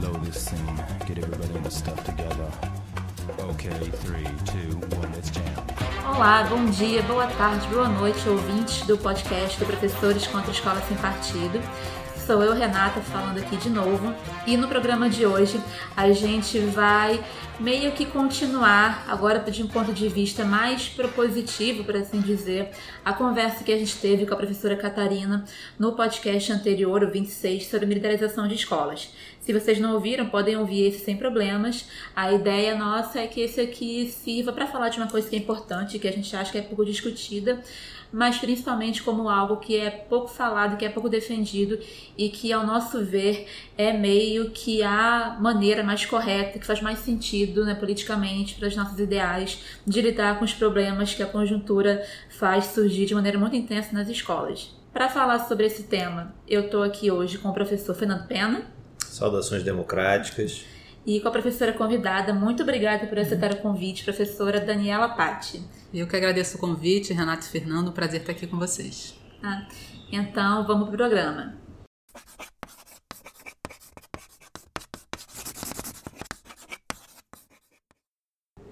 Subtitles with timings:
[0.00, 0.50] blow this.
[1.06, 2.50] Get everybody in the stuff together.
[3.52, 5.44] Okay, three, two, one, let's jam.
[6.06, 10.82] Olá, bom dia, boa tarde, boa noite, ouvintes do podcast do Professores contra a Escola
[10.88, 11.60] Sem Partido.
[12.26, 14.14] Sou eu, Renata, falando aqui de novo.
[14.46, 15.60] E no programa de hoje
[15.96, 17.22] a gente vai
[17.60, 22.70] meio que continuar, agora de um ponto de vista mais propositivo, por assim dizer,
[23.04, 25.44] a conversa que a gente teve com a professora Catarina
[25.78, 29.10] no podcast anterior, o 26, sobre militarização de escolas.
[29.40, 31.86] Se vocês não ouviram, podem ouvir esse sem problemas.
[32.16, 35.38] A ideia nossa é que esse aqui sirva para falar de uma coisa que é
[35.38, 37.62] importante, que a gente acha que é pouco discutida,
[38.12, 41.78] mas principalmente como algo que é pouco falado, que é pouco defendido
[42.16, 43.46] e que, ao nosso ver,
[43.76, 48.76] é meio que a maneira mais correta, que faz mais sentido né, politicamente para os
[48.76, 53.56] nossos ideais de lidar com os problemas que a conjuntura faz surgir de maneira muito
[53.56, 54.74] intensa nas escolas.
[54.92, 58.62] Para falar sobre esse tema, eu estou aqui hoje com o professor Fernando Pena.
[58.98, 60.64] Saudações democráticas.
[61.06, 65.62] E com a professora convidada, muito obrigada por aceitar o convite, professora Daniela Patti.
[65.92, 69.18] Eu que agradeço o convite, Renato e Fernando, prazer estar aqui com vocês.
[69.42, 69.66] Ah,
[70.12, 71.58] então, vamos para o programa.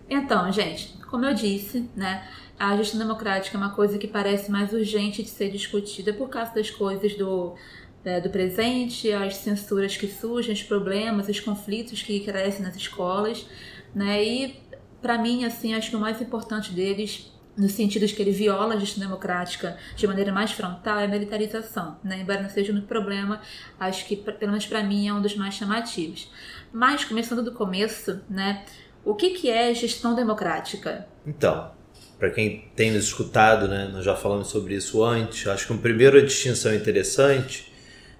[0.09, 2.25] Então, gente, como eu disse, né,
[2.57, 6.55] a gestão democrática é uma coisa que parece mais urgente de ser discutida por causa
[6.55, 7.57] das coisas do,
[8.05, 13.45] é, do presente, as censuras que surgem, os problemas, os conflitos que crescem nas escolas,
[13.93, 14.68] né, e
[15.01, 18.75] para mim, assim, acho que o mais importante deles no sentido de que ele viola
[18.75, 21.99] a gestão democrática de maneira mais frontal, é a militarização.
[22.05, 22.21] Né?
[22.21, 23.41] Embora não seja um problema,
[23.81, 26.31] acho que, pelo menos para mim, é um dos mais chamativos.
[26.73, 28.65] Mas, começando do começo, né,
[29.05, 31.09] o que, que é gestão democrática?
[31.27, 31.73] Então,
[32.17, 35.83] para quem tem nos escutado, né, nós já falamos sobre isso antes, acho que uma
[35.83, 37.73] primeira distinção interessante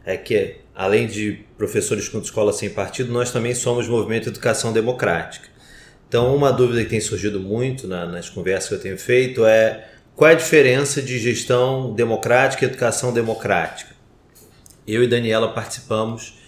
[0.05, 4.73] é que, além de professores contra escola sem partido, nós também somos movimento de educação
[4.73, 5.49] democrática.
[6.09, 9.89] Então, uma dúvida que tem surgido muito na, nas conversas que eu tenho feito é
[10.17, 13.95] qual é a diferença de gestão democrática e educação democrática?
[14.87, 16.39] Eu e Daniela participamos,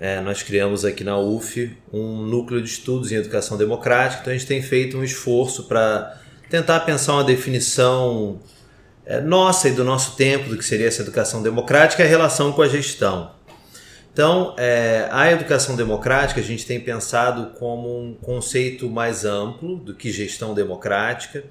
[0.00, 4.36] é, nós criamos aqui na UF um núcleo de estudos em educação democrática, então a
[4.36, 6.18] gente tem feito um esforço para
[6.50, 8.40] tentar pensar uma definição
[9.04, 12.50] é, nossa e do nosso tempo do que seria essa educação democrática e a relação
[12.50, 13.30] com a gestão.
[14.12, 19.94] Então, é, a educação democrática a gente tem pensado como um conceito mais amplo do
[19.94, 21.44] que gestão democrática.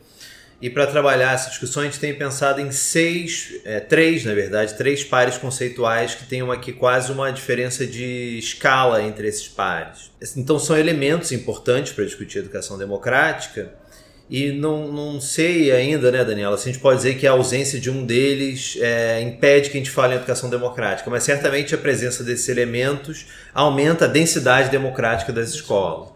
[0.61, 4.75] E para trabalhar essa discussão, a gente tem pensado em seis, é, três, na verdade,
[4.75, 10.11] três pares conceituais que têm aqui quase uma diferença de escala entre esses pares.
[10.37, 13.73] Então, são elementos importantes para discutir educação democrática
[14.31, 17.77] e não, não sei ainda, né, Daniela, se a gente pode dizer que a ausência
[17.77, 21.77] de um deles é, impede que a gente fale em educação democrática, mas certamente a
[21.77, 26.11] presença desses elementos aumenta a densidade democrática das escolas.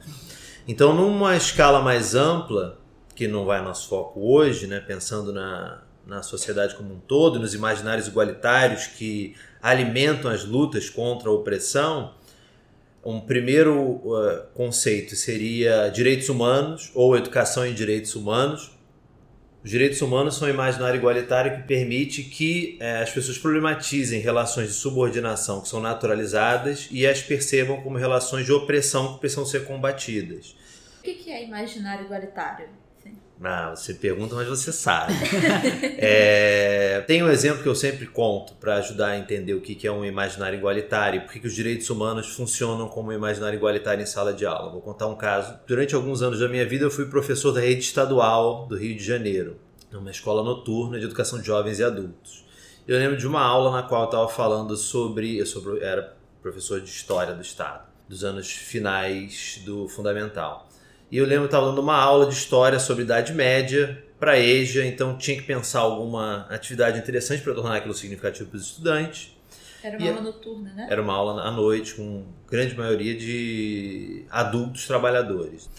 [0.65, 2.79] Então, numa escala mais ampla,
[3.13, 7.53] que não vai nosso foco hoje, né, pensando na, na sociedade como um todo, nos
[7.53, 12.13] imaginários igualitários que alimentam as lutas contra a opressão,
[13.05, 18.71] um primeiro uh, conceito seria direitos humanos ou educação em direitos humanos.
[19.63, 24.67] Os direitos humanos são um imaginário igualitário que permite que eh, as pessoas problematizem relações
[24.67, 29.65] de subordinação que são naturalizadas e as percebam como relações de opressão que precisam ser
[29.65, 30.55] combatidas.
[30.99, 32.67] O que é imaginário igualitário?
[33.43, 35.13] Ah, você pergunta, mas você sabe.
[35.99, 39.91] é, tem um exemplo que eu sempre conto para ajudar a entender o que é
[39.91, 44.05] um imaginário igualitário e por que os direitos humanos funcionam como um imaginário igualitário em
[44.05, 44.71] sala de aula.
[44.71, 45.59] Vou contar um caso.
[45.67, 49.03] Durante alguns anos da minha vida, eu fui professor da rede estadual do Rio de
[49.03, 49.57] Janeiro,
[49.91, 52.45] numa escola noturna de educação de jovens e adultos.
[52.87, 55.37] Eu lembro de uma aula na qual eu estava falando sobre.
[55.37, 60.69] Eu sou, era professor de História do Estado, dos anos finais do Fundamental.
[61.15, 64.85] E eu lembro que estava dando uma aula de história sobre Idade Média para EJA,
[64.85, 69.33] então tinha que pensar alguma atividade interessante para tornar aquilo significativo para os estudantes.
[69.81, 70.87] Era uma e aula noturna, né?
[70.89, 75.69] Era uma aula à noite, com grande maioria de adultos trabalhadores.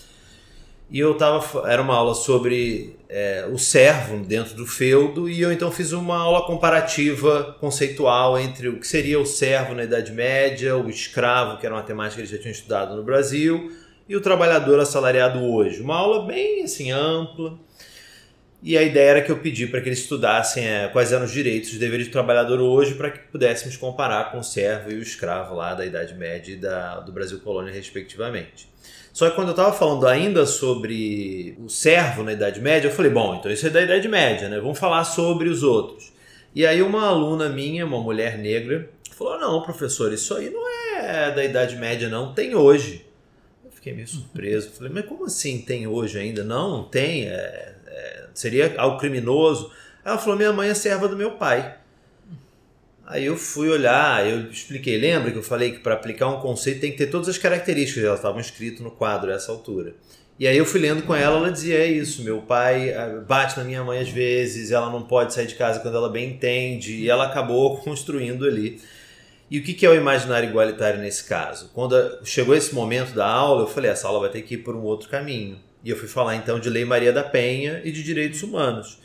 [0.91, 1.71] E eu tava.
[1.71, 6.17] Era uma aula sobre é, o servo dentro do feudo, e eu então fiz uma
[6.17, 11.67] aula comparativa conceitual entre o que seria o servo na Idade Média, o escravo, que
[11.67, 13.71] era uma temática que eles já tinham estudado no Brasil,
[14.09, 15.81] e o trabalhador assalariado hoje.
[15.81, 17.59] Uma aula bem assim ampla.
[18.63, 21.31] E a ideia era que eu pedi para que eles estudassem é, quais eram os
[21.31, 25.03] direitos e deveres do trabalhador hoje para que pudéssemos comparar com o servo e o
[25.03, 28.69] escravo lá da Idade Média e da, do Brasil colônia, respectivamente.
[29.13, 33.11] Só que quando eu estava falando ainda sobre o servo na Idade Média, eu falei,
[33.11, 34.59] bom, então isso é da Idade Média, né?
[34.59, 36.13] Vamos falar sobre os outros.
[36.55, 40.77] E aí uma aluna minha, uma mulher negra, falou, não, professor, isso aí não é
[40.97, 42.33] é da Idade Média, não.
[42.33, 43.06] Tem hoje.
[43.87, 44.71] Fiquei meio surpreso.
[44.73, 46.43] Falei, mas como assim tem hoje ainda?
[46.43, 47.29] Não, tem.
[47.29, 49.71] É, é, seria algo criminoso.
[50.05, 51.77] Ela falou, minha mãe é serva do meu pai.
[53.07, 54.99] Aí eu fui olhar, eu expliquei.
[54.99, 58.03] Lembra que eu falei que para aplicar um conceito tem que ter todas as características,
[58.03, 59.95] elas estavam escritas no quadro a essa altura.
[60.37, 63.57] E aí eu fui lendo com ela, ela dizia é isso, meu pai ah, bate
[63.57, 66.97] na minha mãe às vezes, ela não pode sair de casa quando ela bem entende,
[66.97, 68.81] e ela acabou construindo ali.
[69.51, 71.71] E o que é o imaginário igualitário nesse caso?
[71.73, 71.95] Quando
[72.25, 74.83] chegou esse momento da aula, eu falei, essa aula vai ter que ir por um
[74.83, 75.59] outro caminho.
[75.85, 78.99] E eu fui falar então de Lei Maria da Penha e de direitos humanos.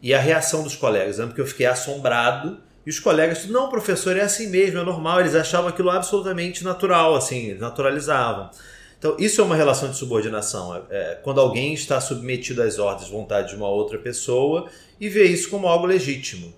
[0.00, 1.26] E a reação dos colegas, né?
[1.26, 5.34] porque eu fiquei assombrado, e os colegas, não, professor, é assim mesmo, é normal, eles
[5.34, 8.50] achavam aquilo absolutamente natural, assim, naturalizavam.
[8.98, 10.74] Então, isso é uma relação de subordinação.
[10.74, 14.68] É, é, quando alguém está submetido às ordens, vontade de uma outra pessoa
[15.00, 16.52] e vê isso como algo legítimo.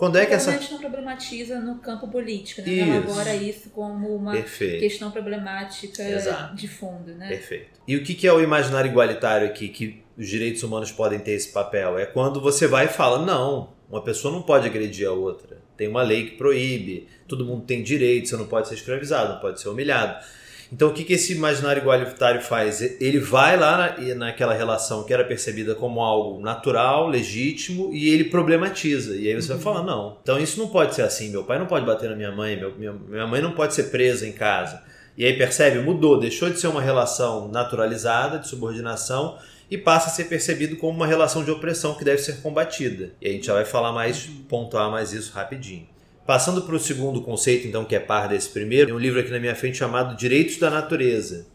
[0.00, 0.58] Quando é que essa.
[0.70, 2.72] não problematiza no campo político, né?
[2.72, 2.88] Isso.
[2.88, 4.80] elabora isso como uma Perfeito.
[4.80, 6.56] questão problemática Exato.
[6.56, 7.28] de fundo, né?
[7.28, 7.78] Perfeito.
[7.86, 11.52] E o que é o imaginário igualitário aqui, que os direitos humanos podem ter esse
[11.52, 11.98] papel?
[11.98, 15.58] É quando você vai e fala, não, uma pessoa não pode agredir a outra.
[15.76, 19.40] Tem uma lei que proíbe, todo mundo tem direito, você não pode ser escravizado, não
[19.40, 20.24] pode ser humilhado.
[20.72, 22.80] Então, o que, que esse imaginário igualitário faz?
[22.80, 28.24] Ele vai lá na, naquela relação que era percebida como algo natural, legítimo, e ele
[28.24, 29.16] problematiza.
[29.16, 29.58] E aí você uhum.
[29.58, 31.30] vai falar: não, então isso não pode ser assim.
[31.30, 33.84] Meu pai não pode bater na minha mãe, meu, minha, minha mãe não pode ser
[33.84, 34.82] presa em casa.
[35.16, 39.36] E aí percebe, mudou, deixou de ser uma relação naturalizada, de subordinação,
[39.68, 43.10] e passa a ser percebido como uma relação de opressão que deve ser combatida.
[43.20, 44.44] E a gente já vai falar mais, uhum.
[44.48, 45.86] pontuar mais isso rapidinho.
[46.26, 49.30] Passando para o segundo conceito, então, que é par desse primeiro, tem um livro aqui
[49.30, 51.46] na minha frente chamado Direitos da Natureza.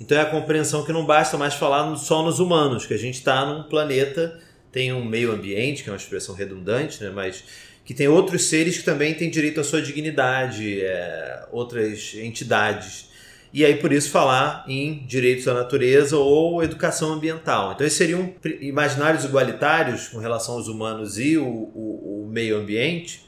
[0.00, 3.14] Então é a compreensão que não basta mais falar só nos humanos, que a gente
[3.14, 4.36] está num planeta,
[4.72, 7.44] tem um meio ambiente, que é uma expressão redundante, né, mas
[7.84, 13.10] que tem outros seres que também têm direito à sua dignidade, é, outras entidades.
[13.52, 17.72] E aí, por isso, falar em direitos da natureza ou educação ambiental.
[17.72, 23.26] Então, esses seriam imaginários igualitários com relação aos humanos e o, o, o meio ambiente,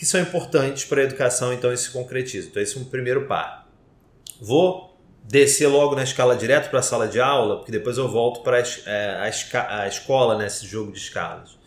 [0.00, 2.48] que são importantes para a educação, então isso se.
[2.48, 3.68] Então esse é um primeiro par.
[4.40, 4.98] Vou
[5.28, 8.60] descer logo na escala direto para a sala de aula, porque depois eu volto para
[8.60, 11.58] é, a, a, escola nesse jogo de escalas.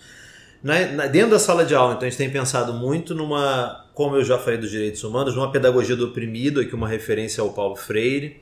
[0.63, 4.15] Na, na, dentro da sala de aula, então a gente tem pensado muito numa, como
[4.15, 7.75] eu já falei dos direitos humanos, numa pedagogia do oprimido, aqui uma referência ao Paulo
[7.75, 8.41] Freire,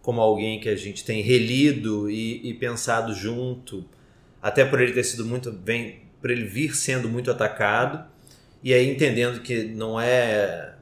[0.00, 3.84] como alguém que a gente tem relido e, e pensado junto,
[4.40, 8.13] até por ele ter sido muito bem, por ele vir sendo muito atacado
[8.64, 10.72] e aí entendendo que não é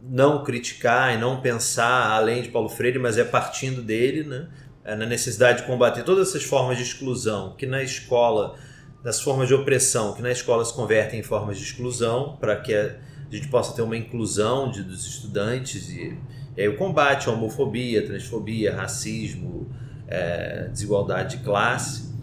[0.00, 4.46] não criticar e não pensar além de Paulo Freire, mas é partindo dele, né?
[4.84, 8.56] É na necessidade de combater todas essas formas de exclusão que na escola,
[9.02, 12.72] das formas de opressão que na escola se convertem em formas de exclusão, para que
[12.72, 12.96] a
[13.28, 16.16] gente possa ter uma inclusão de, dos estudantes e,
[16.56, 19.68] e aí o combate à homofobia, transfobia, racismo,
[20.06, 22.14] é, desigualdade de classe.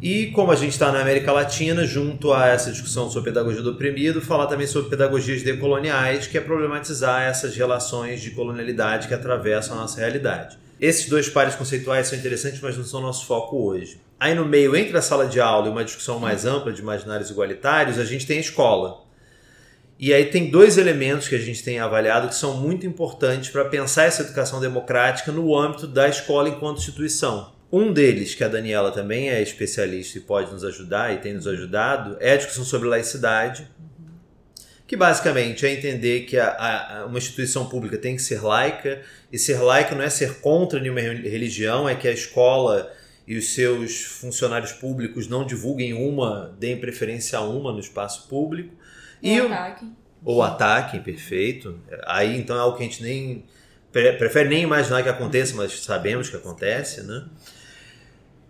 [0.00, 3.70] E como a gente está na América Latina, junto a essa discussão sobre pedagogia do
[3.70, 9.74] oprimido, falar também sobre pedagogias decoloniais, que é problematizar essas relações de colonialidade que atravessam
[9.74, 10.58] a nossa realidade.
[10.78, 13.98] Esses dois pares conceituais são interessantes, mas não são nosso foco hoje.
[14.20, 17.30] Aí no meio, entre a sala de aula e uma discussão mais ampla de imaginários
[17.30, 19.02] igualitários, a gente tem a escola.
[19.98, 23.64] E aí tem dois elementos que a gente tem avaliado que são muito importantes para
[23.64, 27.55] pensar essa educação democrática no âmbito da escola enquanto instituição.
[27.70, 31.46] Um deles, que a Daniela também é especialista e pode nos ajudar e tem nos
[31.46, 33.68] ajudado, é a discussão sobre laicidade,
[34.86, 39.38] que basicamente é entender que a, a, uma instituição pública tem que ser laica, e
[39.38, 42.92] ser laica não é ser contra nenhuma religião, é que a escola
[43.26, 48.72] e os seus funcionários públicos não divulguem uma, deem preferência a uma no espaço público.
[49.20, 49.92] Ou e ataque.
[50.24, 51.80] Ou ataque, perfeito.
[52.06, 53.44] Aí então é algo que a gente nem
[53.90, 57.24] prefere nem imaginar que aconteça, mas sabemos que acontece, né?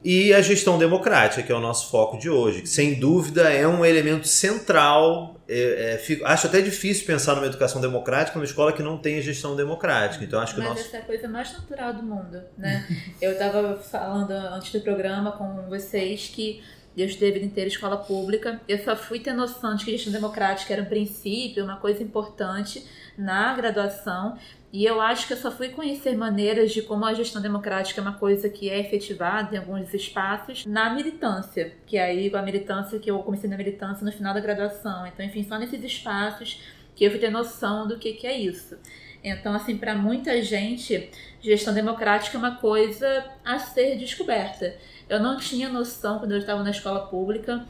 [0.06, 3.66] E a gestão democrática, que é o nosso foco de hoje, que sem dúvida é
[3.66, 5.34] um elemento central.
[5.48, 9.20] É, é, fico, acho até difícil pensar numa educação democrática numa escola que não tenha
[9.20, 10.22] gestão democrática.
[10.22, 10.82] Então acho que Mas nosso...
[10.82, 12.86] essa é a coisa mais natural do mundo, né?
[13.20, 16.62] Eu estava falando antes do programa com vocês que
[16.96, 18.60] eu estudei a vida inteira escola pública.
[18.68, 22.86] Eu só fui ter noção de que gestão democrática era um princípio, uma coisa importante
[23.18, 24.38] na graduação.
[24.76, 28.02] E eu acho que eu só fui conhecer maneiras de como a gestão democrática é
[28.02, 32.98] uma coisa que é efetivada em alguns espaços na militância, que aí com a militância
[32.98, 35.06] que eu comecei na militância no final da graduação.
[35.06, 36.60] Então, enfim, só nesses espaços
[36.94, 38.76] que eu fui ter noção do que, que é isso.
[39.24, 41.08] Então, assim, para muita gente,
[41.40, 44.76] gestão democrática é uma coisa a ser descoberta.
[45.08, 47.64] Eu não tinha noção quando eu estava na escola pública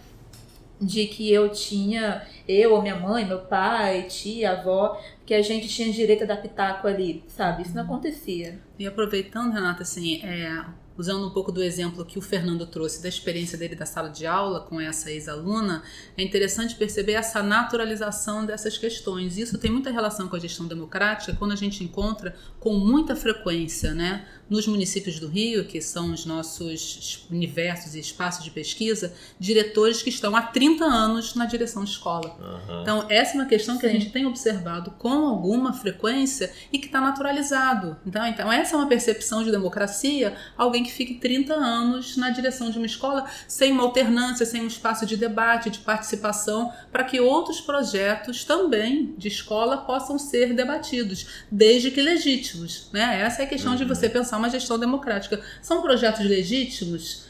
[0.80, 5.92] de que eu tinha, eu minha mãe, meu pai, tia, avó, que a gente tinha
[5.92, 7.62] direito a dar pitaco ali, sabe?
[7.62, 8.60] Isso não acontecia.
[8.78, 10.64] E aproveitando, Renata, assim, é,
[10.96, 14.26] usando um pouco do exemplo que o Fernando trouxe da experiência dele da sala de
[14.26, 15.82] aula com essa ex-aluna,
[16.16, 19.36] é interessante perceber essa naturalização dessas questões.
[19.36, 23.92] Isso tem muita relação com a gestão democrática quando a gente encontra com muita frequência,
[23.92, 30.02] né, nos municípios do Rio, que são os nossos universos e espaços de pesquisa, diretores
[30.02, 32.36] que estão há 30 anos na direção de escola.
[32.38, 32.82] Uhum.
[32.82, 33.88] Então, essa é uma questão que Sim.
[33.88, 37.96] a gente tem observado com alguma frequência e que está naturalizado.
[38.06, 42.70] Então, então, essa é uma percepção de democracia, alguém que fique 30 anos na direção
[42.70, 47.20] de uma escola sem uma alternância, sem um espaço de debate, de participação, para que
[47.20, 52.88] outros projetos também de escola possam ser debatidos, desde que legítimos.
[52.92, 53.20] Né?
[53.20, 53.78] Essa é a questão uhum.
[53.78, 55.40] de você pensar uma gestão democrática.
[55.62, 57.26] São projetos legítimos?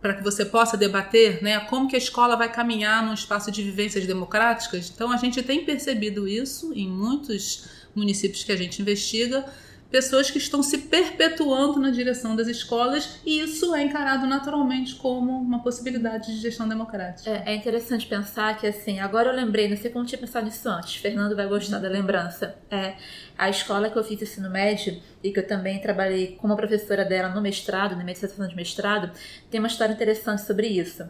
[0.00, 3.62] para que você possa debater né, como que a escola vai caminhar num espaço de
[3.62, 4.92] vivências democráticas.
[4.94, 9.44] Então, a gente tem percebido isso em muitos municípios que a gente investiga,
[9.90, 15.32] pessoas que estão se perpetuando na direção das escolas e isso é encarado naturalmente como
[15.32, 17.30] uma possibilidade de gestão democrática.
[17.30, 20.68] É, é interessante pensar que, assim, agora eu lembrei, não sei como tinha pensado nisso
[20.68, 22.56] antes, Fernando vai gostar da lembrança.
[22.70, 22.94] É,
[23.36, 27.28] a escola que eu fiz ensino médio e que eu também trabalhei como professora dela
[27.30, 29.10] no mestrado, na minha dissertação de mestrado,
[29.50, 31.08] tem uma história interessante sobre isso.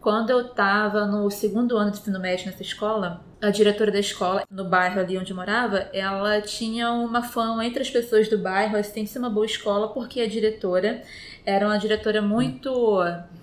[0.00, 4.44] Quando eu estava no segundo ano de ensino médio nessa escola, a diretora da escola,
[4.50, 8.76] no bairro ali onde eu morava, ela tinha uma fama entre as pessoas do bairro,
[8.76, 11.02] assim, de ser uma boa escola, porque a diretora
[11.44, 12.70] era uma diretora muito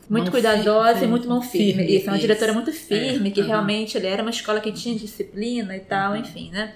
[0.10, 1.74] muito mão cuidadosa firme, e muito mão firme.
[1.74, 2.22] firme isso, uma isso.
[2.22, 3.48] diretora muito firme, é, que uhum.
[3.48, 6.18] realmente ele era uma escola que tinha disciplina e tal, uhum.
[6.18, 6.74] enfim, né?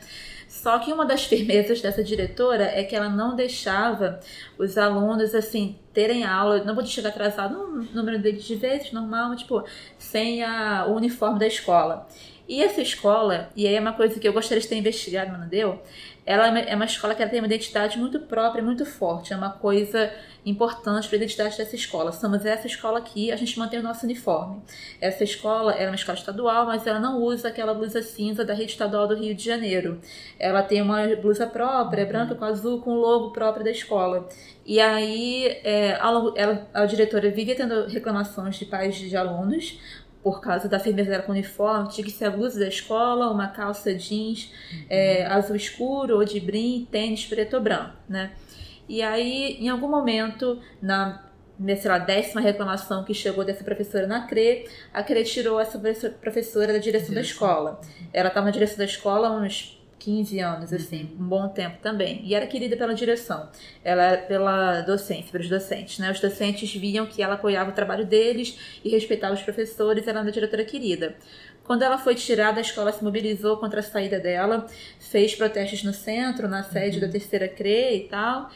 [0.62, 4.20] Só que uma das firmezas dessa diretora é que ela não deixava
[4.58, 9.64] os alunos, assim, terem aula, não podia chegar atrasado no número de vezes, normal, tipo,
[9.98, 12.06] sem a, o uniforme da escola.
[12.48, 15.40] E essa escola, e aí é uma coisa que eu gostaria de ter investigado, mas
[15.40, 15.82] não deu,
[16.30, 19.34] ela é uma escola que tem uma identidade muito própria, muito forte.
[19.34, 20.14] É uma coisa
[20.46, 22.12] importante para a identidade dessa escola.
[22.12, 24.62] Somos essa escola aqui, a gente mantém o nosso uniforme.
[25.02, 28.74] Essa escola é uma escola estadual, mas ela não usa aquela blusa cinza da rede
[28.74, 30.00] estadual do Rio de Janeiro.
[30.38, 34.30] Ela tem uma blusa própria, branca com azul, com o logo próprio da escola.
[34.64, 39.80] E aí é, a, ela, a diretora vivia tendo reclamações de pais de alunos,
[40.24, 43.32] por causa da firmeza dela com o uniforme, tinha que ser a blusa da escola,
[43.32, 44.86] uma calça jeans uhum.
[44.90, 48.32] é, azul escuro ou de brim, tênis preto ou branco, né?
[48.88, 51.24] E aí, em algum momento, na
[51.78, 55.78] sei lá, décima reclamação que chegou dessa professora na CRE, a CRE tirou essa
[56.10, 57.82] professora da direção da escola.
[58.14, 62.22] Ela estava na direção da escola há uns 15 anos, assim, um bom tempo também.
[62.24, 63.50] E era querida pela direção,
[63.84, 66.10] ela era pela docência, pelos docentes, né?
[66.10, 70.26] Os docentes viam que ela apoiava o trabalho deles e respeitava os professores, ela era
[70.26, 71.16] uma diretora querida.
[71.66, 74.66] Quando ela foi tirada, a escola se mobilizou contra a saída dela,
[75.00, 77.06] fez protestos no centro, na sede uhum.
[77.06, 78.50] da terceira CRE e tal.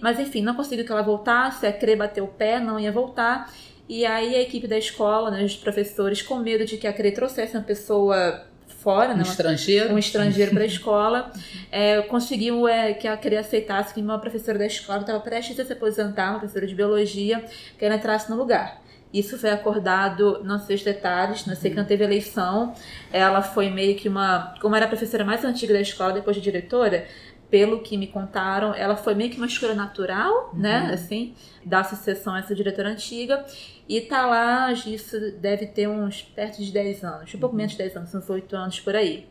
[0.00, 3.52] Mas enfim, não conseguiu que ela voltasse, a CRE bateu o pé, não ia voltar.
[3.88, 7.12] E aí a equipe da escola, né, os professores, com medo de que a CRE
[7.12, 8.44] trouxesse uma pessoa
[8.86, 11.32] fora, um né, estrangeiro, um estrangeiro para a escola,
[11.72, 15.64] é, conseguiu é, que a CRE aceitasse que uma professora da escola estava prestes a
[15.64, 17.44] se aposentar, uma professora de biologia,
[17.76, 18.80] que ela entrasse no lugar.
[19.12, 22.74] Isso foi acordado, não sei os detalhes, não sei que não teve eleição.
[23.12, 24.54] Ela foi meio que uma.
[24.60, 27.06] Como era a professora mais antiga da escola, depois de diretora,
[27.50, 30.60] pelo que me contaram, ela foi meio que uma escolha natural, uhum.
[30.60, 30.90] né?
[30.92, 31.34] Assim,
[31.64, 33.44] da sucessão a essa diretora antiga.
[33.88, 37.58] E tá lá, isso deve ter uns perto de 10 anos, um pouco uhum.
[37.58, 39.28] menos de 10 anos, uns 8 anos por aí.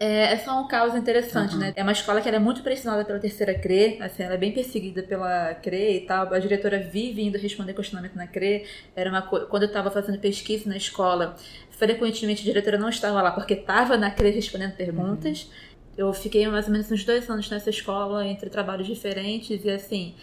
[0.00, 1.60] É, é só um caso interessante, uhum.
[1.60, 1.72] né?
[1.74, 5.02] É uma escola que é muito pressionada pela terceira CRE, assim, ela é bem perseguida
[5.02, 6.32] pela CRE e tal.
[6.32, 8.64] A diretora vive indo responder questionamento na CRE.
[8.94, 11.34] Era uma Quando eu estava fazendo pesquisa na escola,
[11.70, 15.42] frequentemente a diretora não estava lá porque estava na CRE respondendo perguntas.
[15.42, 15.67] Uhum.
[15.98, 20.14] Eu fiquei mais ou menos uns dois anos nessa escola, entre trabalhos diferentes, e assim,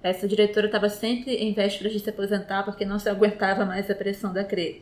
[0.00, 3.96] essa diretora estava sempre em vésperas de se aposentar porque não se aguentava mais a
[3.96, 4.80] pressão da CRE.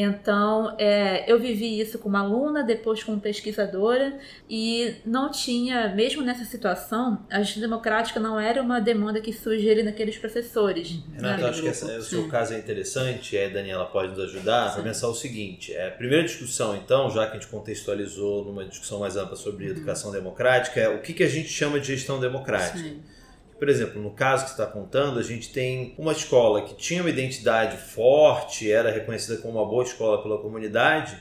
[0.00, 4.16] Então, é, eu vivi isso como aluna, depois como pesquisadora,
[4.48, 9.72] e não tinha, mesmo nessa situação, a gestão democrática não era uma demanda que surgia
[9.72, 10.92] ali naqueles professores.
[10.92, 11.02] Uhum.
[11.16, 11.48] Renato, né?
[11.48, 14.84] acho que essa, o seu caso é interessante, e a Daniela pode nos ajudar para
[14.84, 19.00] pensar o seguinte: é, a primeira discussão, então, já que a gente contextualizou numa discussão
[19.00, 19.72] mais ampla sobre uhum.
[19.72, 22.78] educação democrática, é o que, que a gente chama de gestão democrática.
[22.78, 23.02] Sim.
[23.58, 27.02] Por exemplo, no caso que você está contando, a gente tem uma escola que tinha
[27.02, 31.16] uma identidade forte, era reconhecida como uma boa escola pela comunidade,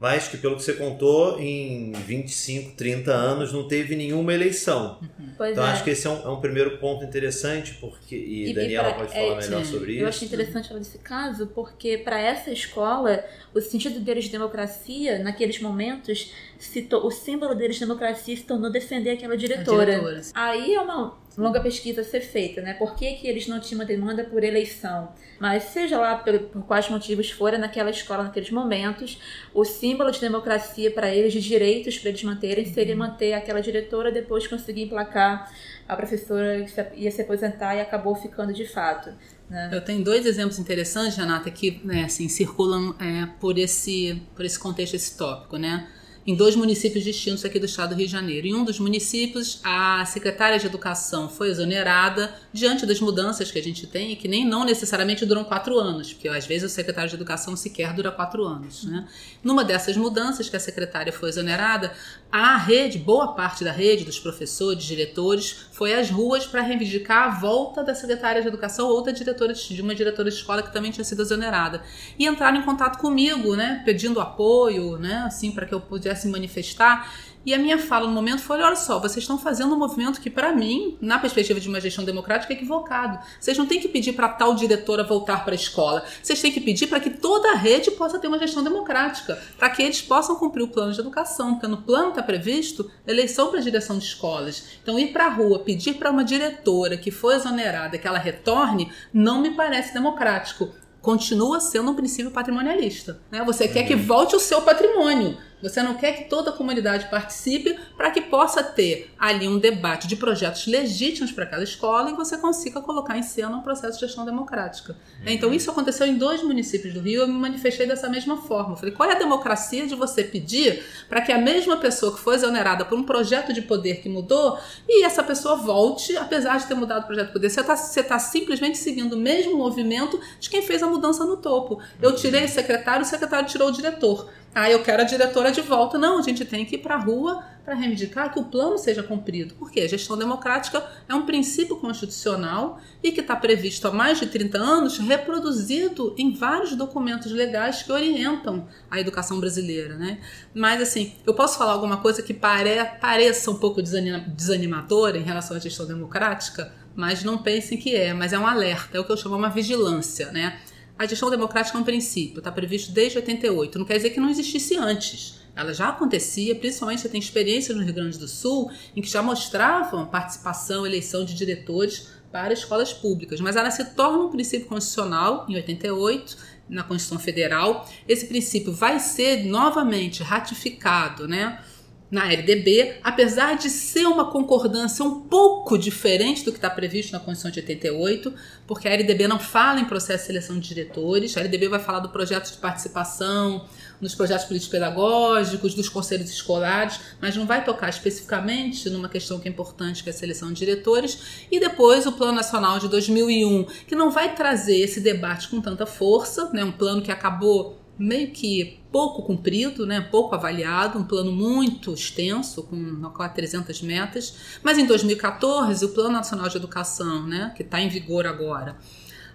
[0.00, 5.00] mas que, pelo que você contou, em 25, 30 anos não teve nenhuma eleição.
[5.36, 5.70] Pois Então é.
[5.70, 8.14] acho que esse é um, é um primeiro ponto interessante, porque.
[8.14, 10.02] E, E- e Daniela pra- pode falar é, melhor sobre isso.
[10.02, 15.18] Eu achei interessante falar desse caso porque, para essa escola, o sentido deles de democracia,
[15.18, 20.00] naqueles momentos, se to- o símbolo deles de democracia se tornou defender aquela diretora.
[20.32, 22.74] Aí é uma longa pesquisa a ser feita, né?
[22.74, 25.12] Por que, que eles não tinham uma demanda por eleição?
[25.38, 29.20] Mas seja lá por, por quais motivos forem naquela escola naqueles momentos,
[29.54, 34.10] o símbolo de democracia para eles, de direitos para eles manterem, seria manter aquela diretora
[34.10, 35.50] depois conseguir emplacar
[35.88, 39.10] a professora ia se aposentar e acabou ficando de fato.
[39.48, 39.70] Né?
[39.72, 44.58] Eu tenho dois exemplos interessantes, Renata, que né, assim, circulam é, por, esse, por esse
[44.58, 45.88] contexto, esse tópico, né?
[46.28, 48.46] Em dois municípios distintos aqui do estado do Rio de Janeiro.
[48.46, 53.62] Em um dos municípios, a secretária de Educação foi exonerada diante das mudanças que a
[53.62, 57.08] gente tem e que nem não necessariamente duram quatro anos, porque às vezes o secretário
[57.08, 58.84] de Educação sequer dura quatro anos.
[58.84, 59.08] Né?
[59.42, 61.94] Numa dessas mudanças que a secretária foi exonerada,
[62.30, 67.40] a rede, boa parte da rede, dos professores, diretores, foi às ruas para reivindicar a
[67.40, 70.90] volta da secretária de Educação ou da diretora de uma diretora de escola que também
[70.90, 71.82] tinha sido exonerada.
[72.18, 77.12] E entraram em contato comigo, né, pedindo apoio, né, assim, para que eu pudesse manifestar.
[77.46, 80.28] E a minha fala no momento foi: olha só, vocês estão fazendo um movimento que,
[80.28, 83.18] para mim, na perspectiva de uma gestão democrática, é equivocado.
[83.40, 86.04] Vocês não têm que pedir para tal diretora voltar para a escola.
[86.22, 89.70] Vocês têm que pedir para que toda a rede possa ter uma gestão democrática, para
[89.70, 93.60] que eles possam cumprir o plano de educação, porque no plano está previsto eleição para
[93.60, 94.78] direção de escolas.
[94.82, 98.92] Então, ir para a rua pedir para uma diretora que foi exonerada que ela retorne,
[99.12, 100.68] não me parece democrático
[101.00, 103.20] continua sendo um princípio patrimonialista.
[103.30, 103.42] Né?
[103.44, 105.38] Você quer que volte o seu patrimônio.
[105.62, 110.06] Você não quer que toda a comunidade participe para que possa ter ali um debate
[110.06, 114.06] de projetos legítimos para aquela escola e você consiga colocar em cena um processo de
[114.06, 114.96] gestão democrática.
[115.26, 117.22] Então, isso aconteceu em dois municípios do Rio.
[117.22, 118.72] Eu me manifestei dessa mesma forma.
[118.72, 122.20] Eu falei: qual é a democracia de você pedir para que a mesma pessoa que
[122.20, 126.66] foi exonerada por um projeto de poder que mudou e essa pessoa volte, apesar de
[126.66, 127.50] ter mudado o projeto de poder?
[127.50, 131.80] Você está tá simplesmente seguindo o mesmo movimento de quem fez a mudança no topo.
[132.00, 134.28] Eu tirei o secretário, o secretário tirou o diretor.
[134.60, 135.96] Ah, eu quero a diretora de volta.
[135.96, 139.04] Não, a gente tem que ir para a rua para reivindicar que o plano seja
[139.04, 139.54] cumprido.
[139.54, 144.26] Porque a gestão democrática é um princípio constitucional e que está previsto há mais de
[144.26, 149.94] 30 anos, reproduzido em vários documentos legais que orientam a educação brasileira.
[149.94, 150.18] Né?
[150.52, 155.22] Mas, assim, eu posso falar alguma coisa que pare, pareça um pouco desanima, desanimadora em
[155.22, 159.04] relação à gestão democrática, mas não pensem que é, mas é um alerta, é o
[159.04, 160.58] que eu chamo uma vigilância, né?
[160.98, 163.78] A gestão democrática é um princípio, está previsto desde 88.
[163.78, 165.38] Não quer dizer que não existisse antes.
[165.54, 169.22] Ela já acontecia, principalmente você tem experiências no Rio Grande do Sul, em que já
[169.22, 173.40] mostravam participação, eleição de diretores para escolas públicas.
[173.40, 176.36] Mas ela se torna um princípio constitucional em 88,
[176.68, 177.88] na Constituição Federal.
[178.06, 181.60] Esse princípio vai ser novamente ratificado, né?
[182.10, 187.20] Na LDB, apesar de ser uma concordância um pouco diferente do que está previsto na
[187.20, 188.34] Constituição de 88,
[188.66, 192.00] porque a LDB não fala em processo de seleção de diretores, a LDB vai falar
[192.00, 193.66] do projeto de participação,
[194.00, 199.48] nos projetos políticos pedagógicos, dos conselhos escolares, mas não vai tocar especificamente numa questão que
[199.48, 203.64] é importante, que é a seleção de diretores, e depois o Plano Nacional de 2001,
[203.86, 208.30] que não vai trazer esse debate com tanta força, né, um plano que acabou meio
[208.30, 214.78] que pouco cumprido, né, pouco avaliado, um plano muito extenso, com quase 300 metas, mas
[214.78, 218.76] em 2014 o Plano Nacional de Educação, né, que está em vigor agora,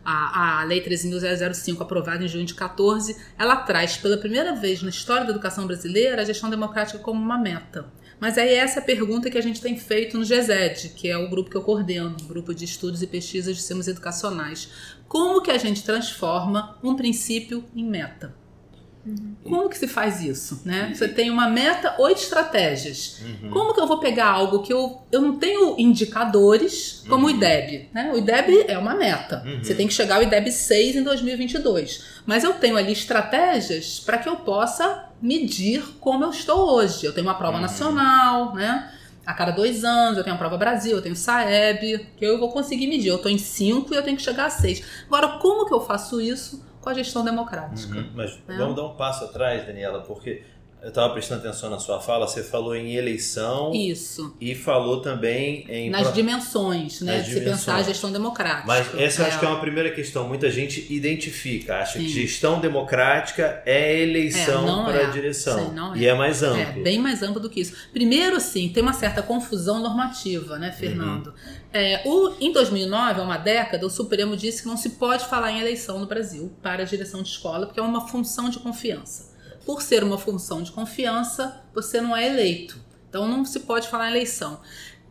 [0.04, 4.89] a, a Lei 13.005, aprovada em junho de 14, ela traz pela primeira vez na
[4.89, 7.86] história da educação brasileira a gestão democrática como uma meta.
[8.19, 11.17] Mas aí essa é a pergunta que a gente tem feito no GESED, que é
[11.17, 14.69] o grupo que eu coordeno, o grupo de estudos e pesquisas de sistemas educacionais.
[15.08, 18.42] Como que a gente transforma um princípio em meta?
[19.43, 20.61] Como que se faz isso?
[20.63, 20.91] Né?
[20.93, 23.21] Você tem uma meta, oito estratégias.
[23.51, 27.89] Como que eu vou pegar algo que eu, eu não tenho indicadores, como o IDEB?
[27.93, 28.11] Né?
[28.13, 29.43] O IDEB é uma meta.
[29.61, 32.03] Você tem que chegar ao IDEB 6 em 2022.
[32.25, 37.05] Mas eu tenho ali estratégias para que eu possa medir como eu estou hoje.
[37.05, 38.89] Eu tenho uma prova nacional, né?
[39.25, 42.51] A cada dois anos, eu tenho a prova Brasil, eu tenho Saeb, que eu vou
[42.51, 43.07] conseguir medir.
[43.07, 44.83] Eu estou em 5 e eu tenho que chegar a 6.
[45.07, 47.95] Agora, como que eu faço isso com a gestão democrática?
[47.97, 48.11] Uhum.
[48.13, 48.57] Mas É.
[48.57, 50.43] vamos dar um passo atrás, Daniela, porque
[50.83, 54.35] eu estava prestando atenção na sua fala, você falou em eleição Isso.
[54.39, 55.89] e falou também em.
[55.89, 57.17] Nas pro- dimensões, né?
[57.17, 57.85] Nas de se pensar a dimensões.
[57.87, 58.67] gestão democrática.
[58.67, 60.27] Mas essa eu acho que é uma primeira questão.
[60.27, 65.05] Muita gente identifica, acha que gestão democrática é eleição É, para é.
[65.05, 65.69] a direção.
[65.69, 65.97] Sim, não é.
[65.99, 66.83] E é mais É, amplo.
[66.83, 67.73] bem mais amplo do que isso.
[67.93, 71.27] Primeiro, assim, tem uma certa confusão normativa, né, Fernando?
[71.27, 71.33] Uhum.
[71.71, 75.51] É, o, em 2009, há uma década, o Supremo disse que não se pode falar
[75.51, 79.32] em eleição no Brasil para a direção de escola, porque é uma função de confiança.
[79.65, 82.78] Por ser uma função de confiança, você não é eleito.
[83.10, 84.60] Então não se pode falar em eleição.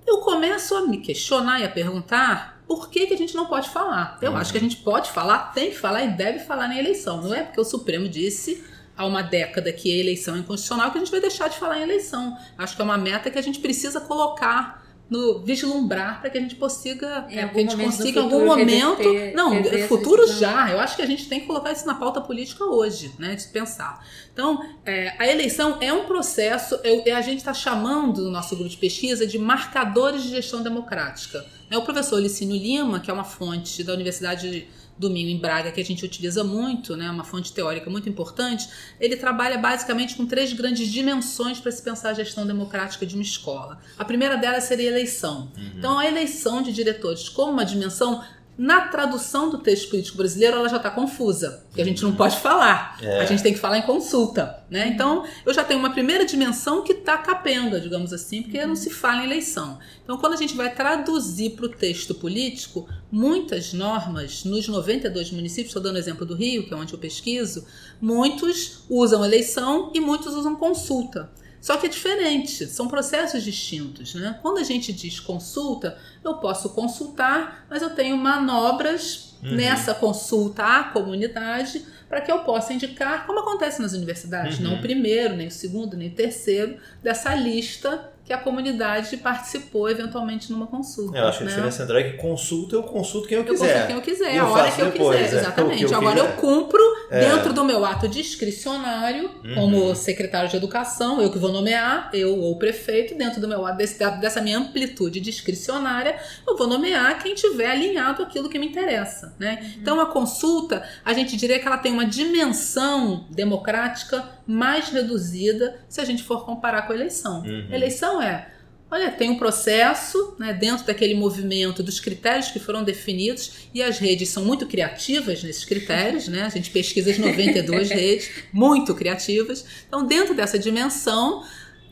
[0.06, 3.68] Eu começo a me questionar e a perguntar por que, que a gente não pode
[3.68, 4.18] falar.
[4.20, 7.22] Eu acho que a gente pode falar, tem que falar e deve falar na eleição.
[7.22, 8.64] Não é porque o Supremo disse
[8.96, 11.78] há uma década que a eleição é inconstitucional que a gente vai deixar de falar
[11.78, 12.36] em eleição.
[12.58, 14.81] Acho que é uma meta que a gente precisa colocar
[15.12, 18.38] no vislumbrar para que a gente consiga, é, algum que a gente consiga em algum
[18.40, 19.52] futuro momento, reverter- não,
[19.88, 20.70] futuro já.
[20.70, 23.46] Eu acho que a gente tem que colocar isso na pauta política hoje, né, de
[23.48, 24.02] pensar.
[24.32, 28.70] Então, é, a eleição é um processo, eu- a gente está chamando no nosso grupo
[28.70, 31.44] de pesquisa de marcadores de gestão democrática.
[31.70, 34.66] É o professor Licínio Lima, que é uma fonte da Universidade
[35.02, 38.68] do Minho em Braga que a gente utiliza muito, né, uma fonte teórica muito importante,
[38.98, 43.22] ele trabalha basicamente com três grandes dimensões para se pensar a gestão democrática de uma
[43.22, 43.78] escola.
[43.98, 45.50] A primeira delas seria a eleição.
[45.76, 48.22] Então, a eleição de diretores como uma dimensão
[48.62, 52.38] na tradução do texto político brasileiro, ela já está confusa, porque a gente não pode
[52.38, 52.96] falar.
[53.20, 54.86] A gente tem que falar em consulta, né?
[54.86, 58.88] Então, eu já tenho uma primeira dimensão que está capenga, digamos assim, porque não se
[58.88, 59.80] fala em eleição.
[60.04, 65.70] Então, quando a gente vai traduzir para o texto político, muitas normas nos 92 municípios,
[65.70, 67.66] estou dando o exemplo do Rio, que é onde eu pesquiso,
[68.00, 71.28] muitos usam eleição e muitos usam consulta.
[71.62, 74.14] Só que é diferente, são processos distintos.
[74.16, 74.36] Né?
[74.42, 80.84] Quando a gente diz consulta, eu posso consultar, mas eu tenho manobras nessa consulta à
[80.84, 85.50] comunidade para que eu possa indicar, como acontece nas universidades, não o primeiro, nem o
[85.50, 91.18] segundo, nem o terceiro, dessa lista que a comunidade participou eventualmente numa consulta.
[91.18, 91.52] Eu acho que a né?
[91.52, 93.66] diferença central é que consulta, eu consulto quem eu Eu quiser.
[93.66, 95.36] consulto quem eu quiser, E a hora que eu depois, quiser.
[95.36, 95.84] é, Exatamente.
[95.84, 96.28] o que eu Agora quiser.
[96.30, 97.20] eu cumpro É.
[97.20, 99.54] dentro do meu ato discricionário, Uhum.
[99.54, 103.66] como secretário de educação, eu que vou nomear, eu ou o prefeito, dentro do meu
[103.66, 108.66] ato, desse- dessa minha amplitude discricionária, eu vou nomear quem tiver alinhado aquilo que me
[108.68, 109.34] interessa.
[109.38, 109.74] Né?
[109.80, 116.00] Então a consulta, a gente diria que ela tem uma dimensão democrática mais reduzida se
[116.00, 117.42] a gente for comparar com a eleição.
[117.42, 117.68] Uhum.
[117.70, 118.48] Eleição é
[118.92, 123.98] Olha, tem um processo né, dentro daquele movimento dos critérios que foram definidos e as
[123.98, 126.42] redes são muito criativas nesses critérios, né?
[126.42, 129.64] A gente pesquisa as 92 redes, muito criativas.
[129.88, 131.42] Então, dentro dessa dimensão,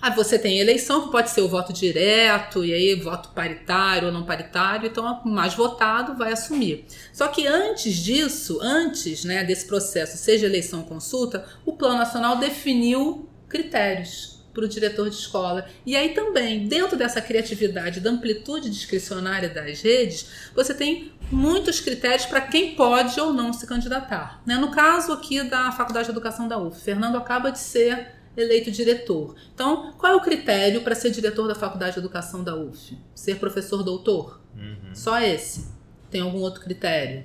[0.00, 4.12] aí você tem eleição, que pode ser o voto direto, e aí voto paritário ou
[4.12, 6.86] não paritário, então o mais votado vai assumir.
[7.12, 12.36] Só que antes disso, antes né, desse processo, seja eleição ou consulta, o Plano Nacional
[12.36, 15.66] definiu critérios para o diretor de escola.
[15.86, 22.26] E aí também, dentro dessa criatividade, da amplitude discricionária das redes, você tem muitos critérios
[22.26, 24.42] para quem pode ou não se candidatar.
[24.44, 24.56] Né?
[24.56, 29.34] No caso aqui da Faculdade de Educação da UF, Fernando acaba de ser eleito diretor.
[29.54, 32.96] Então, qual é o critério para ser diretor da Faculdade de Educação da UF?
[33.14, 34.40] Ser professor doutor?
[34.56, 34.94] Uhum.
[34.94, 35.68] Só esse?
[36.10, 37.24] Tem algum outro critério?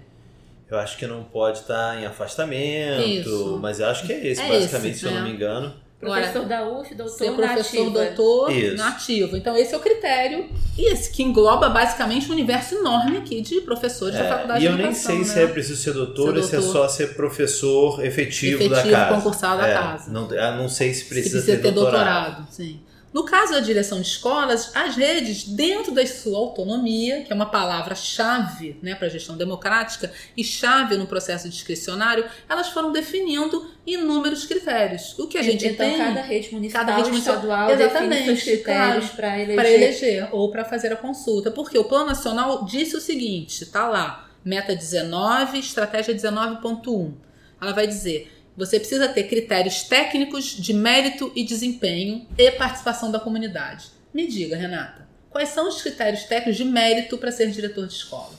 [0.70, 3.60] Eu acho que não pode estar em afastamento, Isso.
[3.62, 5.30] mas eu acho que é esse, É basicamente, esse, se eu não né?
[5.30, 5.76] me engano.
[6.00, 7.90] Professor da UF, doutor Ser professor ativa.
[8.06, 8.76] doutor Isso.
[8.78, 9.38] nativo.
[9.38, 10.50] Então, esse é o critério.
[10.78, 14.62] E esse que engloba basicamente um universo enorme aqui de professores da É, Faculdade e
[14.62, 15.12] de eu nem Educação.
[15.12, 15.24] sei né?
[15.26, 18.92] se é preciso ser doutor Ser ou se é só ser professor efetivo, da Efetivo,
[18.94, 19.16] casa.
[19.16, 20.12] concursado da É, casa.
[20.12, 20.28] Não,
[20.58, 22.46] não sei se Se precisa, precisa ter, doutorado.
[22.52, 22.80] Sim.
[23.16, 27.46] No caso da direção de escolas, as redes, dentro da sua autonomia, que é uma
[27.46, 34.46] palavra-chave né, para a gestão democrática e chave no processo discricionário, elas foram definindo inúmeros
[34.46, 35.18] critérios.
[35.18, 38.26] O que a gente então, tem cada rede municipal, Cada rede municipal- estadual Exatamente, define
[38.26, 39.16] seus critérios claro.
[39.16, 39.56] para eleger.
[39.56, 41.50] para eleger ou para fazer a consulta.
[41.52, 47.14] Porque o Plano Nacional disse o seguinte, tá lá, meta 19, estratégia 19.1.
[47.62, 53.20] Ela vai dizer, você precisa ter critérios técnicos de mérito e desempenho e participação da
[53.20, 53.88] comunidade.
[54.14, 58.34] Me diga, Renata, quais são os critérios técnicos de mérito para ser diretor de escola?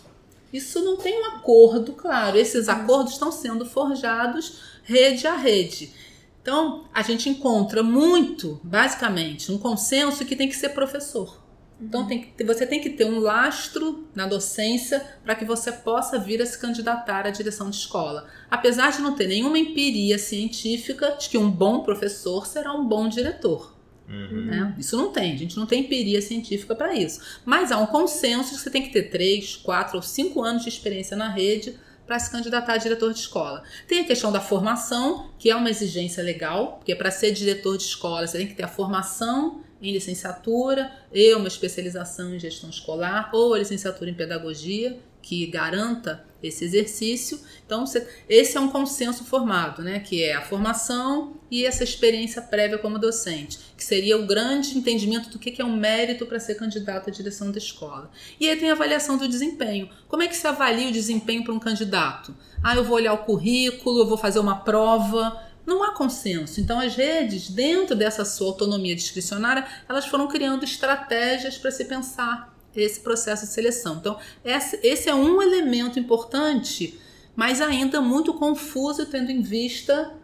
[0.53, 2.39] Isso não tem um acordo, claro.
[2.39, 5.91] Esses acordos estão sendo forjados rede a rede.
[6.41, 11.45] Então, a gente encontra muito, basicamente, um consenso que tem que ser professor.
[11.81, 16.19] Então, tem que, você tem que ter um lastro na docência para que você possa
[16.19, 18.27] vir a se candidatar à direção de escola.
[18.51, 23.09] Apesar de não ter nenhuma empiria científica de que um bom professor será um bom
[23.09, 23.77] diretor.
[24.09, 24.47] Uhum.
[24.47, 24.75] né?
[24.79, 27.21] Isso não tem, a gente não tem empiria científica para isso.
[27.45, 30.69] Mas há um consenso que você tem que ter três, quatro ou cinco anos de
[30.69, 33.65] experiência na rede para se candidatar a diretor de escola.
[33.89, 37.83] Tem a questão da formação, que é uma exigência legal, porque para ser diretor de
[37.83, 43.31] escola você tem que ter a formação em licenciatura e uma especialização em gestão escolar
[43.33, 47.41] ou a licenciatura em pedagogia que garanta esse exercício.
[47.67, 47.85] Então,
[48.29, 49.99] esse é um consenso formado, né?
[49.99, 55.29] Que é a formação e essa experiência prévia como docente, que seria o grande entendimento
[55.29, 58.09] do que que é um mérito para ser candidato à direção da escola.
[58.39, 59.91] E aí tem a avaliação do desempenho.
[60.07, 62.33] Como é que se avalia o desempenho para um candidato?
[62.63, 65.43] Ah, eu vou olhar o currículo, eu vou fazer uma prova.
[65.67, 66.61] Não há consenso.
[66.61, 72.57] Então, as redes, dentro dessa sua autonomia discricionária, elas foram criando estratégias para se pensar
[72.75, 73.97] esse processo de seleção.
[73.97, 76.99] Então, esse é um elemento importante,
[77.35, 80.15] mas ainda muito confuso, tendo em vista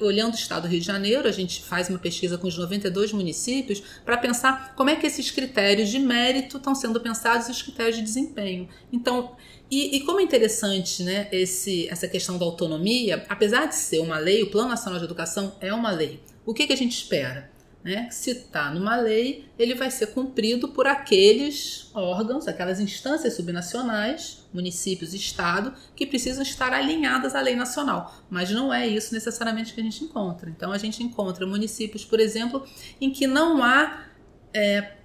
[0.00, 3.12] olhando o estado do Rio de Janeiro, a gente faz uma pesquisa com os 92
[3.12, 7.62] municípios para pensar como é que esses critérios de mérito estão sendo pensados e os
[7.62, 8.68] critérios de desempenho.
[8.92, 9.34] Então,
[9.70, 14.18] e, e, como é interessante né, esse, essa questão da autonomia, apesar de ser uma
[14.18, 16.22] lei, o Plano Nacional de Educação é uma lei.
[16.44, 17.50] O que, que a gente espera?
[17.82, 18.08] Né?
[18.10, 25.14] Se está numa lei, ele vai ser cumprido por aqueles órgãos, aquelas instâncias subnacionais, municípios
[25.14, 28.12] e Estado, que precisam estar alinhadas à lei nacional.
[28.28, 30.50] Mas não é isso necessariamente que a gente encontra.
[30.50, 32.64] Então, a gente encontra municípios, por exemplo,
[33.00, 34.04] em que não há
[34.52, 34.96] é,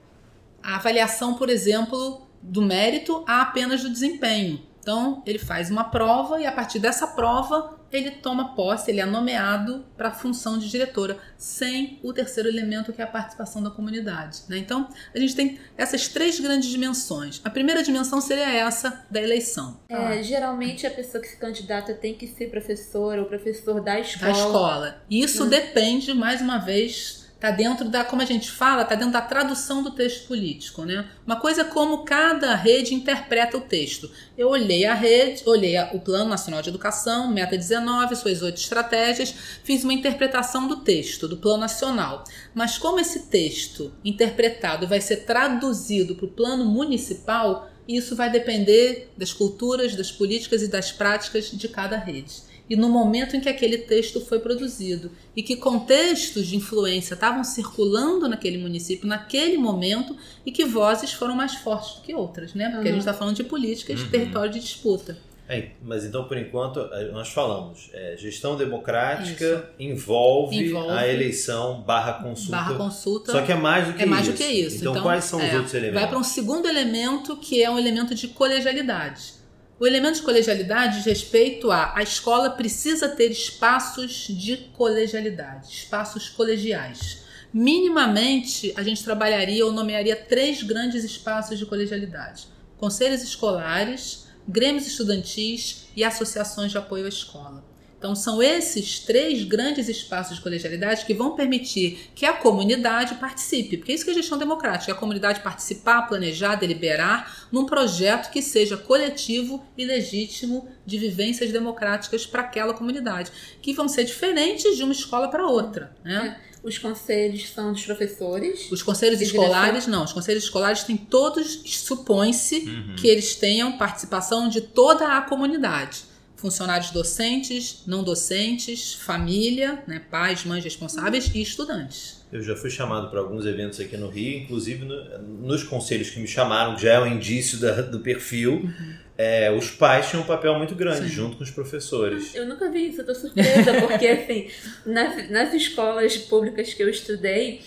[0.64, 4.62] avaliação, por exemplo, do mérito, há apenas do desempenho.
[4.80, 9.06] Então, ele faz uma prova e a partir dessa prova ele toma posse, ele é
[9.06, 13.70] nomeado para a função de diretora, sem o terceiro elemento que é a participação da
[13.70, 14.40] comunidade.
[14.48, 14.58] Né?
[14.58, 17.42] Então, a gente tem essas três grandes dimensões.
[17.44, 19.80] A primeira dimensão seria essa da eleição.
[19.90, 24.32] É, geralmente a pessoa que se candidata tem que ser professor ou professor da escola.
[24.32, 25.04] Da escola.
[25.10, 25.50] Isso hum.
[25.50, 29.82] depende, mais uma vez, Está dentro da, como a gente fala, está dentro da tradução
[29.82, 30.86] do texto político.
[30.86, 31.10] Né?
[31.26, 34.12] Uma coisa é como cada rede interpreta o texto.
[34.38, 39.34] Eu olhei a rede, olhei o Plano Nacional de Educação, Meta 19, suas oito estratégias,
[39.64, 42.26] fiz uma interpretação do texto, do Plano Nacional.
[42.54, 49.12] Mas como esse texto interpretado vai ser traduzido para o plano municipal, isso vai depender
[49.18, 53.50] das culturas, das políticas e das práticas de cada rede e no momento em que
[53.50, 60.16] aquele texto foi produzido e que contextos de influência estavam circulando naquele município naquele momento
[60.46, 62.70] e que vozes foram mais fortes do que outras, né?
[62.70, 62.84] Porque uhum.
[62.84, 64.12] a gente está falando de políticas de uhum.
[64.12, 65.18] território de disputa.
[65.50, 66.80] É, mas então, por enquanto,
[67.12, 72.52] nós falamos, é, gestão democrática envolve, envolve, a eleição barra consulta.
[72.56, 73.32] Barra consulta.
[73.34, 74.32] Só que é mais do que é mais isso.
[74.32, 74.78] do que isso.
[74.78, 76.00] Então, então quais são é, os outros elementos?
[76.00, 79.41] Vai para um segundo elemento que é um elemento de colegialidade.
[79.82, 86.30] O elemento de colegialidade diz respeito a a escola precisa ter espaços de colegialidade, espaços
[86.30, 87.24] colegiais.
[87.52, 92.46] Minimamente, a gente trabalharia ou nomearia três grandes espaços de colegialidade:
[92.78, 97.71] conselhos escolares, grêmios estudantis e associações de apoio à escola.
[98.02, 103.78] Então, são esses três grandes espaços de colegialidade que vão permitir que a comunidade participe,
[103.78, 108.32] porque é isso que é gestão democrática, é a comunidade participar, planejar, deliberar num projeto
[108.32, 114.76] que seja coletivo e legítimo de vivências democráticas para aquela comunidade, que vão ser diferentes
[114.76, 115.96] de uma escola para outra.
[116.04, 116.40] Né?
[116.48, 116.52] É.
[116.64, 118.72] Os conselhos são dos professores?
[118.72, 119.94] Os conselhos escolares, direção?
[119.94, 120.06] não.
[120.06, 122.96] Os conselhos escolares têm todos, supõe-se uhum.
[122.96, 126.10] que eles tenham participação de toda a comunidade
[126.42, 132.20] funcionários docentes, não docentes, família, né, pais, mães responsáveis e estudantes.
[132.34, 136.20] Eu já fui chamado para alguns eventos aqui no Rio, inclusive no, nos conselhos que
[136.20, 138.54] me chamaram, já é um indício da, do perfil.
[138.54, 138.96] Uhum.
[139.18, 141.16] É, os pais tinham um papel muito grande, Sim.
[141.16, 142.34] junto com os professores.
[142.34, 144.48] Eu nunca vi isso, eu tô surpresa, porque assim,
[144.84, 147.62] nas, nas escolas públicas que eu estudei,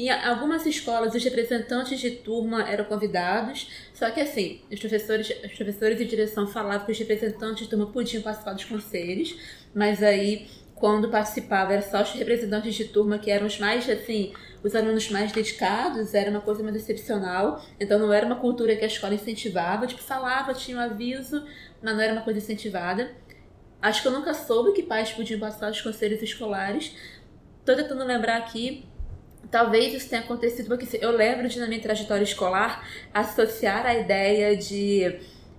[0.00, 3.68] em algumas escolas, os representantes de turma eram convidados,
[4.00, 7.84] só que assim, os professores, os professores de direção falavam que os representantes de turma
[7.84, 9.38] podiam participar dos conselhos,
[9.74, 14.32] mas aí, quando participava, era só os representantes de turma que eram os mais, assim,
[14.64, 18.84] os alunos mais dedicados, era uma coisa mais excepcional, então não era uma cultura que
[18.84, 21.44] a escola incentivava, tipo, falava, tinha um aviso,
[21.82, 23.10] mas não era uma coisa incentivada.
[23.82, 26.96] Acho que eu nunca soube que pais podiam participar dos conselhos escolares.
[27.66, 28.88] Tô tentando lembrar aqui,
[29.50, 34.56] Talvez isso tenha acontecido porque eu lembro de, na minha trajetória escolar, associar a ideia
[34.56, 35.18] de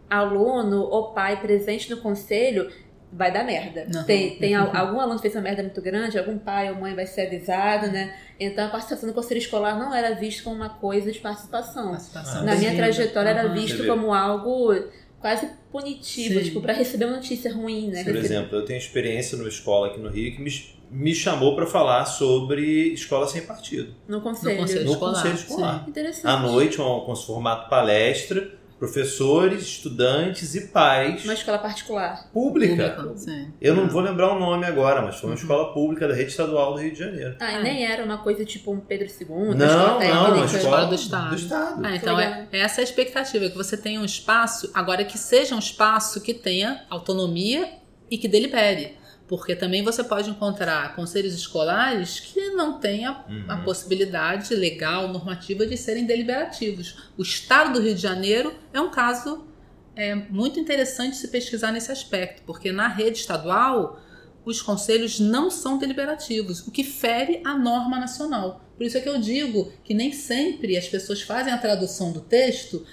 [0.09, 2.69] aluno ou pai presente no conselho
[3.11, 3.87] vai dar merda.
[3.93, 4.03] Uhum.
[4.03, 4.69] Tem, tem uhum.
[4.75, 7.87] algum aluno que fez uma merda muito grande, algum pai ou mãe vai ser avisado,
[7.87, 8.15] né?
[8.39, 11.91] Então a participação no conselho escolar não era vista como uma coisa de participação.
[11.91, 12.45] participação.
[12.45, 13.39] Na minha trajetória uhum.
[13.39, 14.73] era visto como algo
[15.19, 16.45] quase punitivo, Sim.
[16.45, 18.03] tipo, para receber uma notícia ruim, né?
[18.03, 20.49] Por exemplo, eu tenho experiência numa escola aqui no Rio que me
[20.91, 23.95] me chamou para falar sobre escola sem partido.
[24.07, 25.13] No conselho, no conselho, no escolar.
[25.13, 25.85] Conselho escolar.
[25.87, 26.27] Interessante.
[26.27, 31.23] À noite, um, com esse formato palestra, professores, estudantes e pais.
[31.23, 32.29] Uma escola particular.
[32.33, 32.89] Pública.
[32.89, 35.41] pública Eu não vou lembrar o nome agora, mas foi uma uhum.
[35.41, 37.35] escola pública da rede estadual do Rio de Janeiro.
[37.39, 39.55] Ah, e nem era uma coisa tipo um Pedro II?
[39.55, 41.29] Não, não, uma escola do Estado.
[41.29, 41.85] Do estado.
[41.85, 45.55] Ah, então é, é, essa a expectativa, que você tenha um espaço, agora que seja
[45.55, 47.69] um espaço que tenha autonomia
[48.09, 48.99] e que delibere.
[49.31, 53.45] Porque também você pode encontrar conselhos escolares que não têm a, uhum.
[53.47, 57.09] a, possibilidade legal, normativa de serem deliberativos.
[57.17, 59.47] O estado do Rio de Janeiro é um caso
[59.95, 64.01] é, muito interessante se pesquisar nesse aspecto, porque na rede estadual
[64.43, 68.65] os conselhos não são deliberativos, o que fere a norma nacional.
[68.75, 72.19] Por isso é que eu digo que nem sempre as pessoas fazem a tradução do
[72.19, 72.85] texto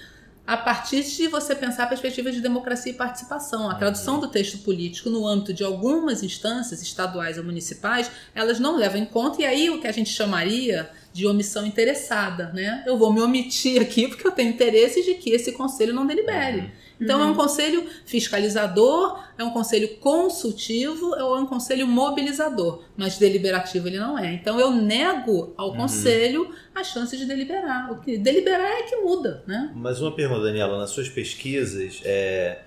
[0.49, 3.69] a partir de você pensar a perspectiva de democracia e participação.
[3.69, 8.75] A tradução do texto político no âmbito de algumas instâncias, estaduais ou municipais, elas não
[8.75, 12.83] levam em conta, e aí o que a gente chamaria de omissão interessada, né?
[12.87, 16.71] Eu vou me omitir aqui porque eu tenho interesse de que esse conselho não delibere.
[16.99, 23.17] Então, é um conselho fiscalizador, é um conselho consultivo ou é um conselho mobilizador, mas
[23.17, 24.33] deliberativo ele não é.
[24.33, 27.91] Então, eu nego ao conselho a chance de deliberar.
[27.91, 29.71] O que deliberar é que muda, né?
[29.75, 32.59] Mas uma pergunta, Daniela, nas suas pesquisas, é,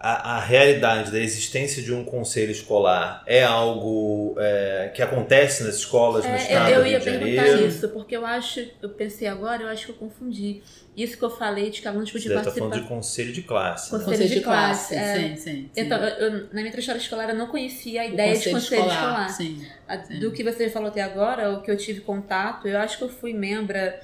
[0.00, 5.74] a, a realidade da existência de um conselho escolar é algo é, que acontece nas
[5.76, 8.64] escolas no É, estado eu, eu do ia Rio de perguntar isso, porque eu acho,
[8.80, 10.62] eu pensei agora, eu acho que eu confundi.
[10.96, 12.68] Isso que eu falei de que alunos podiam participar.
[12.68, 13.92] falando de conselho de classe.
[13.92, 14.04] né?
[14.04, 15.14] Conselho de classe, é.
[15.14, 15.70] sim, sim, sim.
[15.76, 18.82] Então, eu, eu- na minha trajetória escolar eu não conhecia a O ideia de conselho
[18.86, 19.28] escolar.
[19.30, 19.64] Sim.
[19.86, 20.18] A- sim.
[20.20, 23.08] Do que você falou até agora, o que eu tive contato, eu acho que eu
[23.08, 24.00] fui membra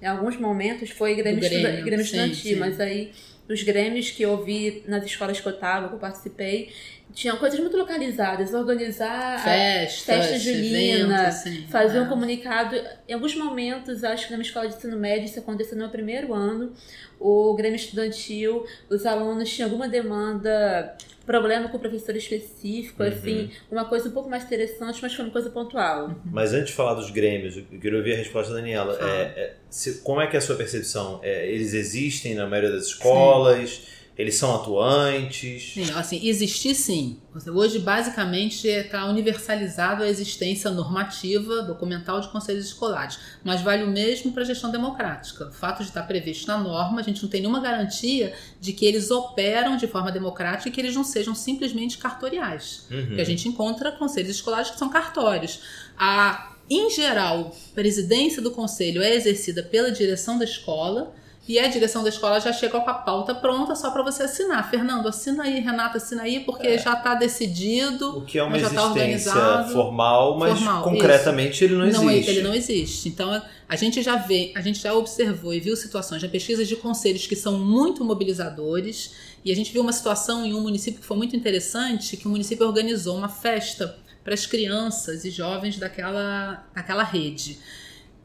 [0.00, 2.56] em alguns momentos, foi Grêmio, Grêmio, estuda- Grêmio sim, Estudantil, sim.
[2.60, 3.12] mas aí
[3.48, 6.72] os grêmios que eu vi nas escolas que eu estava, que eu participei,
[7.14, 11.66] tinham coisas muito localizadas, organizar a- Festas, festa julina, eventos, sim.
[11.68, 12.00] fazer É.
[12.02, 12.76] um comunicado.
[13.08, 15.90] Em alguns momentos, acho que na minha escola de ensino médio, isso aconteceu no meu
[15.90, 16.72] primeiro ano,
[17.20, 20.96] o Grêmio Estudantil, os alunos tinham alguma demanda,
[21.26, 23.08] problema com o professor específico, Uhum.
[23.08, 26.14] assim, uma coisa um pouco mais interessante, mas foi uma coisa pontual.
[26.24, 28.96] Mas antes de falar dos grêmios, eu queria ouvir a resposta da Daniela.
[29.00, 31.20] É, é, se- como é que é a sua percepção?
[31.22, 33.88] É, eles existem na maioria das escolas?
[34.16, 35.74] Eles são atuantes?
[35.74, 37.20] Sim, assim, existir sim.
[37.54, 43.18] Hoje, basicamente, está universalizado a existência normativa, documental de conselhos escolares.
[43.44, 45.48] Mas vale o mesmo para a gestão democrática.
[45.48, 48.86] O fato de estar previsto na norma, a gente não tem nenhuma garantia de que
[48.86, 52.86] eles operam de forma democrática e que eles não sejam simplesmente cartoriais.
[52.90, 53.06] Uhum.
[53.08, 55.60] Porque a gente encontra conselhos escolares que são cartórios.
[55.94, 61.14] A, em geral, presidência do conselho é exercida pela direção da escola
[61.48, 64.68] e a direção da escola já chega com a pauta pronta só para você assinar.
[64.68, 68.18] Fernando, assina aí, Renata, assina aí, porque já está decidido.
[68.18, 68.88] O que é uma já tá existência
[69.32, 69.72] organizado.
[69.72, 72.30] formal, mas Formal, concretamente ele não Não, existe.
[72.30, 73.08] ele não existe.
[73.08, 76.74] Então, a gente já vê, a gente já observou e viu situações na pesquisa de
[76.76, 79.14] conselhos que são muito mobilizadores.
[79.44, 82.30] E a gente viu uma situação em um município que foi muito interessante, que o
[82.30, 87.58] município organizou uma festa para as crianças e jovens daquela, daquela rede.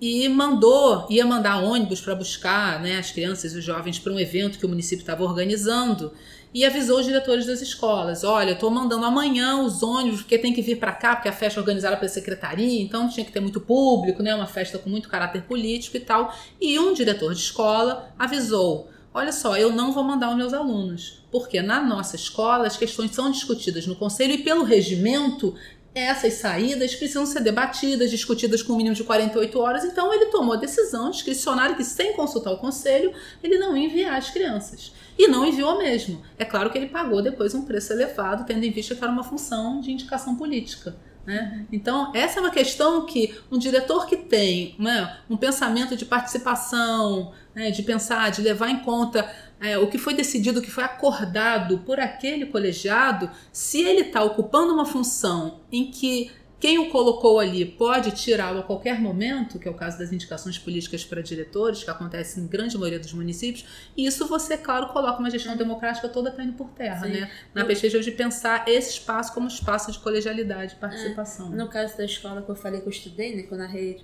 [0.02, 4.20] E mandou, ia mandar ônibus para buscar né, as crianças e os jovens para um
[4.20, 6.12] evento que o município estava organizando
[6.54, 10.62] e avisou os diretores das escolas: olha, estou mandando amanhã os ônibus, porque tem que
[10.62, 13.62] vir para cá, porque a festa é organizada pela secretaria, então tinha que ter muito
[13.62, 16.34] público, né, uma festa com muito caráter político e tal.
[16.60, 21.24] E um diretor de escola avisou: olha só, eu não vou mandar os meus alunos,
[21.32, 25.56] porque na nossa escola as questões são discutidas no conselho e pelo regimento.
[25.94, 29.84] Essas saídas precisam ser debatidas, discutidas com um mínimo de 48 horas.
[29.84, 34.18] Então, ele tomou a decisão discricionária que, sem consultar o conselho, ele não ia enviar
[34.18, 34.94] as crianças.
[35.20, 36.22] E não enviou mesmo.
[36.38, 39.24] É claro que ele pagou depois um preço elevado, tendo em vista que era uma
[39.24, 40.96] função de indicação política.
[41.26, 41.66] Né?
[41.72, 47.32] Então, essa é uma questão que um diretor que tem né, um pensamento de participação,
[47.54, 50.84] né, de pensar, de levar em conta é, o que foi decidido, o que foi
[50.84, 56.32] acordado por aquele colegiado, se ele está ocupando uma função em que
[56.62, 60.60] quem o colocou ali pode tirá-lo a qualquer momento, que é o caso das indicações
[60.60, 63.66] políticas para diretores, que acontece em grande maioria dos municípios,
[63.98, 67.14] e isso você, claro, coloca uma gestão democrática toda caindo por terra, Sim.
[67.14, 67.32] né?
[67.52, 71.50] Na pesquisa de pensar esse espaço como espaço de colegialidade e participação.
[71.50, 73.98] No caso da escola que eu falei que eu estudei, né, quando a re...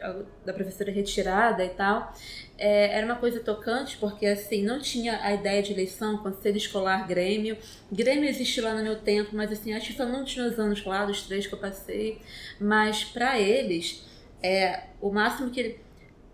[0.44, 2.12] da professora retirada e tal,
[2.58, 7.08] é, era uma coisa tocante, porque assim, não tinha a ideia de eleição, conselho escolar,
[7.08, 7.58] grêmio.
[7.92, 11.06] Grêmio existe lá no meu tempo, mas assim, acho que foi nos meus anos lá,
[11.06, 12.20] dos três que eu passei.
[12.60, 14.04] Mas para eles,
[14.42, 15.78] é, o máximo que.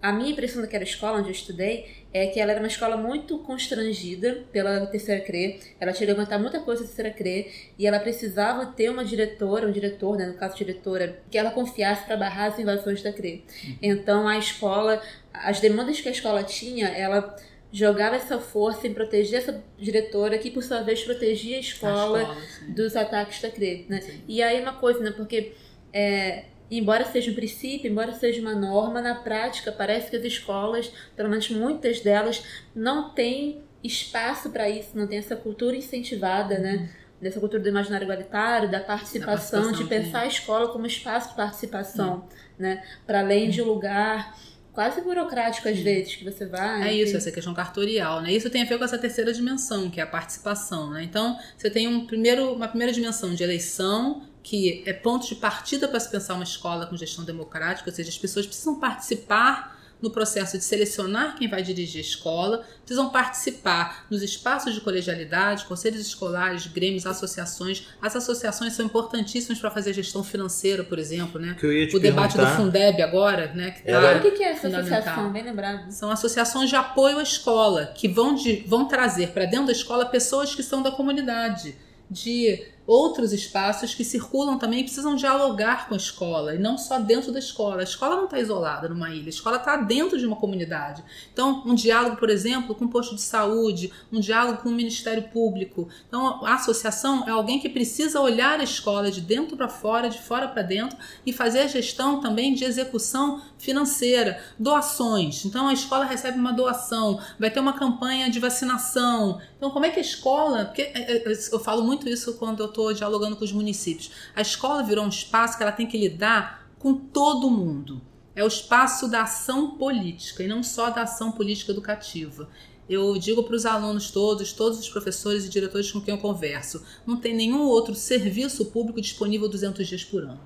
[0.03, 3.37] A minha impressão daquela escola onde eu estudei é que ela era uma escola muito
[3.39, 5.61] constrangida pela terceira CRE.
[5.79, 9.65] Ela tinha que levantar muita coisa da terceira CRE e ela precisava ter uma diretora,
[9.65, 13.45] um diretor, né, no caso diretora, que ela confiasse para barrar as invasões da CRE.
[13.82, 15.01] Então a escola,
[15.34, 17.34] as demandas que a escola tinha, ela
[17.71, 22.21] jogava essa força em proteger essa diretora, que por sua vez protegia a A escola,
[22.23, 22.73] escola, sim.
[22.73, 24.01] dos ataques da CRE, né?
[24.28, 25.11] E aí uma coisa, né?
[25.11, 25.53] Porque
[25.93, 30.91] é, embora seja um princípio, embora seja uma norma, na prática parece que as escolas,
[31.16, 32.43] pelo menos muitas delas,
[32.76, 36.89] não têm espaço para isso, não tem essa cultura incentivada, né?
[37.22, 41.36] Dessa cultura do imaginário igualitário, da participação, participação, de pensar a escola como espaço de
[41.36, 42.84] participação, né?
[43.05, 44.36] Para além de um lugar
[44.74, 46.89] quase burocrático às vezes que você vai.
[46.89, 48.32] É isso, essa questão cartorial, né?
[48.32, 51.03] Isso tem a ver com essa terceira dimensão, que é a participação, né?
[51.03, 55.87] Então, você tem um primeiro, uma primeira dimensão de eleição que é ponto de partida
[55.87, 59.73] para se pensar uma escola com gestão democrática, ou seja, as pessoas precisam participar
[60.03, 65.63] no processo de selecionar quem vai dirigir a escola, precisam participar nos espaços de colegialidade,
[65.63, 67.87] conselhos escolares, grêmios, associações.
[68.01, 71.55] As associações são importantíssimas para fazer gestão financeira, por exemplo, né?
[71.95, 73.71] o debate do Fundeb agora, né?
[73.71, 75.31] Que tá o que é essa associação?
[75.31, 75.89] Bem lembrado.
[75.89, 80.05] São associações de apoio à escola que vão, de, vão trazer para dentro da escola
[80.05, 81.77] pessoas que são da comunidade,
[82.11, 87.31] de outros espaços que circulam também precisam dialogar com a escola e não só dentro
[87.31, 87.79] da escola.
[87.79, 91.03] A escola não está isolada numa ilha, a escola está dentro de uma comunidade.
[91.31, 95.23] Então, um diálogo, por exemplo, com o posto de saúde, um diálogo com o Ministério
[95.23, 95.88] Público.
[96.07, 100.19] Então, a associação é alguém que precisa olhar a escola de dentro para fora, de
[100.19, 105.45] fora para dentro e fazer a gestão também de execução financeira, doações.
[105.45, 109.39] Então, a escola recebe uma doação, vai ter uma campanha de vacinação.
[109.57, 112.72] Então, como é que a escola, porque é, é, eu falo muito isso quando eu
[112.74, 114.11] estou dialogando com os municípios.
[114.36, 118.01] A escola virou um espaço que ela tem que lidar com todo mundo.
[118.36, 122.49] É o espaço da ação política e não só da ação política educativa.
[122.89, 126.84] Eu digo para os alunos todos, todos os professores e diretores com quem eu converso,
[127.05, 130.41] não tem nenhum outro serviço público disponível 200 dias por ano.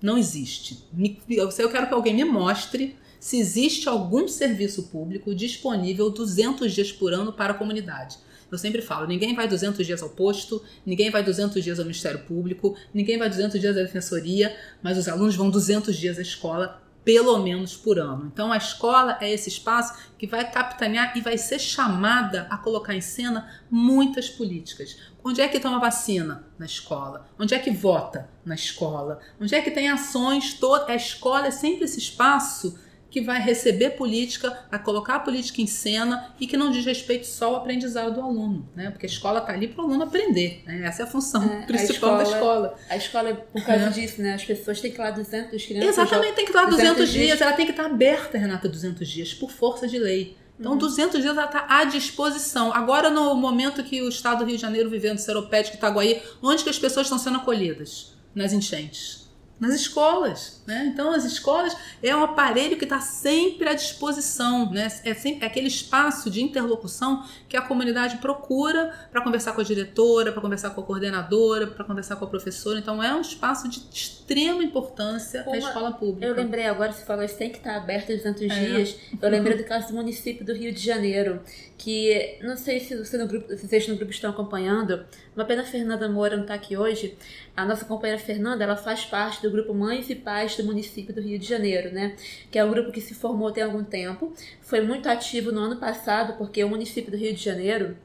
[0.00, 0.84] Não existe.
[1.28, 7.12] Eu quero que alguém me mostre se existe algum serviço público disponível 200 dias por
[7.12, 8.18] ano para a comunidade.
[8.52, 12.20] Eu sempre falo, ninguém vai 200 dias ao posto, ninguém vai 200 dias ao Ministério
[12.20, 16.82] Público, ninguém vai 200 dias à Defensoria, mas os alunos vão 200 dias à escola
[17.02, 18.30] pelo menos por ano.
[18.32, 22.94] Então a escola é esse espaço que vai capitanear e vai ser chamada a colocar
[22.94, 24.98] em cena muitas políticas.
[25.24, 26.44] Onde é que toma vacina?
[26.58, 27.26] Na escola.
[27.38, 28.28] Onde é que vota?
[28.44, 29.18] Na escola.
[29.40, 30.54] Onde é que tem ações?
[30.54, 32.78] Toda a escola é sempre esse espaço
[33.12, 37.26] que vai receber política, a colocar a política em cena e que não diz respeito
[37.26, 38.90] só ao aprendizado do aluno, né?
[38.90, 40.86] Porque a escola está ali para o aluno aprender, né?
[40.86, 42.74] Essa é a função é, principal a escola, da escola.
[42.88, 43.88] A escola é por causa é.
[43.90, 44.32] disso, né?
[44.32, 45.90] As pessoas têm que ir lá 200 crianças.
[45.90, 47.26] Exatamente, tem que ir lá 200, 200 dias.
[47.26, 47.40] dias.
[47.42, 50.34] Ela tem que estar aberta, Renata, 200 dias, por força de lei.
[50.58, 51.20] Então, 200 uhum.
[51.20, 52.72] dias ela está à disposição.
[52.72, 56.70] Agora, no momento que o estado do Rio de Janeiro vivendo Seropédico Itaguaí, onde que
[56.70, 58.14] as pessoas estão sendo acolhidas?
[58.34, 59.21] Nas enchentes
[59.62, 60.60] nas escolas.
[60.66, 60.90] Né?
[60.92, 64.88] Então, as escolas é um aparelho que está sempre à disposição, né?
[65.04, 69.64] é, sempre, é aquele espaço de interlocução que a comunidade procura para conversar com a
[69.64, 72.80] diretora, para conversar com a coordenadora, para conversar com a professora.
[72.80, 76.26] Então, é um espaço de extrema importância Uma, a escola pública.
[76.26, 78.48] Eu lembrei agora, você falou isso tem que estar tá aberto durante é.
[78.48, 78.96] dias.
[79.20, 81.40] Eu lembrei do caso do município do Rio de Janeiro,
[81.82, 85.04] que não sei se, você no grupo, se vocês no grupo estão acompanhando,
[85.34, 87.18] uma pena a Fernanda Moura não está aqui hoje.
[87.56, 91.20] A nossa companheira Fernanda, ela faz parte do grupo Mães e Pais do município do
[91.20, 92.14] Rio de Janeiro, né?
[92.52, 94.32] Que é um grupo que se formou tem algum tempo.
[94.60, 97.96] Foi muito ativo no ano passado, porque o município do Rio de Janeiro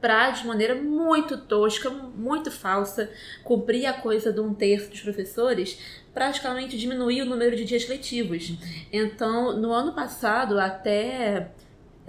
[0.00, 3.10] para, de maneira muito tosca, muito falsa,
[3.42, 5.78] cumprir a coisa de um terço dos professores,
[6.14, 8.52] praticamente diminuir o número de dias letivos.
[8.92, 11.50] Então, no ano passado, até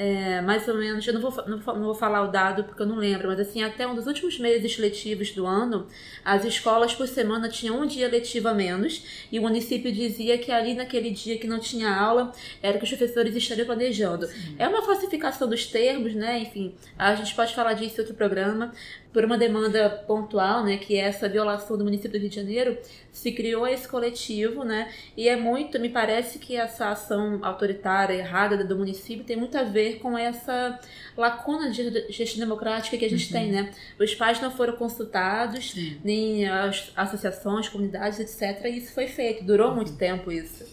[0.03, 2.87] é, mais ou menos, eu não vou, não não, vou, falar o dado porque eu
[2.87, 5.85] não lembro, mas assim, até um dos últimos meses letivos do ano,
[6.25, 10.51] as escolas por semana tinham um dia letivo a menos e o município dizia que
[10.51, 12.31] ali naquele dia que não tinha aula
[12.63, 14.25] era que os professores estariam planejando.
[14.25, 14.55] Sim.
[14.57, 16.39] É uma falsificação dos termos, né?
[16.39, 18.71] Enfim, a gente pode falar disso em outro programa,
[19.13, 22.77] por uma demanda pontual, né, que é essa violação do município do Rio de Janeiro,
[23.11, 28.63] se criou esse coletivo, né, e é muito, me parece que essa ação autoritária, errada
[28.63, 30.79] do município tem muito a ver com essa
[31.17, 33.39] lacuna de gestão democrática que a gente uhum.
[33.39, 33.71] tem, né.
[33.99, 35.97] Os pais não foram consultados, Sim.
[36.03, 39.75] nem as associações, comunidades, etc, e isso foi feito, durou uhum.
[39.75, 40.65] muito tempo isso.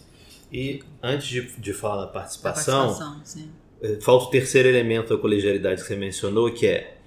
[0.51, 3.49] E antes de, de falar da participação, participação
[3.81, 6.98] eh, falta o terceiro elemento da colegialidade que você mencionou, que é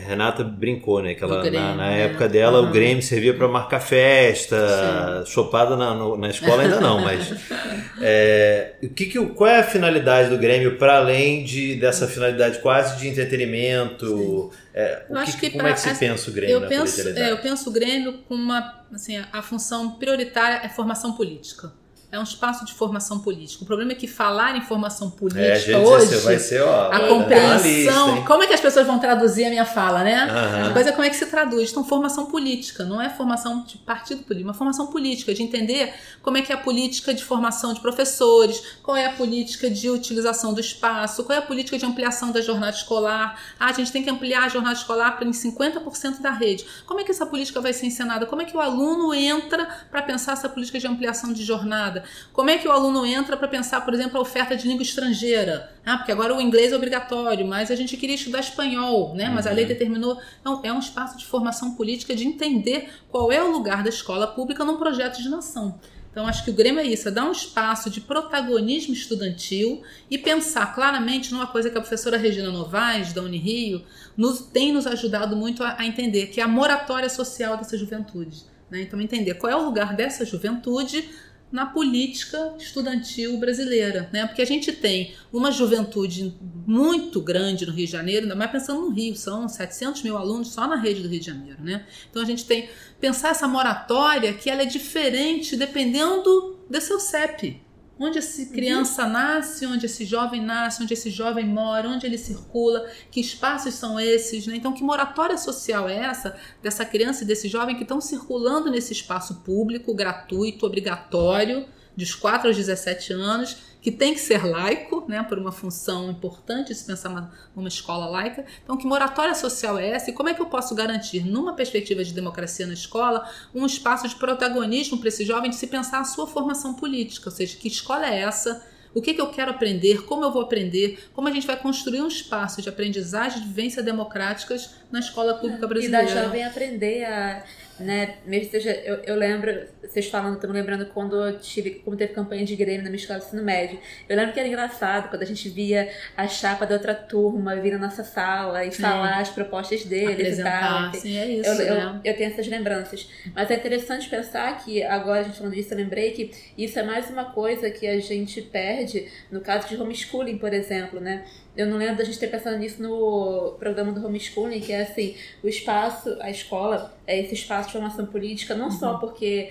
[0.00, 1.14] Renata brincou, né?
[1.14, 2.02] Que ela, Grêmio, na, na né?
[2.02, 2.68] época dela, uhum.
[2.68, 5.30] o Grêmio servia para marcar festa, Sim.
[5.32, 7.32] chopada na, no, na escola ainda não, mas
[8.02, 12.58] é, o que, que, qual é a finalidade do Grêmio para além de, dessa finalidade
[12.58, 14.50] quase de entretenimento?
[14.74, 16.54] É, o que, que, como pra, é que se pensa o Grêmio?
[16.54, 21.12] Eu penso, é, eu penso o Grêmio com uma assim, a função prioritária é formação
[21.12, 21.72] política
[22.14, 23.64] é um espaço de formação política.
[23.64, 28.24] O problema é que falar em formação política é, hoje, vai ser, ó, a compreensão,
[28.24, 30.24] como é que as pessoas vão traduzir a minha fala, né?
[30.24, 30.70] Uhum.
[30.70, 31.70] A coisa é como é que se traduz.
[31.70, 35.92] Então, formação política, não é formação de partido político, uma formação política, de entender
[36.22, 39.90] como é que é a política de formação de professores, qual é a política de
[39.90, 43.38] utilização do espaço, qual é a política de ampliação da jornada escolar.
[43.58, 46.64] Ah, a gente tem que ampliar a jornada escolar para em 50% da rede.
[46.86, 48.24] Como é que essa política vai ser encenada?
[48.26, 52.03] Como é que o aluno entra para pensar essa política de ampliação de jornada?
[52.32, 55.72] Como é que o aluno entra para pensar, por exemplo, a oferta de língua estrangeira?
[55.84, 59.28] Ah, porque agora o inglês é obrigatório, mas a gente queria estudar espanhol, né?
[59.28, 60.18] Mas a lei determinou.
[60.40, 64.26] Então, é um espaço de formação política de entender qual é o lugar da escola
[64.26, 65.78] pública num projeto de nação.
[66.14, 70.16] Então, acho que o Grêmio é isso, é dar um espaço de protagonismo estudantil e
[70.16, 73.82] pensar claramente numa coisa que a professora Regina Novaes, da Unirio,
[74.16, 78.44] nos, tem nos ajudado muito a, a entender, que é a moratória social dessa juventude.
[78.70, 78.82] Né?
[78.82, 81.10] Então, entender qual é o lugar dessa juventude
[81.50, 84.26] na política estudantil brasileira, né?
[84.26, 86.34] Porque a gente tem uma juventude
[86.66, 90.48] muito grande no Rio de Janeiro, ainda mais pensando no Rio, são 700 mil alunos
[90.48, 91.86] só na rede do Rio de Janeiro, né?
[92.10, 92.68] Então a gente tem
[93.00, 97.63] pensar essa moratória que ela é diferente dependendo do seu CEP,
[97.98, 98.48] Onde essa uhum.
[98.48, 103.74] criança nasce, onde esse jovem nasce, onde esse jovem mora, onde ele circula, que espaços
[103.74, 104.56] são esses, né?
[104.56, 108.92] Então, que moratória social é essa dessa criança e desse jovem que estão circulando nesse
[108.92, 111.66] espaço público, gratuito, obrigatório,
[111.96, 116.74] dos 4 aos 17 anos, que tem que ser laico, né, por uma função importante
[116.74, 118.46] se pensar numa, numa escola laica.
[118.62, 122.02] Então, que moratória social é essa e como é que eu posso garantir, numa perspectiva
[122.02, 126.04] de democracia na escola, um espaço de protagonismo para esse jovem de se pensar a
[126.04, 128.66] sua formação política, ou seja, que escola é essa?
[128.94, 130.06] O que, que eu quero aprender?
[130.06, 131.10] Como eu vou aprender?
[131.12, 135.66] Como a gente vai construir um espaço de aprendizagem de vivência democráticas na escola pública
[135.66, 136.10] brasileira?
[136.10, 137.44] E da jovem aprender a
[137.78, 138.16] né?
[138.24, 142.44] Mesmo seja, eu, eu lembro, vocês falando, estão lembrando quando eu tive, como teve campanha
[142.44, 143.78] de Grêmio na minha escola de ensino médio.
[144.08, 147.72] Eu lembro que era engraçado quando a gente via a chapa da outra turma vir
[147.72, 150.94] na nossa sala e falar as propostas deles e tal.
[150.94, 151.50] Sim, é isso.
[151.50, 152.00] Eu, né?
[152.04, 153.08] eu, eu, tenho essas lembranças.
[153.34, 156.82] Mas é interessante pensar que, agora a gente falando disso, eu lembrei que isso é
[156.82, 161.24] mais uma coisa que a gente perde no caso de homeschooling, por exemplo, né?
[161.56, 165.14] Eu não lembro da gente ter pensado nisso no programa do homeschooling, que é assim,
[165.42, 168.70] o espaço, a escola, é esse espaço de formação política, não uhum.
[168.72, 169.50] só porque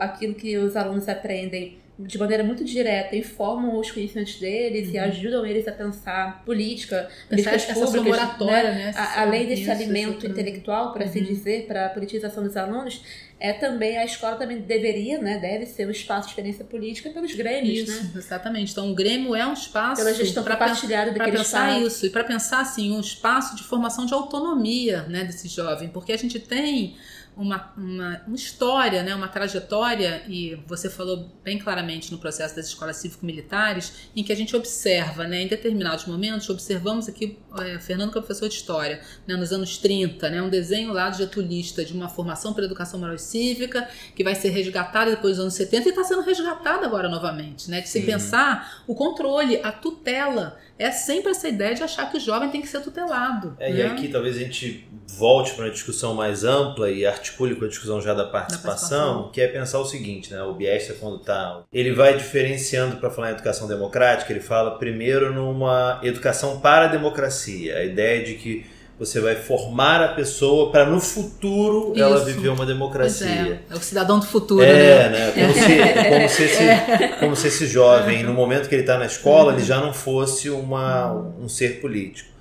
[0.00, 4.94] aquilo que os alunos aprendem de maneira muito direta informam os conhecimentos deles uhum.
[4.94, 8.74] e ajudam eles a pensar política, pensar essa públicas, né?
[8.74, 8.92] né?
[9.16, 11.26] além desse isso, alimento isso, intelectual, por assim uhum.
[11.26, 13.02] dizer, para a politização dos alunos,
[13.38, 17.34] é também a escola também deveria, né, deve ser um espaço de experiência política pelos
[17.34, 18.10] grêmios, isso, né?
[18.16, 18.72] exatamente.
[18.72, 22.60] Então o Grêmio é um espaço pela gestão compartilhada para pensar isso e para pensar
[22.60, 26.96] assim um espaço de formação de autonomia, né, desse jovem, porque a gente tem
[27.36, 32.66] uma, uma, uma, história, né, uma trajetória, e você falou bem claramente no processo das
[32.66, 38.10] escolas cívico-militares, em que a gente observa, né, em determinados momentos, observamos aqui, é, Fernando
[38.10, 41.84] que é professor de História, né, nos anos 30, né, um desenho lá do getulista
[41.84, 45.54] de uma formação para educação moral e cívica, que vai ser resgatada depois dos anos
[45.54, 50.58] 70 e está sendo resgatada agora novamente, né, de se pensar o controle, a tutela,
[50.78, 53.56] é sempre essa ideia de achar que o jovem tem que ser tutelado.
[53.58, 53.78] É, né?
[53.78, 57.68] E aqui talvez a gente volte para uma discussão mais ampla e articule com a
[57.68, 59.30] discussão já da participação, da participação.
[59.32, 60.42] que é pensar o seguinte, né?
[60.42, 65.32] O Biesta quando está, ele vai diferenciando para falar em educação democrática, ele fala primeiro
[65.32, 68.66] numa educação para a democracia, a ideia de que
[68.98, 72.02] você vai formar a pessoa para no futuro Isso.
[72.02, 73.60] ela viver uma democracia.
[73.70, 73.74] É.
[73.74, 73.76] é.
[73.76, 75.18] o cidadão do futuro, é, né?
[75.18, 75.32] né?
[75.32, 77.08] Como, se, como, se esse, é.
[77.20, 80.48] como se esse jovem, no momento que ele está na escola, ele já não fosse
[80.48, 82.35] uma, um ser político.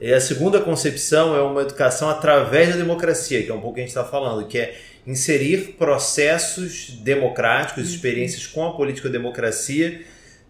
[0.00, 3.74] E a segunda concepção é uma educação através da democracia, que é um pouco o
[3.74, 4.74] que a gente está falando, que é
[5.06, 10.00] inserir processos democráticos, experiências com a política democracia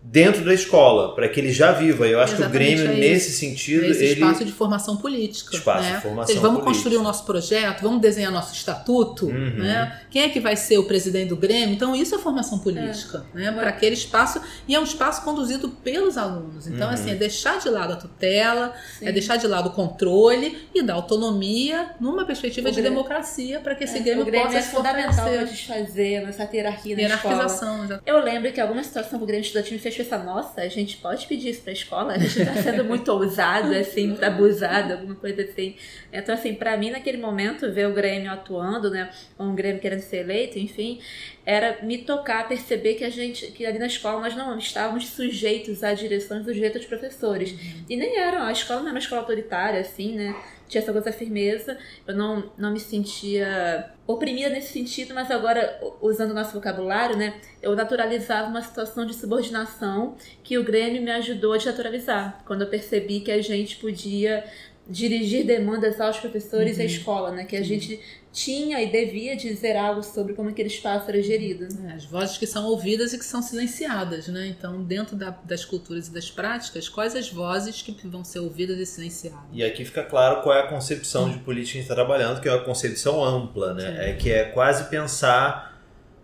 [0.03, 2.07] dentro da escola, para que ele já viva.
[2.07, 3.85] Eu acho Exatamente que o Grêmio, é nesse sentido.
[3.85, 4.13] Esse ele...
[4.15, 5.55] espaço de formação política.
[5.55, 5.97] Espaço né?
[5.97, 6.75] de formação seja, vamos política.
[6.75, 9.59] construir o nosso projeto, vamos desenhar nosso estatuto, uhum.
[9.59, 10.01] né?
[10.11, 11.75] Quem é que vai ser o presidente do Grêmio?
[11.75, 13.39] Então, isso é formação política, é.
[13.39, 13.53] né?
[13.53, 16.67] Para aquele espaço, e é um espaço conduzido pelos alunos.
[16.67, 16.95] Então, uhum.
[16.95, 19.07] assim, é deixar de lado a tutela, Sim.
[19.07, 22.97] é deixar de lado o controle e dar autonomia numa perspectiva o de Grêmio.
[22.99, 24.01] democracia para que esse é.
[24.01, 28.03] Grêmio, o Grêmio possa é fundamental para desfazer essa hierarquia na Hierarquização, escola.
[28.07, 30.97] Eu lembro que alguma situação que o Grêmio Estudantil me fez pensar, nossa, a gente
[30.99, 32.15] pode pedir isso pra escola?
[32.15, 35.77] A gente tá sendo muito ousado, assim, tá abusado, alguma coisa assim.
[36.13, 40.19] Então, assim, para mim, naquele momento, ver o Grêmio atuando, né, um Grêmio querendo ser
[40.19, 41.01] eleito, enfim,
[41.45, 45.83] era me tocar, perceber que a gente, que ali na escola nós não estávamos sujeitos
[45.83, 47.55] à direção dos direitos dos professores.
[47.89, 50.35] E nem eram, a escola não era uma escola autoritária, assim, né?
[50.71, 56.31] Tinha essa coisa firmeza, eu não, não me sentia oprimida nesse sentido, mas agora, usando
[56.31, 61.55] o nosso vocabulário, né, eu naturalizava uma situação de subordinação que o Grêmio me ajudou
[61.55, 64.45] a naturalizar, quando eu percebi que a gente podia
[64.91, 66.81] dirigir demandas aos professores uhum.
[66.81, 67.45] e à escola, né?
[67.45, 68.01] Que a gente
[68.33, 71.67] tinha e devia dizer algo sobre como aquele espaço era gerido.
[71.87, 74.47] É, as vozes que são ouvidas e que são silenciadas, né?
[74.49, 78.79] Então, dentro da, das culturas e das práticas, quais as vozes que vão ser ouvidas
[78.79, 79.41] e silenciadas?
[79.53, 82.41] E aqui fica claro qual é a concepção de política que a gente está trabalhando,
[82.41, 83.83] que é uma concepção ampla, né?
[83.83, 84.11] Sim.
[84.11, 85.70] É que é quase pensar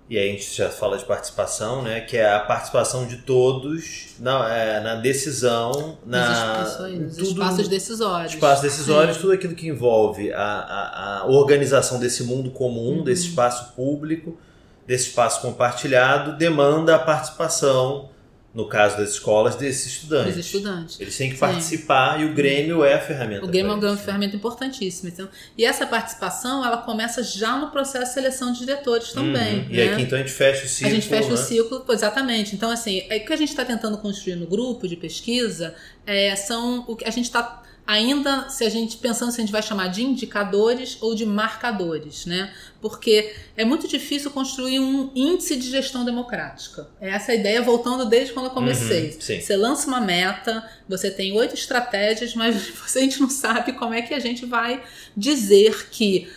[0.08, 2.00] e aí a gente já fala de participação, né?
[2.00, 7.16] Que é a participação de todos na, é, na decisão, na Os, isso aí, os
[7.16, 8.34] tudo- espaços decisórios.
[8.34, 9.22] espaços decisórios, Sim.
[9.22, 13.04] tudo aquilo que envolve a, a, a organização desse mundo comum, Uhum.
[13.04, 14.38] desse espaço público,
[14.86, 18.08] desse espaço compartilhado, demanda a participação,
[18.56, 20.32] no caso das escolas, desses estudantes.
[20.32, 20.98] Os estudantes.
[20.98, 21.40] Eles têm que Sim.
[21.40, 23.44] participar e o Grêmio é a ferramenta.
[23.44, 24.02] O Grêmio é uma isso.
[24.02, 25.10] ferramenta importantíssima.
[25.10, 25.28] Então,
[25.58, 29.58] e essa participação, ela começa já no processo de seleção de diretores também.
[29.58, 29.66] Uhum.
[29.68, 29.92] E né?
[29.92, 30.90] aqui então a gente fecha o ciclo.
[30.90, 31.34] a gente fecha né?
[31.34, 32.54] o ciclo, exatamente.
[32.54, 35.74] Então, assim, é, o que a gente está tentando construir no grupo de pesquisa
[36.06, 39.52] é, são o que a gente está ainda, se a gente pensando se a gente
[39.52, 42.52] vai chamar de indicadores ou de marcadores, né?
[42.80, 46.88] Porque é muito difícil construir um índice de gestão democrática.
[47.00, 49.10] É essa ideia, voltando desde quando eu comecei.
[49.10, 49.40] Uhum.
[49.40, 52.56] Você lança uma meta, você tem oito estratégias, mas
[52.96, 54.82] a gente não sabe como é que a gente vai
[55.16, 56.28] dizer que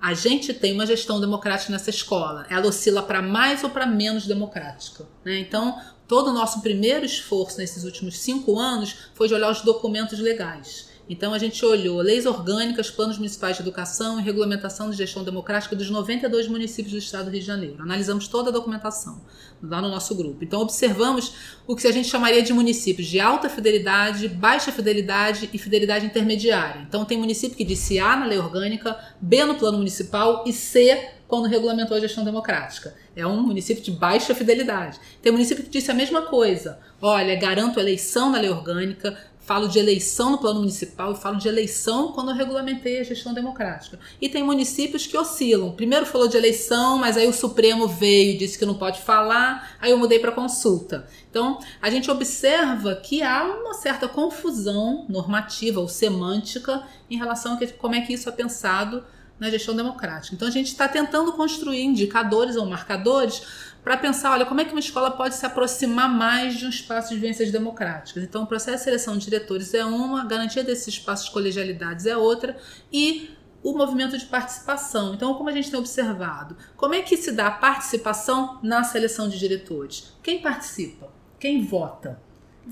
[0.00, 2.46] a gente tem uma gestão democrática nessa escola.
[2.50, 5.06] Ela oscila para mais ou para menos democrática.
[5.24, 5.38] Né?
[5.38, 10.18] Então, todo o nosso primeiro esforço nesses últimos cinco anos foi de olhar os documentos
[10.18, 10.93] legais.
[11.08, 15.76] Então, a gente olhou leis orgânicas, planos municipais de educação e regulamentação de gestão democrática
[15.76, 17.82] dos 92 municípios do estado do Rio de Janeiro.
[17.82, 19.20] Analisamos toda a documentação
[19.62, 20.42] lá no nosso grupo.
[20.42, 21.34] Então, observamos
[21.66, 26.82] o que a gente chamaria de municípios de alta fidelidade, baixa fidelidade e fidelidade intermediária.
[26.88, 31.10] Então, tem município que disse A na lei orgânica, B no plano municipal e C
[31.28, 32.94] quando regulamentou a gestão democrática.
[33.16, 35.00] É um município de baixa fidelidade.
[35.22, 36.78] Tem município que disse a mesma coisa.
[37.00, 41.46] Olha, garanto eleição na lei orgânica, falo de eleição no plano municipal e falo de
[41.46, 43.98] eleição quando eu regulamentei a gestão democrática.
[44.20, 45.72] E tem municípios que oscilam.
[45.72, 49.76] Primeiro falou de eleição, mas aí o Supremo veio e disse que não pode falar,
[49.80, 51.06] aí eu mudei para consulta.
[51.30, 57.66] Então, a gente observa que há uma certa confusão normativa ou semântica em relação a
[57.78, 59.04] como é que isso é pensado
[59.38, 60.34] na gestão democrática.
[60.34, 63.42] Então, a gente está tentando construir indicadores ou marcadores
[63.84, 67.10] para pensar, olha, como é que uma escola pode se aproximar mais de um espaço
[67.10, 68.24] de vivências democráticas.
[68.24, 72.06] Então, o processo de seleção de diretores é uma, a garantia desses espaços de colegialidades
[72.06, 72.56] é outra,
[72.90, 73.30] e
[73.62, 75.12] o movimento de participação.
[75.12, 79.28] Então, como a gente tem observado, como é que se dá a participação na seleção
[79.28, 80.14] de diretores?
[80.22, 81.12] Quem participa?
[81.38, 82.18] Quem vota?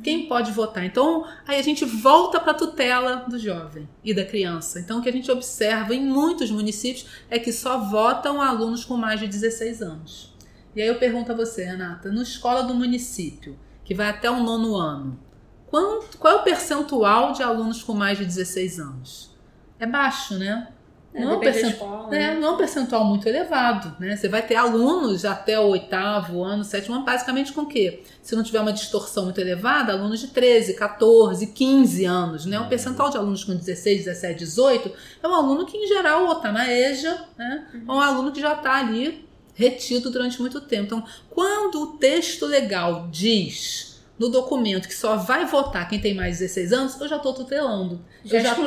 [0.02, 0.84] Quem pode votar?
[0.86, 4.80] Então, aí a gente volta para a tutela do jovem e da criança.
[4.80, 8.96] Então, o que a gente observa em muitos municípios é que só votam alunos com
[8.96, 10.31] mais de 16 anos.
[10.74, 14.42] E aí eu pergunto a você, Renata, no escola do município, que vai até o
[14.42, 15.18] nono ano,
[15.66, 19.30] quanto, qual é o percentual de alunos com mais de 16 anos?
[19.78, 20.68] É baixo, né?
[21.14, 22.40] É, Não é um depende da percent- escola, é, né?
[22.40, 24.16] não é um percentual muito elevado, né?
[24.16, 28.02] Você vai ter alunos até o oitavo ano, sétimo ano, basicamente com o quê?
[28.22, 32.58] Se não tiver uma distorção muito elevada, alunos de 13, 14, 15 anos, né?
[32.60, 34.90] O percentual de alunos com 16, 17, 18
[35.22, 37.66] é um aluno que, em geral, ou está na EJA, né?
[37.86, 40.84] É um aluno que já está ali retido durante muito tempo.
[40.84, 46.34] Então, quando o texto legal diz no documento que só vai votar quem tem mais
[46.34, 48.00] de 16 anos, eu já estou tutelando.
[48.24, 48.62] Já eu já tô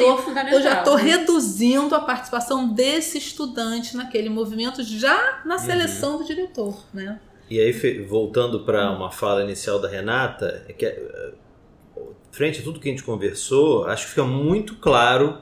[0.51, 1.03] eu estou né?
[1.03, 7.19] reduzindo a participação desse estudante naquele movimento já na seleção do diretor, né?
[7.49, 7.71] E aí,
[8.01, 11.33] voltando para uma fala inicial da Renata, é que, eh,
[12.31, 15.38] frente a tudo que a gente conversou, acho que fica muito claro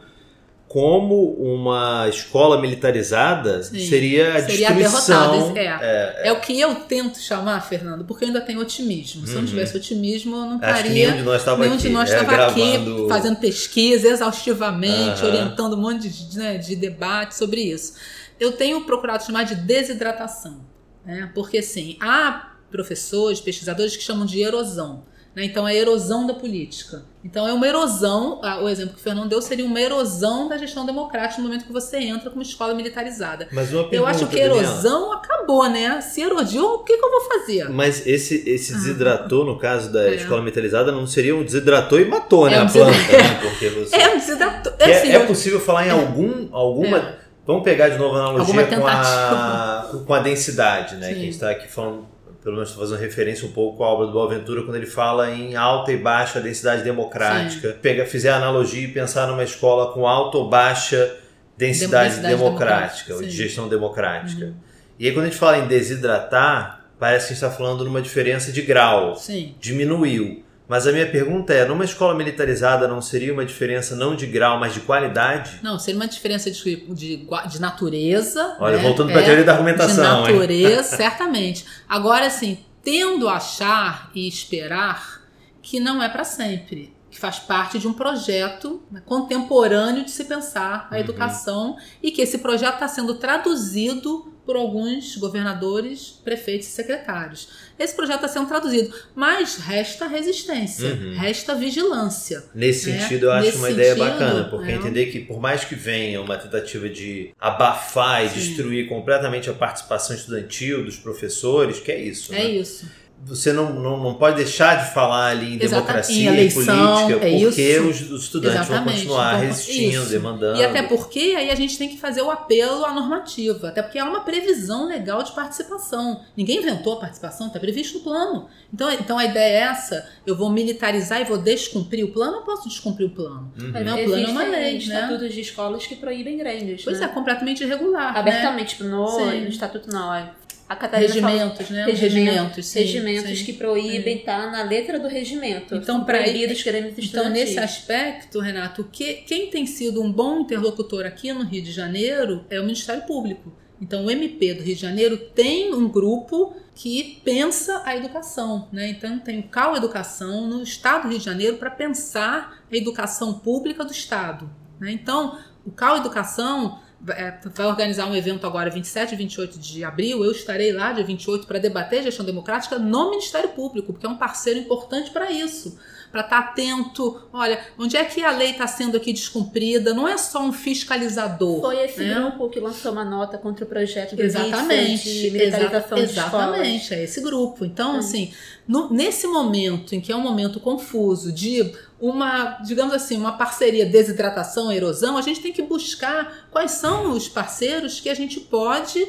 [0.74, 3.78] como uma escola militarizada Sim.
[3.88, 5.32] seria a Seria destruição.
[5.54, 5.86] derrotada.
[5.86, 6.30] É.
[6.30, 6.32] É.
[6.32, 9.28] o que eu tento chamar, Fernando, porque eu ainda tenho otimismo.
[9.28, 9.48] Se eu não Uhum.
[9.50, 11.12] tivesse otimismo, eu não estaria.
[11.12, 15.28] nenhum de nós estava aqui, nós é, estava aqui gravando- fazendo pesquisa exaustivamente, Aham.
[15.28, 17.94] orientando um monte de, né, de debate sobre isso.
[18.40, 20.62] Eu tenho procurado chamar de desidratação,
[21.06, 21.30] né?
[21.36, 25.04] porque assim, há professores, pesquisadores que chamam de erosão.
[25.36, 25.44] Né?
[25.46, 27.04] Então, é a erosão da política.
[27.26, 30.58] Então, é uma erosão, ah, o exemplo que o Fernando deu seria uma erosão da
[30.58, 33.48] gestão democrática no momento que você entra com uma escola militarizada.
[33.52, 34.68] Mas uma pergunta, Eu acho que a Daniela.
[34.68, 36.02] erosão acabou, né?
[36.02, 37.70] Se erodiu, o que, que eu vou fazer?
[37.70, 40.16] Mas esse, esse desidratou, no caso da É.
[40.16, 42.58] escola militarizada, não seria um desidratou e matou, né?
[42.58, 43.40] É um a planta, né?
[43.42, 43.96] Porque você.
[43.96, 44.74] É um desidrato.
[44.80, 46.98] É, assim, é eu- possível falar em algum, alguma.
[46.98, 47.24] É.
[47.46, 51.08] Vamos pegar de novo a analogia com a, com a densidade, né?
[51.08, 51.14] Sim.
[51.14, 52.06] Que a gente está aqui falando,
[52.44, 55.56] pelo menos tô fazendo referência um pouco à obra do Boaventura, quando ele fala em
[55.56, 57.78] alta e baixa densidade democrática.
[57.82, 61.16] Pega, fizer a analogia e pensar numa escola com alta ou baixa
[61.58, 64.46] densidade, Densidade democrática, democrática, ou de gestão democrática.
[64.48, 64.54] Uhum.
[65.00, 68.02] E aí quando a gente fala em desidratar, parece que a gente está falando numa
[68.02, 69.56] diferença de grau Sim.
[69.60, 70.43] diminuiu.
[70.68, 74.60] Mas a minha pergunta é, numa escola militarizada não seria uma diferença não de grau,
[74.60, 75.60] mas de qualidade?
[75.62, 78.56] Não, seria uma diferença de, de, de natureza.
[78.60, 78.84] Olha, né?
[78.84, 80.34] voltando para a É, teoria da De argumentação, hein?
[80.34, 81.66] natureza, certamente.
[81.88, 85.22] Agora, assim, tendo a achar e esperar
[85.62, 86.94] que não é para sempre.
[87.14, 92.22] Que faz parte de um projeto né, contemporâneo de se pensar a educação e que
[92.22, 97.48] esse projeto está sendo traduzido por alguns governadores, prefeitos e secretários.
[97.80, 101.16] Esse projeto está sendo traduzido, mas resta resistência, Uhum.
[101.18, 102.44] resta vigilância.
[102.54, 103.00] Nesse né?
[103.00, 104.76] sentido, eu acho Nesse uma ideia sentido, bacana, porque é.
[104.76, 108.36] entender que por mais que venha uma tentativa de abafar e Sim.
[108.36, 112.50] destruir completamente a participação estudantil dos professores, que é isso, É né?
[112.50, 112.86] isso.
[113.26, 116.96] Você não, não, não pode deixar de falar ali em Exata- democracia, em em eleição,
[117.08, 117.88] política, é porque isso.
[117.88, 118.86] os, os estudantes Exatamente.
[118.86, 120.10] vão continuar Então, resistindo, isso.
[120.10, 120.60] demandando.
[120.60, 123.98] E até porque aí a gente tem que fazer o apelo à normativa, até porque
[124.00, 126.22] há uma previsão legal de participação.
[126.36, 128.48] Ninguém inventou a participação, está previsto no plano.
[128.74, 132.42] Então, então a ideia é essa: eu vou militarizar e vou descumprir o plano, eu
[132.42, 133.52] posso descumprir o plano.
[133.60, 133.72] Uhum.
[133.72, 134.78] Mas não, o plano é uma lei, né?
[134.78, 137.06] estatutos de escolas que proíbem grêmios, Pois né?
[137.06, 138.18] é, completamente irregular.
[138.18, 140.14] Abertamente, tipo, no, no estatuto não.
[140.14, 140.32] é.
[140.74, 140.76] A?
[140.76, 141.86] Catarina Regimentos, né?
[141.86, 143.46] Regimentos, regimentos, sim, regimentos sim.
[143.46, 145.76] que proíbem, tá na letra do regimento.
[145.76, 151.32] Então, proibidos grêmios Então, nesse aspecto, Renato, que, quem tem sido um bom interlocutor aqui
[151.34, 153.54] no Rio de Janeiro é o Ministério Público.
[153.82, 158.68] Então, o MP do Rio de Janeiro tem um grupo que pensa a educação.
[158.72, 158.90] Né?
[158.90, 163.34] Então, tem o CAL Educação no Estado do Rio de Janeiro para pensar a educação
[163.34, 164.50] pública do Estado.
[164.80, 164.92] né?
[164.92, 170.24] Então, o CAL Educação é, vai organizar um evento agora, 27 e 28 de abril.
[170.24, 174.18] Eu estarei lá, dia 28, para debater gestão democrática no Ministério Público, porque é um
[174.18, 175.78] parceiro importante para isso.
[176.14, 179.96] Para estar atento, olha, onde é que a lei está sendo aqui descumprida?
[179.96, 181.60] Não é só um fiscalizador.
[181.60, 182.14] Foi esse né?
[182.14, 186.94] grupo que lançou uma nota contra o projeto do Exatamente, de militarização exa- de exatamente,
[186.94, 187.66] é esse grupo.
[187.66, 187.98] Então, Hum.
[187.98, 188.32] assim,
[188.68, 193.86] no- nesse momento em que é um momento confuso de uma, digamos assim, uma parceria
[193.86, 199.08] desidratação, erosão, a gente tem que buscar quais são os parceiros que a gente pode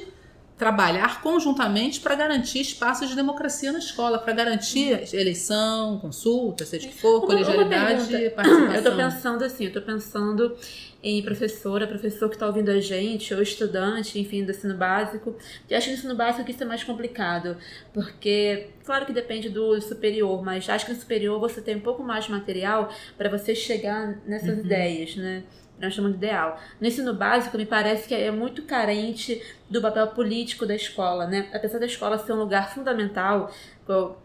[0.57, 6.91] trabalhar conjuntamente para garantir espaços de democracia na escola, para garantir eleição, consulta, seja o
[6.91, 8.75] que for, Uma- colegialidade uma e participação.
[8.75, 10.57] Eu tô pensando assim, eu tô pensando
[11.03, 15.37] em professora, professor que tá ouvindo a gente, ou estudante, enfim, do ensino básico.
[15.69, 17.57] E acho que no ensino básico isso é mais complicado,
[17.93, 22.03] porque, claro que depende do superior, mas acho que no superior você tem um pouco
[22.03, 24.65] mais de material para você chegar nessas Uhum.
[24.65, 25.43] ideias, né?
[25.79, 26.59] Nós chamamos de ideal.
[26.81, 31.49] No ensino básico, me parece que é muito carente do papel político da escola, né?
[31.53, 33.51] Apesar da escola ser um lugar fundamental,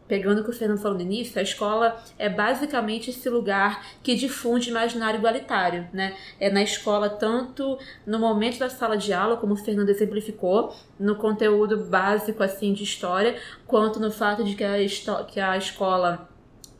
[0.08, 4.16] pegando o que o Fernando falou no início, a escola é basicamente esse lugar que
[4.16, 6.16] difunde imaginário igualitário, né?
[6.40, 11.16] É na escola tanto no momento da sala de aula, como o Fernando exemplificou, no
[11.16, 13.36] conteúdo básico assim de história,
[13.66, 14.76] quanto no fato de que a,
[15.28, 16.29] que a escola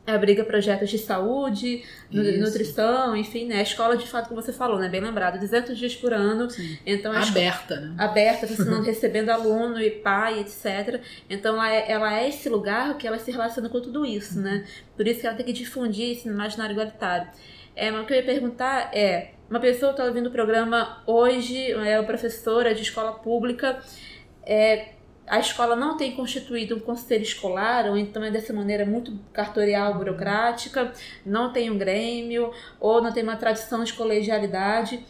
[0.10, 2.40] abriga projetos de saúde, Isso.
[2.40, 3.60] nutrição, enfim, né?
[3.60, 4.90] A escola, de fato, como você falou, né?
[4.90, 6.50] Bem lembrado, 200 dias por ano.
[6.50, 6.78] Sim.
[6.86, 7.96] Então, a escola Aberta, né?
[7.98, 11.02] aberta, ensinando, recebendo aluno e pai, etc.
[11.30, 14.66] Então ela é, ela é esse lugar que ela se relaciona com tudo isso, né?
[14.96, 17.28] Por isso que ela tem que difundir esse imaginário igualitário.
[17.76, 21.72] É, mas o que eu ia perguntar é, uma pessoa está ouvindo o programa hoje,
[21.72, 23.80] é uma professora de escola pública,
[24.46, 24.90] é,
[25.30, 29.94] a escola não tem constituído um conselho escolar, ou então é dessa maneira muito cartorial,
[29.94, 30.92] burocrática,
[31.24, 35.06] não tem um grêmio, ou não tem uma tradição de colegialidade.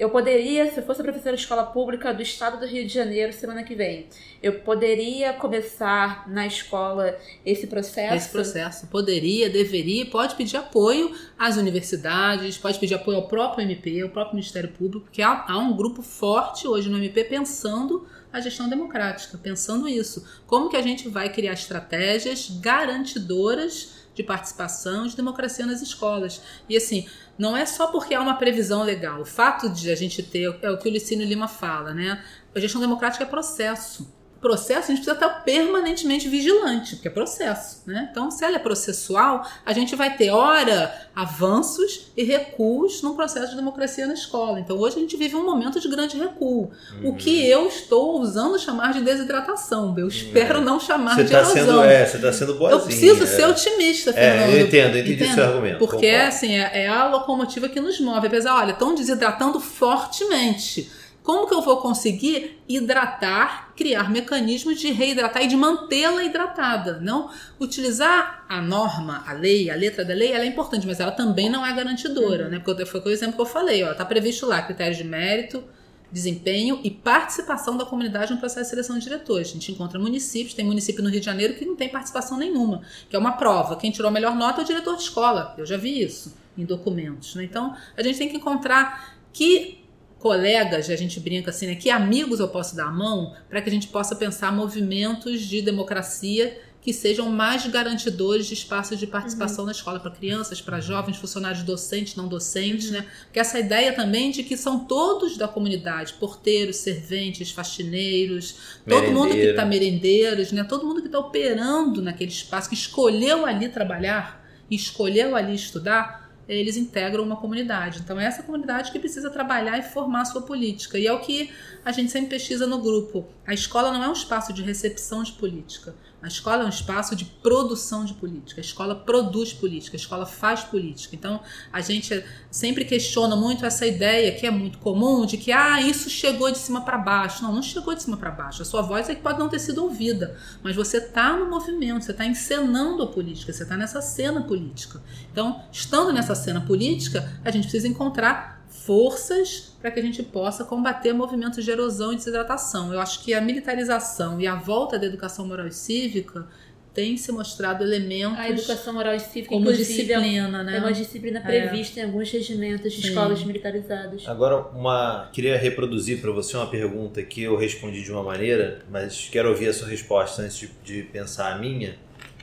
[0.00, 3.34] Eu poderia, se eu fosse professora de escola pública do estado do Rio de Janeiro
[3.34, 4.06] semana que vem,
[4.42, 8.14] eu poderia começar na escola esse processo?
[8.14, 14.00] Esse processo poderia, deveria, pode pedir apoio às universidades, pode pedir apoio ao próprio MP,
[14.00, 18.40] ao próprio Ministério Público, porque há, há um grupo forte hoje no MP pensando a
[18.40, 20.24] gestão democrática, pensando isso.
[20.46, 26.42] Como que a gente vai criar estratégias garantidoras de participação de democracia nas escolas.
[26.68, 27.08] E assim,
[27.38, 29.20] não é só porque há uma previsão legal.
[29.20, 32.22] O fato de a gente ter, é o que o Licínio Lima fala, né?
[32.54, 37.82] A gestão democrática é processo processo, a gente precisa estar permanentemente vigilante, porque é processo,
[37.86, 38.08] né?
[38.10, 43.50] Então, se ela é processual, a gente vai ter, ora, avanços e recuos num processo
[43.50, 44.58] de democracia na escola.
[44.58, 46.70] Então, hoje a gente vive um momento de grande recuo.
[47.04, 49.94] O que eu estou ousando chamar de desidratação.
[49.98, 51.54] Eu espero não chamar Você de está erosão.
[51.54, 52.80] sendo, é, você tá sendo boazinha.
[52.80, 53.26] Eu preciso é.
[53.26, 54.50] ser otimista, É, Fernando.
[54.54, 55.78] eu entendo, eu entendi seu argumento.
[55.78, 56.28] Porque concordo.
[56.28, 58.26] assim, é, é a locomotiva que nos move.
[58.26, 60.90] Apesar, olha, estão desidratando fortemente.
[61.22, 66.98] Como que eu vou conseguir hidratar, criar mecanismos de reidratar e de mantê-la hidratada?
[67.00, 71.12] Não utilizar a norma, a lei, a letra da lei, ela é importante, mas ela
[71.12, 72.58] também não é garantidora, né?
[72.58, 75.62] Porque foi o exemplo que eu falei, ó, tá previsto lá critérios de mérito,
[76.10, 79.48] desempenho e participação da comunidade no processo de seleção de diretores.
[79.48, 82.82] A gente encontra municípios, tem município no Rio de Janeiro que não tem participação nenhuma,
[83.08, 83.76] que é uma prova.
[83.76, 85.54] Quem tirou a melhor nota é o diretor de escola.
[85.56, 87.34] Eu já vi isso em documentos.
[87.34, 87.44] Né?
[87.44, 89.79] Então, a gente tem que encontrar que
[90.20, 91.74] colegas, a gente brinca assim, né?
[91.74, 95.62] Que amigos eu posso dar a mão para que a gente possa pensar movimentos de
[95.62, 101.18] democracia que sejam mais garantidores de espaços de participação na escola para crianças, para jovens,
[101.18, 103.06] funcionários docentes, não docentes, né?
[103.24, 109.32] Porque essa ideia também de que são todos da comunidade, porteiros, serventes, faxineiros, todo mundo
[109.32, 110.64] que está merendeiros, né?
[110.64, 114.40] Todo mundo que está operando naquele espaço, que escolheu ali trabalhar,
[114.70, 118.00] e escolheu ali estudar, eles integram uma comunidade.
[118.00, 120.98] Então é essa comunidade que precisa trabalhar e formar a sua política.
[120.98, 121.50] E é o que
[121.84, 123.26] a gente sempre pesquisa no grupo.
[123.46, 125.94] A escola não é um espaço de recepção de política.
[126.22, 128.60] A escola é um espaço de produção de política.
[128.60, 131.16] A escola produz política, a escola faz política.
[131.16, 131.40] Então,
[131.72, 136.10] a gente sempre questiona muito essa ideia que é muito comum de que ah, isso
[136.10, 137.42] chegou de cima para baixo.
[137.42, 138.60] Não, não chegou de cima para baixo.
[138.60, 142.04] A sua voz é que pode não ter sido ouvida, mas você está no movimento,
[142.04, 145.02] você está encenando a política, você está nessa cena política.
[145.32, 150.64] Então, estando nessa cena política, a gente precisa encontrar forças para que a gente possa
[150.64, 152.92] combater movimentos de erosão e desidratação.
[152.92, 156.46] Eu acho que a militarização e a volta da educação moral e cívica
[156.92, 160.76] tem se mostrado elementos A educação moral e cívica, como é disciplina, né?
[160.76, 163.08] é uma disciplina prevista em alguns regimentos de Sim.
[163.08, 164.26] escolas militarizadas.
[164.26, 169.28] Agora, uma queria reproduzir para você uma pergunta que eu respondi de uma maneira, mas
[169.30, 171.96] quero ouvir a sua resposta antes de, de pensar a minha.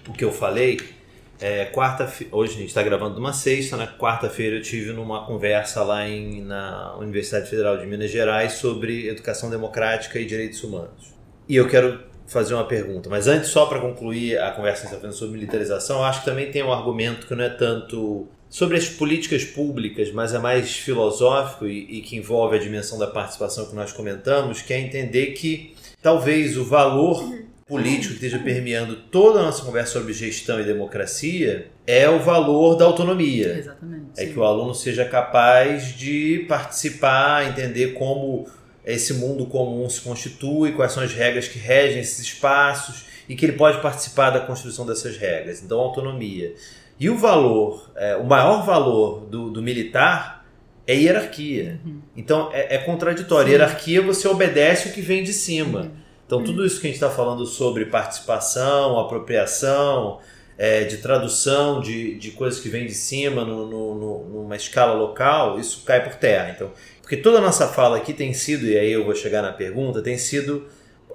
[0.07, 0.96] O que eu falei.
[1.39, 5.83] É, quarta hoje a gente está gravando numa sexta, na quarta-feira eu tive numa conversa
[5.83, 11.13] lá em, na Universidade Federal de Minas Gerais sobre educação democrática e direitos humanos.
[11.47, 14.97] E eu quero fazer uma pergunta, mas antes, só para concluir a conversa que está
[14.97, 18.75] fazendo sobre militarização, eu acho que também tem um argumento que não é tanto sobre
[18.75, 23.67] as políticas públicas, mas é mais filosófico e, e que envolve a dimensão da participação
[23.67, 27.23] que nós comentamos, que é entender que talvez o valor
[27.67, 32.75] político que esteja permeando toda a nossa conversa sobre gestão e democracia é o valor
[32.75, 33.57] da autonomia.
[33.57, 34.05] Exatamente.
[34.17, 34.31] É sim.
[34.31, 38.47] que o aluno seja capaz de participar, entender como
[38.85, 43.45] esse mundo comum se constitui, quais são as regras que regem esses espaços e que
[43.45, 45.61] ele pode participar da construção dessas regras.
[45.61, 46.53] Então, autonomia.
[46.97, 50.45] E o valor, é, o maior valor do, do militar
[50.87, 51.81] é hierarquia.
[52.15, 53.47] Então, é, é contraditório.
[53.47, 53.51] Sim.
[53.51, 55.91] Hierarquia, você obedece o que vem de cima.
[56.27, 60.19] Então, tudo isso que a gente está falando sobre participação, apropriação,
[60.57, 64.93] é, de tradução de, de coisas que vêm de cima no, no- no- numa escala
[64.93, 66.49] local, isso cai por terra.
[66.55, 66.71] Então,
[67.01, 70.01] porque toda a nossa fala aqui tem sido, e aí eu vou chegar na pergunta,
[70.01, 70.65] tem sido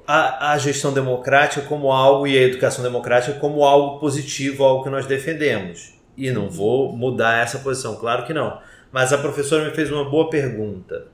[0.07, 4.91] a, a gestão democrática como algo e a educação democrática como algo positivo, algo que
[4.91, 5.93] nós defendemos.
[6.17, 8.59] E não vou mudar essa posição, claro que não.
[8.91, 11.07] Mas a professora me fez uma boa pergunta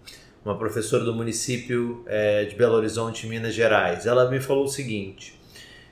[0.48, 4.06] uma professora do município eh, de Belo Horizonte, Minas Gerais.
[4.06, 5.38] Ela me falou o seguinte,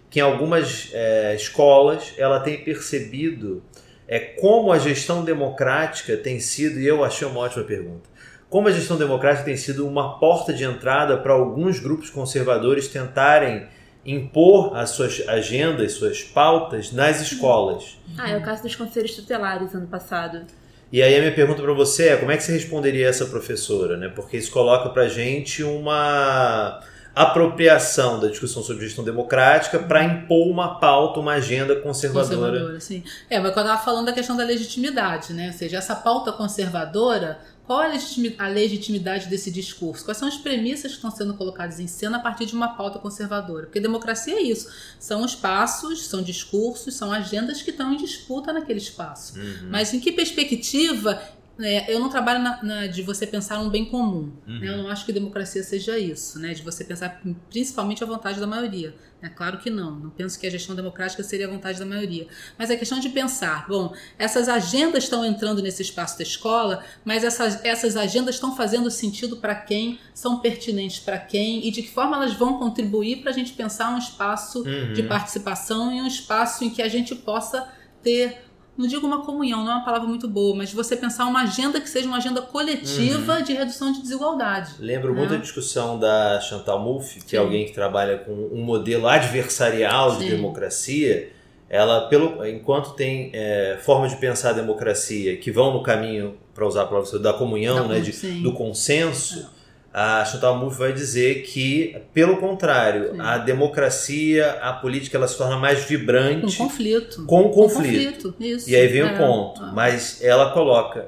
[0.09, 3.63] que em algumas eh, escolas ela tem percebido
[4.09, 8.09] é, como a gestão democrática tem sido, e eu achei uma ótima pergunta,
[8.49, 13.67] como a gestão democrática tem sido uma porta de entrada para alguns grupos conservadores tentarem
[14.07, 17.99] impor as suas agendas, suas pautas nas escolas.
[18.17, 20.47] Ah, é o caso dos conselhos tutelares ano passado.
[20.93, 23.97] E aí a minha pergunta para você é, como é que você responderia essa professora,
[23.97, 24.09] né?
[24.09, 26.81] Porque isso coloca pra gente uma
[27.17, 32.37] apropriação da discussão sobre gestão democrática para impor uma pauta, uma agenda conservadora.
[32.37, 33.03] Conservadora, sim.
[33.31, 35.47] É, mas quando eu estava falando da questão da legitimidade, né?
[35.47, 40.05] Ou seja, essa pauta conservadora, qual é a legitimi- a legitimidade desse discurso?
[40.05, 42.99] Quais são as premissas que estão sendo colocadas em cena a partir de uma pauta
[42.99, 43.67] conservadora?
[43.67, 44.69] Porque democracia é isso.
[45.01, 49.39] São espaços, são discursos, são agendas que estão em disputa naquele espaço.
[49.39, 49.69] Uhum.
[49.71, 51.21] Mas em que perspectiva
[51.59, 54.33] né, eu não trabalho na, na- de você pensar um bem comum.
[54.47, 54.61] Uhum.
[54.61, 54.69] né?
[54.69, 56.53] Eu não acho que democracia seja isso, né?
[56.53, 58.95] De você pensar principalmente a vontade da maioria.
[59.23, 59.93] É claro que não.
[59.99, 62.27] Não penso que a gestão democrática seria a vontade da maioria.
[62.59, 67.25] Mas é questão de pensar, bom, essas agendas estão entrando nesse espaço da escola, mas
[67.25, 71.91] essas, essas agendas estão fazendo sentido para quem, são pertinentes para quem e de que
[71.91, 74.93] forma elas vão contribuir para a gente pensar um espaço Uhum.
[74.93, 77.67] de participação e um espaço em que a gente possa
[78.03, 78.45] ter,
[78.77, 81.43] não digo uma comunhão, não é uma palavra muito boa, mas de você pensar uma
[81.43, 84.73] agenda que seja uma agenda coletiva de redução de desigualdade.
[84.79, 85.19] Lembro né?
[85.21, 87.37] muito a discussão da Chantal Mouffe, que Sim.
[87.37, 90.31] é alguém que trabalha com um modelo adversarial de Sim.
[90.31, 91.31] democracia.
[91.69, 96.67] Ela, pelo, enquanto tem é, formas de pensar a democracia que vão no caminho, para
[96.67, 99.51] usar a palavra da comunhão, Da né, de- do consenso,
[99.99, 103.21] a Chantal Mouffe vai dizer que, pelo contrário, Sim.
[103.21, 107.25] a democracia, a política, ela se torna mais Com vibrante conflito.
[107.25, 108.35] com o Com conflito.
[108.39, 108.69] Isso.
[108.69, 109.15] E aí vem É.
[109.15, 109.63] o ponto.
[109.63, 109.73] Ah.
[109.75, 111.07] Mas ela coloca.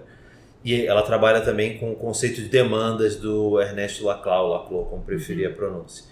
[0.64, 5.46] E ela trabalha também com o conceito de demandas do Ernesto Laclau, Laclau, como preferir
[5.48, 5.52] Uhum.
[5.52, 6.04] a pronúncia.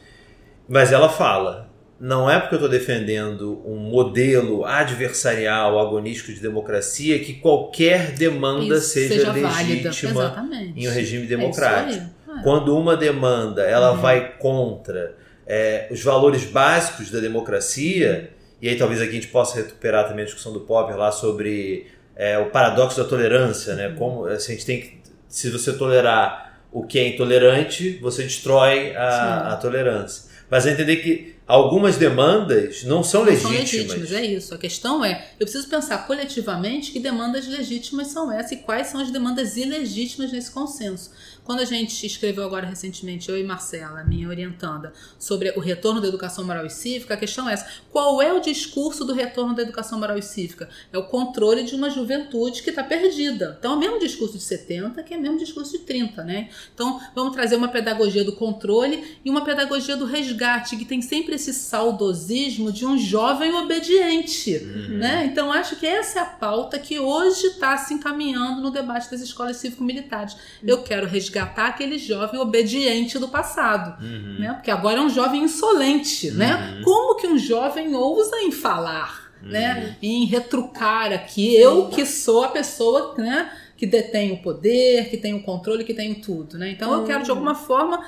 [0.69, 1.75] Mas ela fala.
[1.99, 8.75] Não é porque eu estou defendendo um modelo adversarial, agonístico de democracia que qualquer demanda
[8.77, 9.89] Isso, seja, válida.
[9.89, 10.47] legítima
[10.77, 12.03] em um regime É democrático.
[12.05, 12.16] aí.
[12.43, 14.01] Quando uma demanda ela Uhum.
[14.01, 15.17] vai contra
[15.47, 18.31] é, os valores básicos da democracia,
[18.61, 21.13] e e aí talvez aqui a gente possa recuperar também a discussão do Popper lá
[21.13, 23.95] sobre é, o paradoxo da tolerância, né?
[23.99, 28.95] Como assim, a gente tem que, se você tolerar o que é intolerante, você destrói
[28.97, 30.25] a, a tolerância.
[30.51, 33.69] Mas é entender que algumas demandas não são Não legítimas.
[33.69, 34.55] são legítimas, é isso.
[34.55, 39.01] A questão é, eu preciso pensar coletivamente que demandas legítimas são essas e quais são
[39.01, 41.11] as demandas ilegítimas nesse consenso.
[41.47, 46.09] Quando a gente escreveu agora recentemente, eu e Marcela, minha orientanda, sobre o retorno da
[46.09, 47.69] educação moral e cívica, a questão é essa.
[47.93, 50.69] Qual é o discurso do retorno da educação moral e cívica?
[50.93, 53.57] É o controle de uma juventude que está perdida.
[53.61, 56.49] Então, é o mesmo discurso de 70 que é o mesmo discurso de 30, né?
[56.75, 61.37] Então, vamos trazer uma pedagogia do controle e uma pedagogia do resgate, que tem sempre
[61.37, 64.59] esse saudosismo de um jovem obediente,
[64.99, 65.27] né?
[65.27, 69.21] Então, acho que essa é a pauta que hoje está se encaminhando no debate das
[69.21, 70.37] escolas cívico-militares.
[70.61, 74.01] Eu quero resgatar aquele jovem obediente do passado,
[74.39, 74.53] né?
[74.55, 76.81] Porque agora é um jovem insolente, né?
[76.85, 79.97] Como que um jovem ousa em falar, né?
[80.03, 83.51] Em retrucar aqui, eu que sou a pessoa, né?
[83.77, 86.71] Que detém o poder, que tem o controle, que tem tudo, né?
[86.71, 88.03] Então eu quero de alguma forma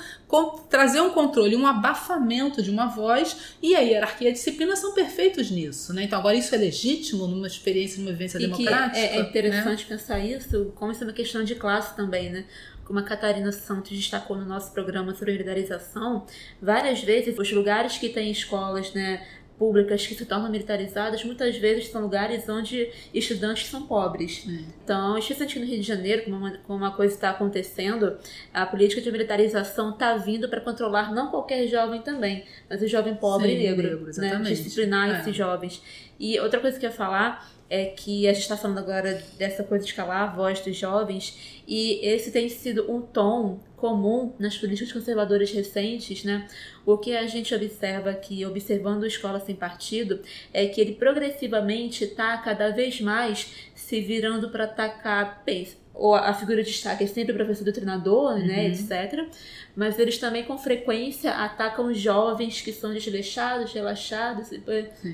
[0.71, 4.95] trazer um controle, um abafamento de uma voz e a hierarquia e a disciplina são
[4.95, 6.05] perfeitos nisso, né?
[6.05, 8.99] Então agora isso é legítimo numa experiência, numa vivência E que democrática?
[8.99, 9.29] é, é né?
[9.29, 12.47] interessante pensar isso, como isso é uma questão de classe também, né?
[12.89, 16.25] Como a Catarina Santos destacou no nosso programa sobre militarização,
[16.61, 19.27] várias vezes os lugares que têm escolas, né,
[19.59, 24.47] públicas que se tornam militarizadas, muitas vezes são lugares onde estudantes são pobres.
[24.83, 28.17] Então, especialmente no Rio de Janeiro, como uma, como uma coisa está acontecendo,
[28.55, 33.17] a política de militarização está vindo para controlar não qualquer jovem também, mas o jovem
[33.17, 34.43] pobre Sim, e negro, negro, né?
[34.45, 35.21] disciplinar É.
[35.21, 35.83] esses jovens.
[36.19, 39.63] E outra coisa que eu ia falar é que a gente está falando agora dessa
[39.63, 44.57] coisa de escalar a voz dos jovens, e esse tem sido um tom comum nas
[44.57, 46.49] políticas conservadoras recentes, né?
[46.85, 50.21] O que a gente observa aqui, observando a escola sem partido,
[50.53, 56.33] é que ele progressivamente está cada vez mais se virando para atacar pensa, ou a
[56.33, 59.27] figura de destaque é sempre o professor doutrinador, né, etc.
[59.75, 64.63] Mas eles também, com frequência, atacam jovens que são desleixados, relaxados, e,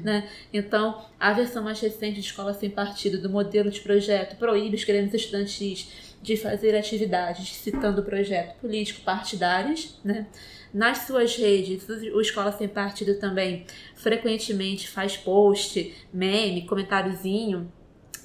[0.03, 0.29] né?
[0.53, 4.85] Então, a versão mais recente de Escola Sem Partido, do modelo de projeto, proíbe os
[4.85, 5.89] grêmios estudantis
[6.23, 10.27] de fazer atividades citando o projeto político partidários, né?
[10.73, 13.65] Nas suas redes, o Escola Sem Partido também
[13.95, 17.71] frequentemente faz post, meme, comentáriozinho,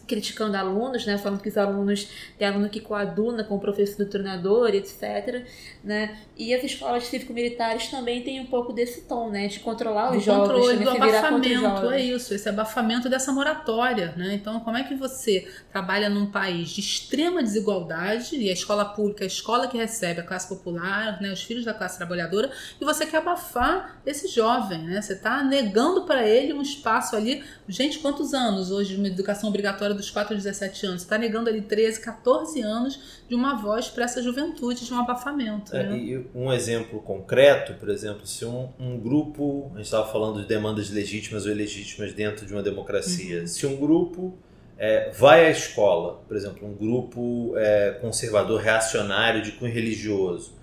[0.09, 4.09] criticando alunos, né, falando que os alunos tem aluno que coaduna com o professor do
[4.09, 5.45] treinador, etc,
[5.83, 6.17] né?
[6.35, 10.23] E as escolas cívico-militares também têm um pouco desse tom, né, de controlar do os
[10.23, 14.33] jovens, controle, também do abafamento, é isso, esse abafamento dessa moratória, né?
[14.33, 19.23] Então, como é que você trabalha num país de extrema desigualdade e a escola pública,
[19.23, 22.51] a escola que recebe a classe popular, né, os filhos da classe trabalhadora,
[22.81, 25.01] e você quer abafar esse jovem, né?
[25.01, 29.98] Você está negando para ele um espaço ali, gente, quantos anos hoje uma educação obrigatória
[29.99, 31.01] dos 4 aos 17 anos?
[31.01, 34.99] Você está negando ali 13, 14 anos de uma voz para essa juventude, de um
[34.99, 35.97] abafamento, É, né?
[35.97, 40.47] e um exemplo concreto, por exemplo, se um, um grupo, a gente estava falando de
[40.47, 44.33] demandas legítimas ou ilegítimas dentro de uma democracia, se um grupo
[44.77, 50.57] é, vai à escola, por exemplo, um grupo é, conservador reacionário de cunho religioso,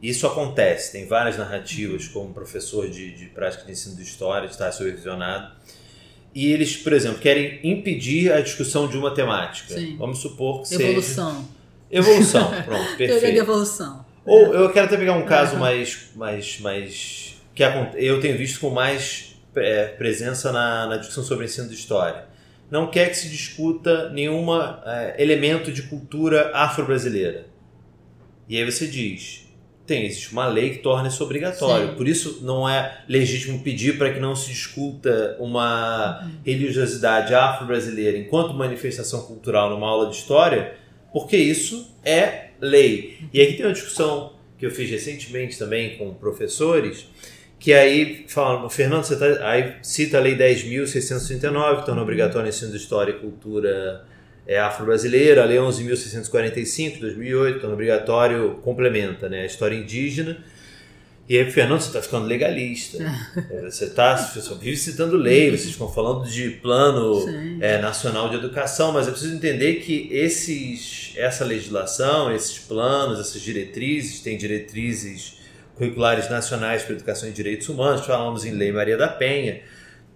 [0.00, 4.70] isso acontece, tem várias narrativas, como professor de, de prática de ensino de história, está
[4.70, 5.52] supervisionado,
[6.36, 9.72] e eles, por exemplo, querem impedir a discussão de uma temática.
[9.72, 9.96] Sim.
[9.96, 10.82] Vamos supor que seja...
[10.82, 11.48] Evolução.
[11.90, 13.10] Evolução, pronto, perfeito.
[13.12, 14.04] Teoria de evolução.
[14.26, 17.62] Ou eu quero até pegar um caso mais, mais, mais que
[17.94, 22.26] eu tenho visto com mais é, presença na, na discussão sobre ensino de história.
[22.70, 24.46] Não quer que se discuta nenhum
[25.16, 27.46] elemento de cultura afro-brasileira.
[28.46, 29.45] E aí você diz,
[29.86, 31.90] tem existe uma lei que torna isso obrigatório.
[31.90, 31.94] Sim.
[31.94, 36.30] Por isso não é legítimo pedir para que não se discuta uma Uhum.
[36.44, 40.74] religiosidade afro-brasileira enquanto manifestação cultural numa aula de história,
[41.12, 43.18] porque isso é lei.
[43.32, 47.06] E aqui tem uma discussão que eu fiz recentemente também com professores,
[47.58, 52.48] que aí falam, Fernando, você tá, aí cita a Lei 10.639, que torna obrigatório o
[52.48, 54.04] ensino de História e Cultura
[54.46, 60.38] é, afro-brasileira, a Lei 11.645, de 2008, torna obrigatório, complementa né, a história indígena.
[61.28, 62.98] E aí, Fernando, você está ficando legalista.
[63.64, 64.14] Você está
[64.60, 67.24] vive citando lei, vocês estão falando de plano
[67.60, 73.42] é, nacional de educação, mas é preciso entender que esses, essa legislação, esses planos, essas
[73.42, 75.38] diretrizes, tem diretrizes
[75.74, 79.62] curriculares nacionais para educação e direitos humanos, falamos em Lei Maria da Penha,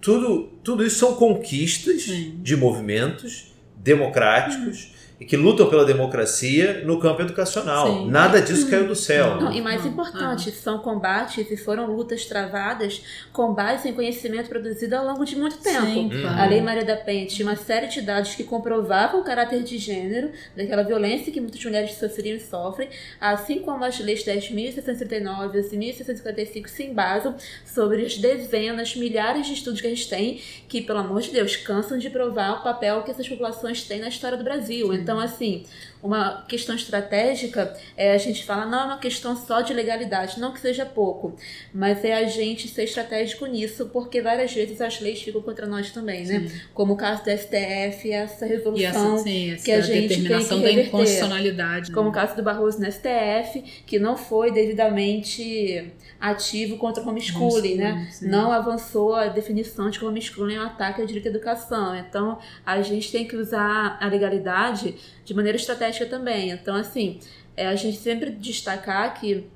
[0.01, 2.39] tudo, tudo isso são conquistas Sim.
[2.41, 3.50] de movimentos
[3.83, 7.87] democráticos e que lutam pela democracia no campo educacional.
[7.87, 8.09] Sim.
[8.11, 9.39] Nada disso caiu do céu.
[9.39, 14.97] Não, e mais importante, são combates e foram lutas travadas com base em conhecimento produzido
[14.97, 15.85] ao longo de muito tempo.
[15.87, 16.21] Sim, Hum.
[16.23, 16.41] claro.
[16.41, 19.77] A Lei Maria da Penha tinha uma série de dados que comprovavam o caráter de
[19.77, 22.89] gênero, daquela violência que muitas mulheres sofriam e sofrem,
[23.21, 29.81] assim como as leis 10.639 e 1.655 se embasam sobre as dezenas, milhares de estudos
[29.81, 33.11] que a gente tem, que, pelo amor de Deus, cansam de provar o papel que
[33.11, 34.93] essas populações têm na história do Brasil.
[34.95, 35.65] Então, assim,
[36.03, 40.53] uma questão estratégica é a gente fala, não é uma questão só de legalidade, não
[40.53, 41.37] que seja pouco,
[41.75, 45.91] mas é a gente ser estratégico nisso, porque várias vezes as leis ficam contra nós
[45.91, 46.51] também, né?
[46.73, 50.49] Como o caso da STF, essa E essa, resolução sim, essa que a gente determinação
[50.49, 50.89] tem que da reverter.
[50.89, 51.93] inconstitucionalidade.
[51.93, 57.77] como o caso do Barroso no STF, que não foi devidamente ativo contra o homeschooling,
[57.77, 57.93] né?
[57.93, 58.29] Homeschooling, sim.
[58.29, 61.97] Não avançou a definição de que o homeschooling é um ataque ao direito à educação.
[61.97, 64.95] Então, a gente tem que usar a legalidade
[65.25, 66.51] de maneira estratégica também.
[66.51, 67.19] Então, assim,
[67.57, 69.49] é a gente sempre destacar que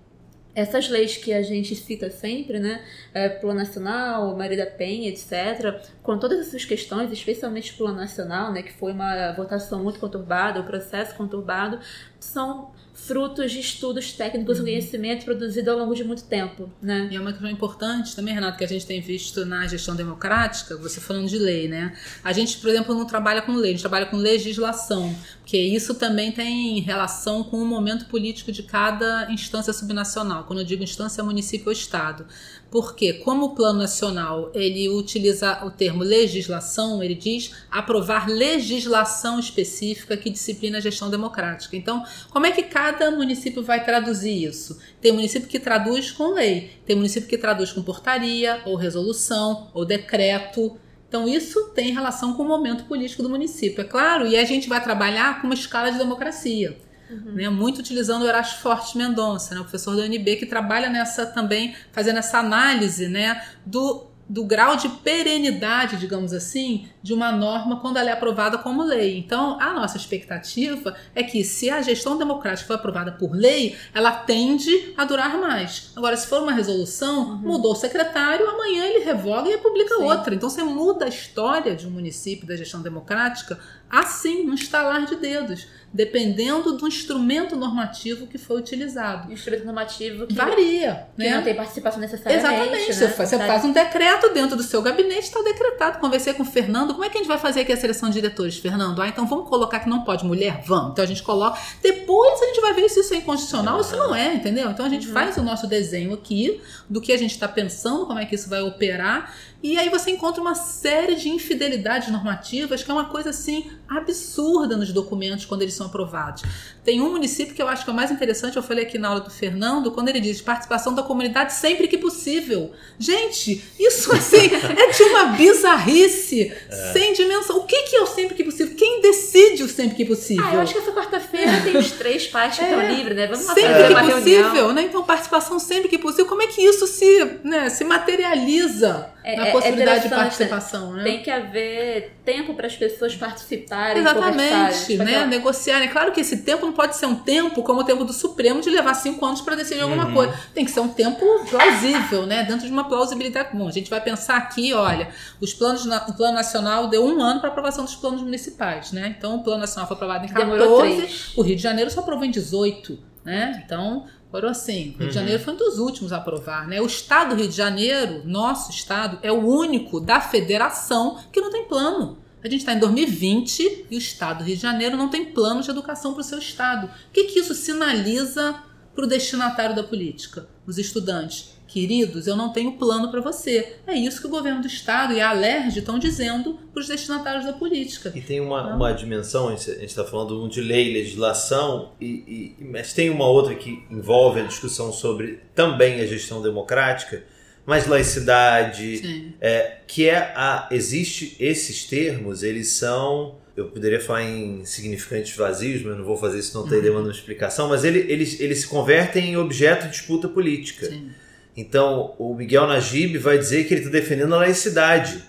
[0.54, 5.82] essas leis que a gente cita sempre, né, é, Plano Nacional, Maria da Penha, etc.,
[6.02, 10.64] com todas essas questões, especialmente Plano Nacional, né, que foi uma votação muito conturbada, o
[10.64, 11.80] processo conturbado,
[12.20, 17.08] são frutos de estudos técnicos e conhecimento produzido ao longo de muito tempo, né?
[17.10, 20.76] E é uma questão importante também, Renato, que a gente tem visto na gestão democrática,
[20.76, 21.92] você falando de lei, né?
[22.22, 25.94] A gente, por exemplo, não trabalha com lei, a gente trabalha com legislação, porque isso
[25.96, 30.44] também tem relação com o momento político de cada instância subnacional.
[30.44, 32.26] Quando eu digo instância, é município ou estado.
[32.74, 40.16] Porque, como o plano nacional ele utiliza o termo legislação, ele diz aprovar legislação específica
[40.16, 41.76] que disciplina a gestão democrática.
[41.76, 42.02] Então,
[42.32, 44.76] como é que cada município vai traduzir isso?
[45.00, 49.84] Tem município que traduz com lei, tem município que traduz com portaria, ou resolução, ou
[49.84, 50.76] decreto.
[51.08, 54.68] Então, isso tem relação com o momento político do município, é claro, e a gente
[54.68, 56.76] vai trabalhar com uma escala de democracia.
[57.10, 61.26] Né, muito utilizando o Horácio Fortes Mendonça, né, o professor da UNB, que trabalha nessa
[61.26, 67.80] também, fazendo essa análise né, do, do grau de perenidade, digamos assim, de uma norma
[67.80, 69.18] quando ela é aprovada como lei.
[69.18, 74.10] Então, a nossa expectativa é que, se a gestão democrática for aprovada por lei, ela
[74.10, 75.92] tende a durar mais.
[75.94, 80.04] Agora, se for uma resolução, mudou o secretário, amanhã ele revoga e publica Sim.
[80.04, 80.34] outra.
[80.34, 83.58] Então, você muda a história de um município da gestão democrática
[83.90, 89.28] assim, num estalar de dedos, dependendo do instrumento normativo que foi utilizado.
[89.28, 91.36] Um instrumento normativo que, Varia, que né?
[91.36, 92.88] não tem participação necessariamente, Exatamente.
[92.88, 92.92] né?
[92.92, 96.00] Você faz, você faz um decreto dentro do seu gabinete, está decretado.
[96.00, 96.94] Conversei com o Fernando.
[96.94, 99.00] Como é que a gente vai fazer aqui a seleção de diretores, Fernando?
[99.00, 100.62] Ah, então vamos colocar que não pode mulher?
[100.66, 100.90] Vamos.
[100.90, 101.60] Então a gente coloca.
[101.80, 104.70] Depois a gente vai ver se isso é inconstitucional ou se não é, entendeu?
[104.70, 106.60] Então a gente faz o nosso desenho aqui
[106.90, 109.32] do que a gente está pensando, como é que isso vai operar.
[109.64, 114.76] E aí você encontra uma série de infidelidades normativas que é uma coisa assim absurda
[114.76, 116.42] nos documentos quando eles são aprovados.
[116.84, 119.08] Tem um município que eu acho que é o mais interessante, eu falei aqui na
[119.08, 122.72] aula do Fernando, quando ele diz participação da comunidade sempre que possível.
[122.98, 126.52] Gente, isso assim é de uma bizarrice
[126.92, 127.56] sem dimensão.
[127.58, 128.76] O que, que é o sempre que possível?
[128.76, 130.44] Quem decide o sempre que possível?
[130.46, 133.26] Ah, eu acho que essa quarta-feira tem os três pais que estão livres, né?
[133.26, 134.72] Vamos sempre fazer que uma possível, reunião.
[134.74, 134.82] né?
[134.82, 136.26] Então, participação sempre que possível.
[136.26, 140.36] Como é que isso se, né, se materializa É- na é- é possibilidade de interessante,
[140.36, 141.04] participação, né?
[141.04, 144.00] Tem que haver tempo para as pessoas participarem.
[144.00, 145.04] Exatamente, né?
[145.04, 145.88] aquela- Negociarem.
[145.88, 148.70] Claro que esse tempo não pode ser um tempo como o tempo do Supremo de
[148.70, 150.34] levar cinco anos para decidir alguma coisa.
[150.54, 152.44] Tem que ser um tempo plausível, né?
[152.44, 153.50] Dentro de uma plausibilidade.
[153.56, 155.08] Bom, a gente vai pensar aqui, olha,
[155.40, 159.14] os planos, na- o plano nacional deu um ano para aprovação dos planos municipais, né?
[159.18, 161.32] Então o plano nacional foi aprovado em Demorou 14, três.
[161.36, 163.62] o Rio de Janeiro só aprovou em 18, né?
[163.64, 164.96] Então foram assim.
[164.96, 166.80] O Rio de Janeiro foi um dos últimos a aprovar, né?
[166.80, 171.52] O estado do Rio de Janeiro, nosso estado, é o único da federação que não
[171.52, 172.18] tem plano.
[172.42, 175.62] A gente está em 2020 e o estado do Rio de Janeiro não tem plano
[175.62, 176.88] de educação para o seu estado.
[176.88, 178.60] O que, que isso sinaliza
[178.92, 180.48] para o destinatário da política?
[180.66, 181.53] Os estudantes.
[181.74, 183.74] Queridos, eu não tenho plano para você.
[183.84, 187.44] É isso que o governo do estado e a Alerj estão dizendo para os destinatários
[187.44, 188.12] da política.
[188.14, 188.76] E tem uma, Não.
[188.76, 193.56] uma dimensão, a gente está falando de lei, legislação, e, e- mas tem uma outra
[193.56, 197.24] que envolve a discussão sobre também a gestão democrática,
[197.66, 200.68] mas laicidade, é, que é a.
[200.70, 203.42] Existe esses termos, eles são.
[203.56, 207.12] Eu poderia falar em significantes vazios, mas não vou fazer isso, não tem demanda uma
[207.12, 210.86] explicação, mas ele, eles, eles se convertem em objeto de disputa política.
[210.86, 211.10] Sim.
[211.56, 215.22] Então, o Miguel Najib vai dizer que ele está defendendo a laicidade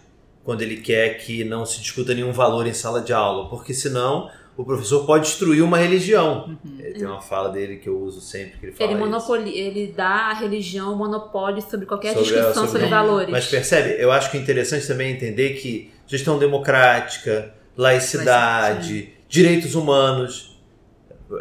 [0.43, 4.30] quando ele quer que não se discuta nenhum valor em sala de aula, porque senão
[4.57, 6.57] o professor pode destruir uma religião.
[6.80, 9.06] Ele tem uma fala dele que eu uso sempre que ele fala Ele, isso.
[9.10, 13.30] monopoli ele dá à religião monopólio sobre qualquer Sobre discussão sobre- sobre, valores.
[13.30, 14.02] Mas percebe?
[14.02, 20.56] Eu acho que é interessante também entender que gestão democrática, laicidade, direitos humanos,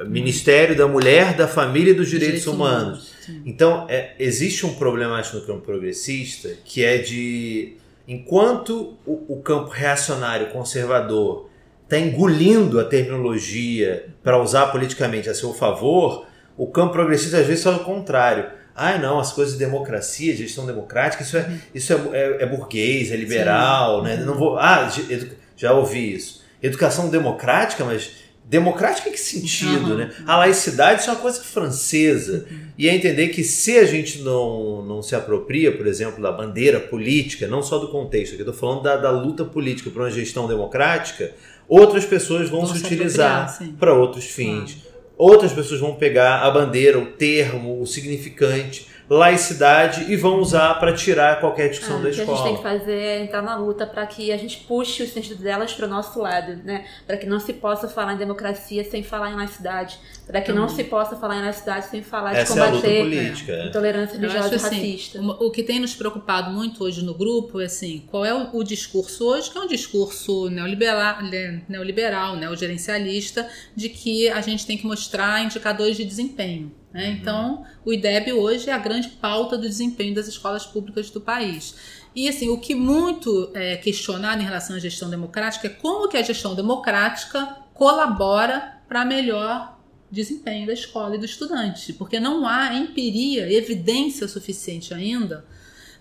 [0.06, 3.14] Ministério da Mulher, da Família e dos Direitos, Direitos Humanos.
[3.25, 3.43] Sim.
[3.47, 7.77] Então, é, existe um problema acho, no campo progressista que é de
[8.07, 11.49] enquanto o, o campo reacionário conservador
[11.85, 16.27] está engolindo a terminologia para usar politicamente a seu favor,
[16.57, 18.47] o campo progressista às vezes faz o contrário.
[18.75, 22.47] Ah, não, as coisas de democracia, de gestão democrática, isso é, isso é, é- é
[22.47, 24.17] burguês, é liberal, né?
[24.17, 24.91] Não vou, ah,
[25.57, 26.43] já ouvi isso.
[26.63, 29.97] Educação democrática, mas democrática em que sentido, Aham.
[29.97, 30.15] né?
[30.27, 32.47] A laicidade isso é uma coisa francesa.
[32.77, 36.79] E é entender que se a gente não, não se apropria, por exemplo, da bandeira
[36.79, 40.11] política, não só do contexto, aqui eu estou falando da, da luta política para uma
[40.11, 41.33] gestão democrática,
[41.69, 44.85] outras pessoas vão, se utilizar para outros fins.
[45.16, 50.93] Outras pessoas vão pegar a bandeira, o termo, o significante, laicidade e vão usar para
[50.95, 52.45] tirar qualquer discussão Ah, da o que a gente escola.
[52.49, 55.73] tem que fazer é entrar na luta para que a gente puxe o sentido delas
[55.75, 56.85] para o nosso lado, né?
[57.07, 60.69] Para que não se possa falar em democracia sem falar em laicidade, para que não
[60.69, 62.43] se possa falar em laicidade sem falar de Uhum.
[62.43, 63.53] Essa é a luta combater política.
[63.53, 63.67] é.
[63.67, 65.21] intolerância religiosa e assim, racista.
[65.21, 68.57] o, o que tem nos preocupado muito hoje no grupo é assim, qual é o,
[68.57, 74.67] o discurso hoje, que é um discurso neoliberal, ne- neoliberal neogerencialista, de que a gente
[74.67, 76.73] tem que mostrar indicadores de desempenho.
[76.95, 77.11] Né?
[77.11, 81.75] Então, o IDEB hoje é a grande pauta do desempenho das escolas públicas do país.
[82.15, 86.16] E assim, o que muito é questionado em relação à gestão democrática é como que
[86.16, 89.77] a gestão democrática colabora para melhor
[90.09, 95.45] desempenho da escola e do estudante, porque não há empiria, evidência suficiente ainda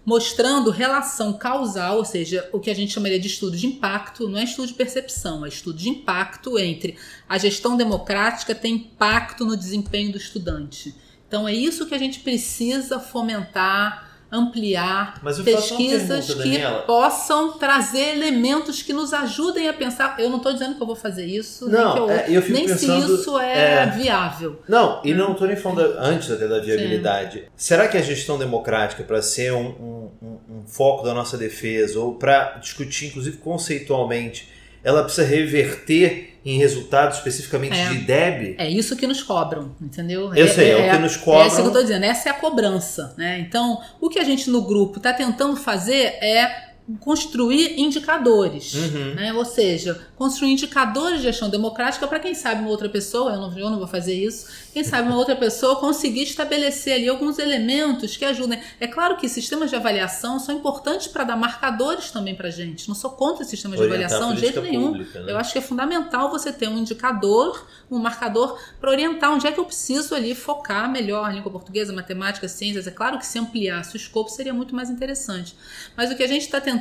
[0.06, 4.38] mostrando relação causal, ou seja, o que a gente chamaria de estudo de impacto, não
[4.38, 6.98] é estudo de percepção, é estudo de impacto entre
[7.28, 10.94] a gestão democrática tem impacto no desempenho do estudante.
[11.28, 16.82] Então é isso que a gente precisa fomentar, ampliar pesquisas pergunta, que Daniela.
[16.82, 20.16] possam trazer elementos que nos ajudem a pensar.
[20.20, 22.42] Eu não estou dizendo que eu vou fazer isso, Não, nem, que eu, é, eu
[22.42, 24.60] fico nem pensando, se isso é, é, viável.
[24.68, 27.46] Não, e não estou nem falando antes até da viabilidade.
[27.56, 32.00] Será que a gestão democrática, para ser um, um- um- um foco da nossa defesa,
[32.00, 34.50] ou para discutir, inclusive conceitualmente,
[34.84, 37.88] ela precisa reverter em resultados especificamente É.
[37.88, 38.56] de IDEB?
[38.58, 40.34] É isso que nos cobram, entendeu?
[40.36, 41.44] Eu sei, é o que nos cobram.
[41.44, 43.40] É isso que eu tô dizendo, essa é a cobrança, né?
[43.40, 49.14] Então, o que a gente no grupo está tentando fazer é construir indicadores, Uhum.
[49.16, 49.34] né?
[49.34, 53.58] Ou seja, construir indicadores de gestão democrática para quem sabe uma outra pessoa, eu não,
[53.58, 58.18] eu não vou fazer isso, quem sabe uma outra pessoa conseguir estabelecer ali alguns elementos
[58.18, 58.60] que ajudem.
[58.82, 62.88] É claro que sistemas de avaliação são importantes para dar marcadores também para gente.
[62.90, 64.88] Não sou contra sistemas de Orientar avaliação de jeito nenhum.
[64.92, 65.32] pública, né?
[65.32, 69.52] Eu acho que é fundamental você ter um indicador, um marcador para orientar onde é
[69.52, 72.88] que eu preciso ali focar melhor língua portuguesa, matemática, ciências.
[72.88, 75.56] É claro que se ampliasse o escopo seria muito mais interessante.
[75.96, 76.73] Mas o que a gente está tentando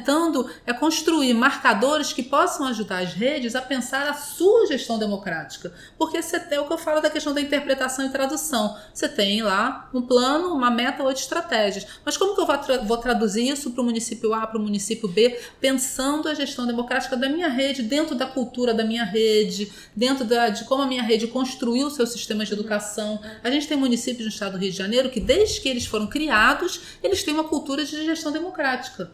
[0.66, 5.72] é construir marcadores que possam ajudar as redes a pensar a sua gestão democrática.
[5.98, 8.76] Porque você tem é o que eu falo da questão da interpretação e tradução.
[8.92, 11.86] Você tem lá um plano, uma meta, oito estratégias.
[12.04, 14.62] Mas como que eu vou, tra- vou traduzir isso para o município A, para o
[14.62, 19.72] município B, pensando a gestão democrática da minha rede, dentro da cultura da minha rede,
[19.96, 23.20] dentro da, de como a minha rede construiu seus sistemas de educação.
[23.42, 26.06] A gente tem municípios no estado do Rio de Janeiro que, desde que eles foram
[26.06, 29.10] criados, eles têm uma cultura de gestão democrática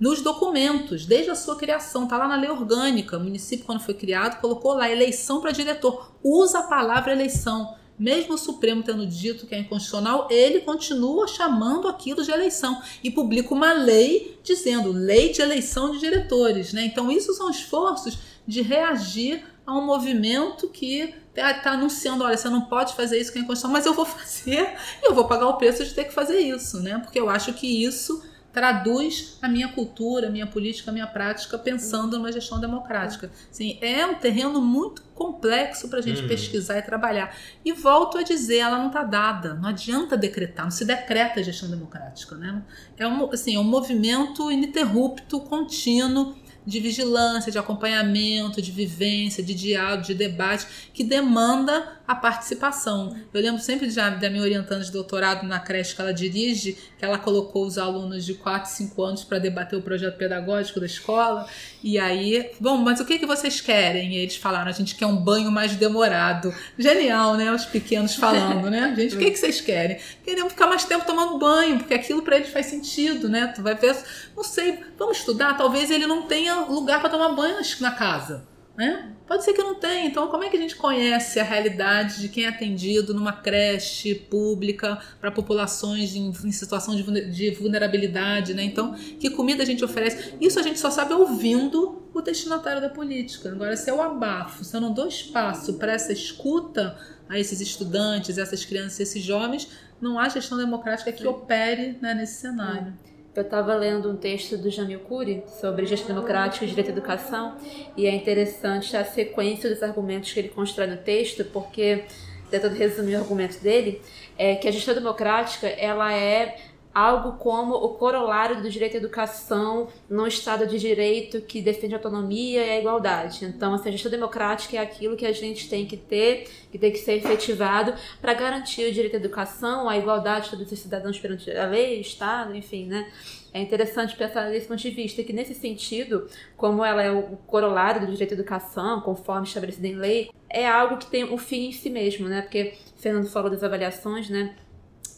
[0.00, 3.18] nos documentos, desde a sua criação, tá lá na lei orgânica.
[3.18, 6.10] O município, quando foi criado, colocou lá eleição para diretor.
[6.24, 7.76] Usa a palavra eleição.
[7.98, 13.10] Mesmo o Supremo tendo dito que é inconstitucional, ele continua chamando aquilo de eleição e
[13.10, 16.72] publica uma lei dizendo lei de eleição de diretores.
[16.72, 16.86] Né?
[16.86, 22.62] Então, isso são esforços de reagir a um movimento que está anunciando: olha, você não
[22.62, 25.58] pode fazer isso que é inconstitucional, mas eu vou fazer e eu vou pagar o
[25.58, 26.98] preço de ter que fazer isso, né?
[26.98, 28.22] porque eu acho que isso
[28.52, 33.30] traduz a minha cultura, a minha política, a minha prática pensando numa gestão democrática.
[33.50, 36.28] Assim, é um terreno muito complexo para a gente Uhum.
[36.28, 37.36] pesquisar e trabalhar.
[37.64, 39.54] E volto a dizer, ela não está dada.
[39.54, 42.36] Não adianta decretar, não se decreta a gestão democrática.
[42.36, 42.62] Né?
[42.96, 46.34] É, um, assim, é um movimento ininterrupto, contínuo,
[46.66, 53.16] de vigilância, de acompanhamento, de vivência, de diálogo, de debate, que demanda a participação.
[53.32, 57.04] Eu lembro sempre já da minha orientanda de doutorado na creche que ela dirige, que
[57.04, 61.46] ela colocou os alunos de 4, 5 anos para debater o projeto pedagógico da escola,
[61.84, 64.12] e aí, bom, mas o que, que vocês querem?
[64.12, 66.52] E eles falaram, a gente quer um banho mais demorado.
[66.76, 67.52] Genial, né?
[67.52, 68.92] Os pequenos falando, né?
[68.96, 70.00] Gente, o que, que vocês querem?
[70.24, 73.46] Queremos ficar mais tempo tomando banho, porque aquilo para eles faz sentido, né?
[73.54, 73.96] Tu vai ver,
[74.36, 78.49] não sei, vamos estudar, talvez ele não tenha lugar para tomar banho na casa.
[78.80, 79.12] Né?
[79.26, 80.06] Pode ser que não tenha.
[80.06, 84.14] Então, como é que a gente conhece a realidade de quem é atendido numa creche
[84.14, 88.54] pública para populações em, em situação de, de vulnerabilidade?
[88.54, 88.64] Né?
[88.64, 90.32] Então, que comida a gente oferece?
[90.40, 93.50] Isso a gente só sabe ouvindo o destinatário da política.
[93.50, 96.96] Agora, se eu abafo, se eu não dou espaço para essa escuta
[97.28, 99.68] a esses estudantes, essas crianças, esses jovens,
[100.00, 102.94] não há gestão democrática que opere né, nesse cenário.
[103.34, 107.56] Eu estava lendo um texto do Jamil Cury sobre gestão democrática e direito à educação
[107.96, 112.04] e é interessante a sequência dos argumentos que ele constrói no texto, porque,
[112.50, 114.02] tentando resumir o argumento dele,
[114.36, 116.56] é que a gestão democrática ela é
[116.94, 121.98] algo como o corolário do direito à educação no Estado de Direito que defende a
[121.98, 123.44] autonomia e a igualdade.
[123.44, 126.90] Então, assim, a gestão democrática é aquilo que a gente tem que ter, que tem
[126.90, 131.18] que ser efetivado para garantir o direito à educação, a igualdade de todos os cidadãos
[131.18, 133.10] perante a lei, o Estado, enfim, né?
[133.52, 138.00] É interessante pensar desse ponto de vista que, nesse sentido, como ela é o corolário
[138.00, 141.72] do direito à educação, conforme estabelecido em lei, é algo que tem um fim em
[141.72, 142.42] si mesmo, né?
[142.42, 144.54] Porque Fernando falou das avaliações, né?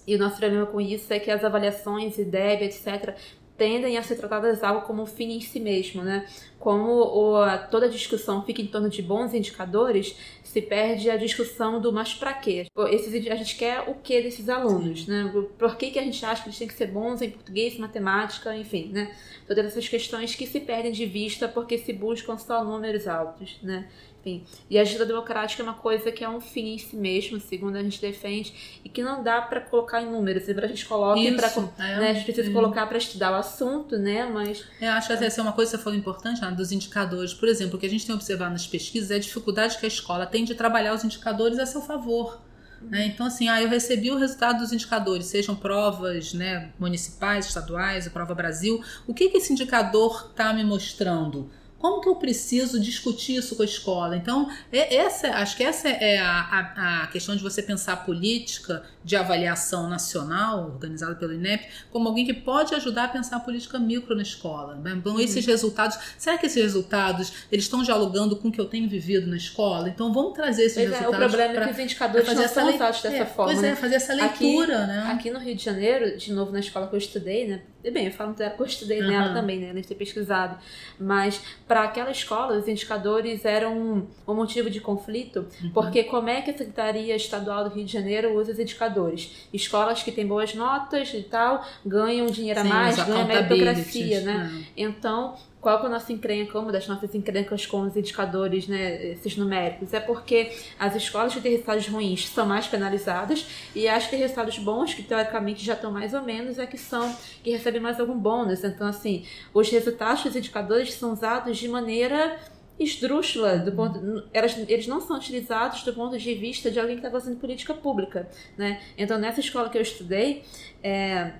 [0.06, 3.14] E o nosso problema com isso é que as avaliações, IDEB, etc.,
[3.56, 6.26] tendem a ser tratadas algo como um fim em si mesmo, né?
[6.58, 7.34] Como o,
[7.70, 12.32] toda discussão fica em torno de bons indicadores, se perde a discussão do mas para
[12.32, 12.66] quê?
[12.90, 15.30] Esses, a gente quer o que desses alunos, né?
[15.58, 18.56] Por que, que a gente acha que eles têm que ser bons em português, matemática,
[18.56, 19.14] enfim, né?
[19.46, 23.88] Todas essas questões que se perdem de vista porque se buscam só números altos, né?
[24.22, 27.40] Enfim, e a agenda democrática é uma coisa que é um fim em si mesmo,
[27.40, 30.44] segundo a gente defende, e que não dá para colocar em números.
[30.44, 31.84] Sempre a gente coloca para.
[31.84, 32.52] É, né, a gente precisa é.
[32.52, 34.24] colocar para estudar o assunto, né?
[34.24, 34.64] Mas.
[34.80, 37.34] Eu acho que essa é uma coisa que você falou importante, né, dos indicadores.
[37.34, 39.88] Por exemplo, o que a gente tem observado nas pesquisas é a dificuldade que a
[39.88, 42.40] escola tem de trabalhar os indicadores a seu favor.
[42.80, 43.06] Né?
[43.06, 48.10] Então, assim, ah, eu recebi o resultado dos indicadores, sejam provas né, municipais, estaduais, a
[48.10, 48.82] prova Brasil.
[49.06, 51.50] O que, que esse indicador está me mostrando?
[51.82, 54.16] Como que eu preciso discutir isso com a escola?
[54.16, 57.96] Então, é, essa, acho que essa é a, a, a questão de você pensar a
[57.96, 63.40] política de avaliação nacional, organizada pelo INEP, como alguém que pode ajudar a pensar a
[63.40, 64.76] política micro na escola.
[64.76, 64.94] Né?
[64.96, 65.20] Então, uhum.
[65.20, 69.26] esses resultados, será que esses resultados eles estão dialogando com o que eu tenho vivido
[69.26, 69.88] na escola?
[69.88, 71.20] Então, vamos trazer esses pois resultados.
[71.20, 73.52] É, o problema pra, é que os indicadores não são usados dessa é, forma.
[73.52, 73.70] Pois né?
[73.70, 75.10] é, fazer essa leitura, aqui, né?
[75.12, 77.62] Aqui no Rio de Janeiro, de novo na escola que eu estudei, né?
[77.90, 79.09] Bem, eu falo que eu estudei uhum.
[79.09, 79.72] nela também, né?
[79.72, 80.56] Nem ter pesquisado.
[81.00, 81.40] Mas
[81.72, 85.70] para aquela escola, os indicadores eram um, motivo de conflito, uhum.
[85.70, 89.48] porque como é que a Secretaria Estadual do Rio de Janeiro usa os indicadores?
[89.54, 94.50] Escolas que têm boas notas e tal ganham dinheiro a mais, ganham meritocracia, né?
[94.52, 94.64] Uhum.
[94.76, 99.36] Então, qual é a nossa encrenca, uma das nossas encrencas com os indicadores, né, esses
[99.36, 99.94] numéricos?
[99.94, 104.18] É porque as escolas que têm resultados ruins são mais penalizadas e as que têm
[104.18, 108.01] resultados bons, que teoricamente já estão mais ou menos, é que são que recebem mais
[108.01, 108.64] algum bônus.
[108.64, 109.24] Então, assim,
[109.55, 112.40] os resultados dos indicadores são usados de maneira
[112.76, 117.06] esdrúxula, do ponto, elas, eles não são utilizados do ponto de vista de alguém que
[117.06, 118.28] está fazendo política pública,
[118.59, 118.82] né?
[118.98, 120.43] Então, nessa escola que eu estudei,
[120.82, 121.34] é,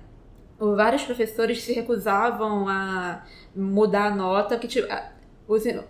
[0.59, 3.23] vários professores se recusavam a
[3.55, 4.87] mudar a nota, porque tipo,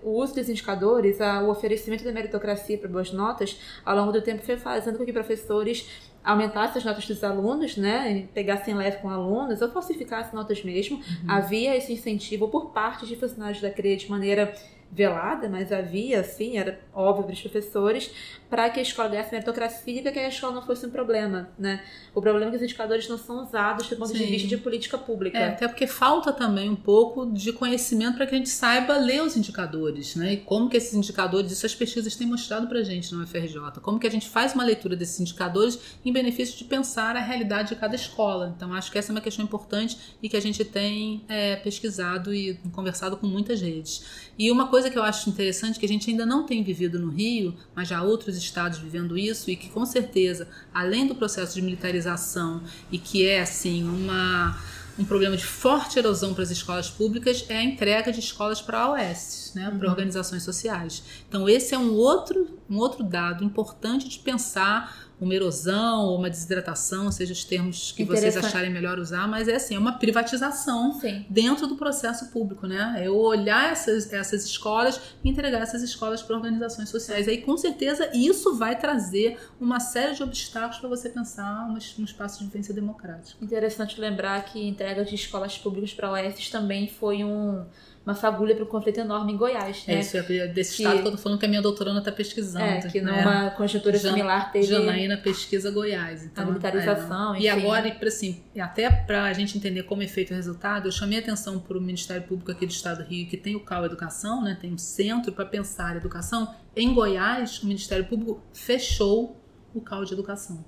[0.02, 4.44] o uso dos indicadores, o oferecimento da meritocracia para boas notas, ao longo do tempo
[4.44, 5.88] foi fazendo com que professores
[6.24, 10.98] aumentassem as notas dos alunos, né, pegassem leve com alunos, ou falsificassem notas mesmo.
[10.98, 11.04] Uhum.
[11.28, 14.56] Havia esse incentivo por parte de funcionários da CREA de maneira
[14.94, 18.12] velada, mas havia, assim, era óbvio para os professores,
[18.50, 21.50] para que a escola desse meritocracia e para que a escola não fosse um problema,
[21.58, 21.84] né?
[22.14, 24.20] O problema é que os indicadores não são usados do ponto Sim.
[24.20, 25.36] de vista de política pública.
[25.36, 29.24] É, até porque falta também um pouco de conhecimento para que a gente saiba ler
[29.24, 30.34] os indicadores, né?
[30.34, 33.80] E como que esses indicadores, isso as pesquisas têm mostrado para a gente no FRJ,
[33.82, 37.70] como que a gente faz uma leitura desses indicadores em benefício de pensar a realidade
[37.70, 38.54] de cada escola.
[38.56, 42.32] Então, acho que essa é uma questão importante e que a gente tem é, pesquisado
[42.32, 44.30] e conversado com muitas redes.
[44.38, 47.10] E uma coisa que eu acho interessante, que a gente ainda não tem vivido no
[47.10, 51.62] Rio, mas já outros estados vivendo isso, e que com certeza, além do processo de
[51.62, 52.62] militarização,
[52.92, 54.58] e que é assim uma
[54.98, 58.92] um problema de forte erosão para as escolas públicas é a entrega de escolas para
[58.92, 59.80] OS, né, uhum.
[59.80, 61.04] para organizações sociais.
[61.28, 66.30] Então esse é um outro, um outro dado importante de pensar uma erosão ou uma
[66.30, 71.00] desidratação, seja os termos que vocês acharem melhor usar, mas é assim, é uma privatização
[71.00, 71.26] Sim.
[71.30, 72.96] dentro do processo público, né?
[72.98, 77.28] É eu olhar essas, essas escolas e entregar essas escolas para organizações sociais.
[77.28, 82.04] Aí, com certeza, isso vai trazer uma série de obstáculos para você pensar um, um
[82.04, 83.44] espaço de vivência democrática.
[83.44, 87.66] Interessante lembrar que a entrega de escolas públicas para OS também foi um
[88.06, 89.86] uma fagulha para um conflito enorme em Goiás.
[89.88, 90.00] É né?
[90.02, 92.66] isso, é desse Que- estado que eu tô falando que a minha doutoranda está pesquisando.
[92.66, 93.22] É, que né?
[93.22, 96.26] numa conjuntura Jan- similar teve Janaína pesquisa Goiás.
[96.26, 97.38] Então, a militarização, é.
[97.38, 97.46] enfim.
[97.46, 101.20] E agora, assim, até para a gente entender como é feito o resultado, eu chamei
[101.20, 104.44] atenção para o Ministério Público aqui do Estado do Rio, que tem o CAU Educação,
[104.44, 106.54] né, tem um centro para pensar a educação.
[106.76, 109.42] Em Goiás, o Ministério Público fechou
[109.74, 110.64] o CAU de Educação.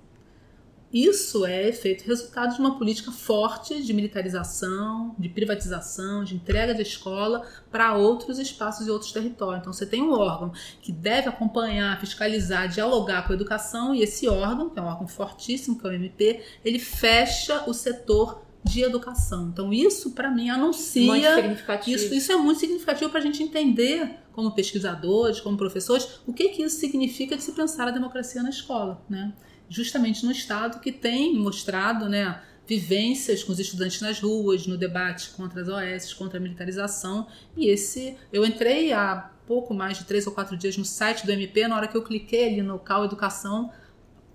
[0.93, 6.81] Isso é efeito resultado de uma política forte de militarização, de privatização, de entrega de
[6.81, 9.59] escola para outros espaços e outros territórios.
[9.59, 14.27] Então você tem um órgão que deve acompanhar, fiscalizar, dialogar com a educação e esse
[14.27, 18.81] órgão, que é um órgão fortíssimo, que é o MP, ele fecha o setor de
[18.81, 19.49] educação.
[19.53, 21.97] Então isso para mim muito anuncia significativo.
[21.97, 26.49] isso, isso é muito significativo para a gente entender, como pesquisadores, como professores, o que,
[26.49, 29.33] que isso significa de se pensar a democracia na escola, né?
[29.69, 35.29] Justamente no Estado que tem mostrado, né, vivências com os estudantes nas ruas, no debate
[35.31, 37.27] contra as OS, contra a militarização.
[37.55, 41.31] E esse, eu entrei há pouco mais de três ou quatro dias no site do
[41.31, 43.71] MP, na hora que eu cliquei ali no CAL Educação,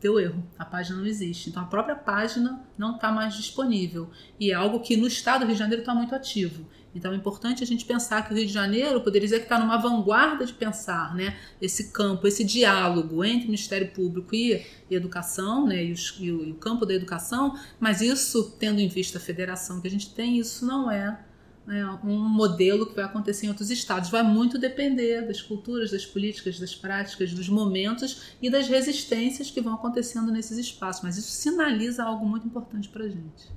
[0.01, 1.51] deu erro, a página não existe.
[1.51, 4.09] Então a própria página não está mais disponível.
[4.39, 6.67] E é algo que no estado do Rio de Janeiro está muito ativo.
[6.95, 9.59] Então é importante a gente pensar que o Rio de Janeiro poderia dizer que está
[9.59, 15.67] numa vanguarda de pensar né, esse campo, esse diálogo entre o Ministério Público e, educação,
[15.67, 19.19] né, e, os- e o, e o campo da educação, mas isso, tendo em vista
[19.19, 21.21] a federação que a gente tem, isso não é
[21.67, 24.11] né, um modelo que vai acontecer em outros estados.
[24.11, 29.61] Vai muito depender das culturas, das políticas, das práticas, dos momentos e das resistências que
[29.61, 31.03] vão acontecendo nesses espaços.
[31.05, 33.49] Mas isso sinaliza algo muito importante para a gente.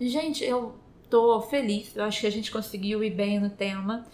[0.00, 0.74] Gente, eu
[1.10, 1.94] tô feliz.
[1.96, 4.06] Eu acho que a gente conseguiu ir bem no tema.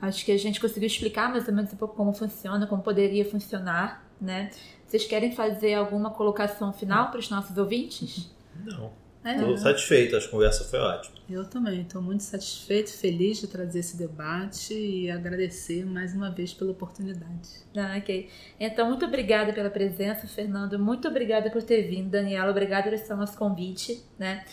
[0.00, 3.24] Acho que a gente conseguiu explicar mais ou menos um pouco como funciona, como poderia
[3.24, 4.50] funcionar, né?
[4.86, 8.30] Vocês querem fazer alguma colocação final para os nossos ouvintes?
[8.64, 8.92] Não.
[9.24, 11.14] É, Estou satisfeito, a conversa foi ótima.
[11.30, 16.52] eu também estou muito satisfeito, feliz de trazer esse debate e agradecer mais uma vez
[16.52, 17.48] pela oportunidade.
[17.74, 18.28] Ah, ok.
[18.60, 20.78] Então, muito obrigada pela presença, Fernando.
[20.78, 22.50] Muito obrigada por ter vindo, Daniela.
[22.50, 24.44] Obrigada por o nosso convite, né?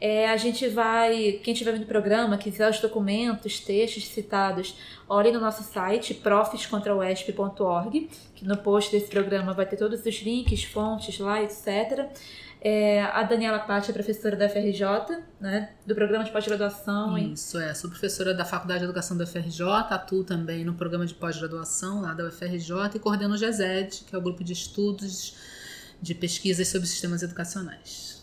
[0.00, 4.76] É, a gente vai, quem estiver vendo o programa, quiser os documentos, textos citados,
[5.08, 10.64] olhem no nosso site, profescontrauesp.org, que no post desse programa vai ter todos os links,
[10.64, 12.10] fontes lá, etc.
[12.60, 14.82] É, a Daniela Patti é professora da FRJ,
[15.40, 17.72] né, do programa de pós-graduação Isso, é.
[17.74, 22.12] Sou professora da Faculdade de Educação da UFRJ, atuo também no programa de pós-graduação lá
[22.12, 25.36] da UFRJ e coordeno o GESED, que é o grupo de estudos
[26.02, 28.15] de pesquisas sobre sistemas educacionais.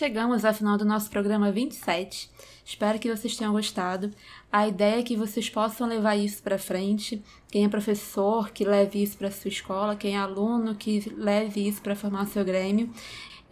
[0.00, 2.30] Chegamos ao final do nosso programa 27.
[2.64, 4.10] Espero que vocês tenham gostado.
[4.50, 7.22] A ideia é que vocês possam levar isso para frente.
[7.52, 9.94] Quem é professor, que leve isso para sua escola.
[9.94, 12.90] Quem é aluno, que leve isso para formar seu grêmio.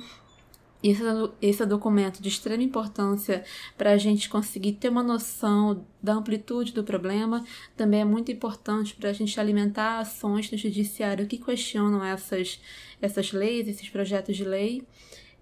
[0.82, 1.02] Esse,
[1.40, 3.44] esse é um documento de extrema importância
[3.78, 7.44] para a gente conseguir ter uma noção da amplitude do problema.
[7.76, 12.60] Também é muito importante para a gente alimentar ações no judiciário que questionam essas,
[13.00, 14.82] essas leis, esses projetos de lei.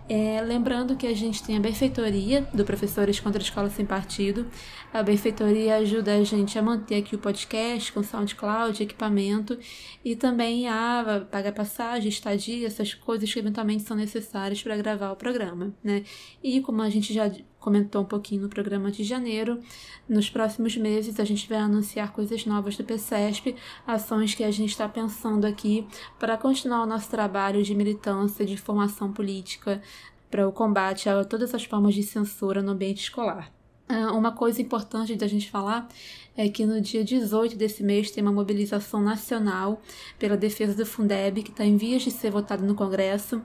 [0.09, 4.47] É, lembrando que a gente tem a benfeitoria do Professores contra a Escola Sem Partido.
[4.93, 9.59] A benfeitoria ajuda a gente a manter aqui o podcast com SoundCloud, equipamento
[10.05, 15.17] e também a pagar passagem, estadia, essas coisas que eventualmente são necessárias para gravar o
[15.17, 16.05] programa, né?
[16.41, 17.29] E como a gente já
[17.67, 19.61] comentou um pouquinho no programa de janeiro,
[20.09, 24.71] nos próximos meses a gente vai anunciar coisas novas do PCESP, ações que a gente
[24.71, 25.85] está pensando aqui
[26.17, 29.83] para continuar o nosso trabalho de militância, de formação política,
[30.31, 33.51] para o combate a todas as formas de censura no ambiente escolar.
[33.89, 35.89] Uma coisa importante da gente falar
[36.37, 39.81] é que no dia 18 desse mês tem uma mobilização nacional
[40.21, 43.43] pela defesa do Fundeb, que está em vias de ser votado no Congresso.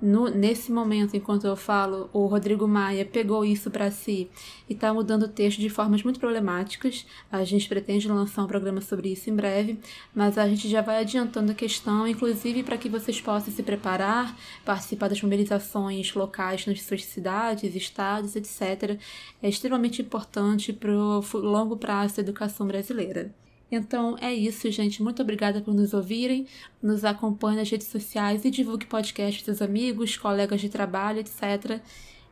[0.00, 4.30] No, nesse momento, enquanto eu falo, o Rodrigo Maia pegou isso para si
[4.66, 7.06] e está mudando o texto de formas muito problemáticas.
[7.30, 9.78] A gente pretende lançar um programa sobre isso em breve,
[10.14, 14.34] mas a gente já vai adiantando a questão, inclusive para que vocês possam se preparar,
[14.64, 18.98] participar das mobilizações locais nas suas cidades, estados, etc.
[19.42, 23.34] É extremamente importante para o longo prazo da educação brasileira.
[23.70, 25.02] Então é isso, gente.
[25.02, 26.46] Muito obrigada por nos ouvirem.
[26.82, 31.80] Nos acompanhe nas redes sociais e divulgue podcast seus amigos, colegas de trabalho, etc.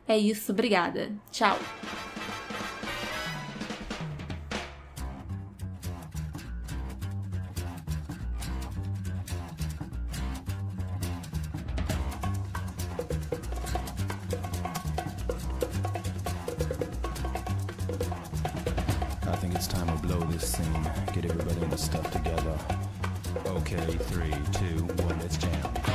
[0.07, 1.11] É isso, obrigada.
[1.31, 1.57] Tchau.
[21.79, 22.57] Stuff together.
[23.45, 25.88] Okay, three, two, one, let's jam.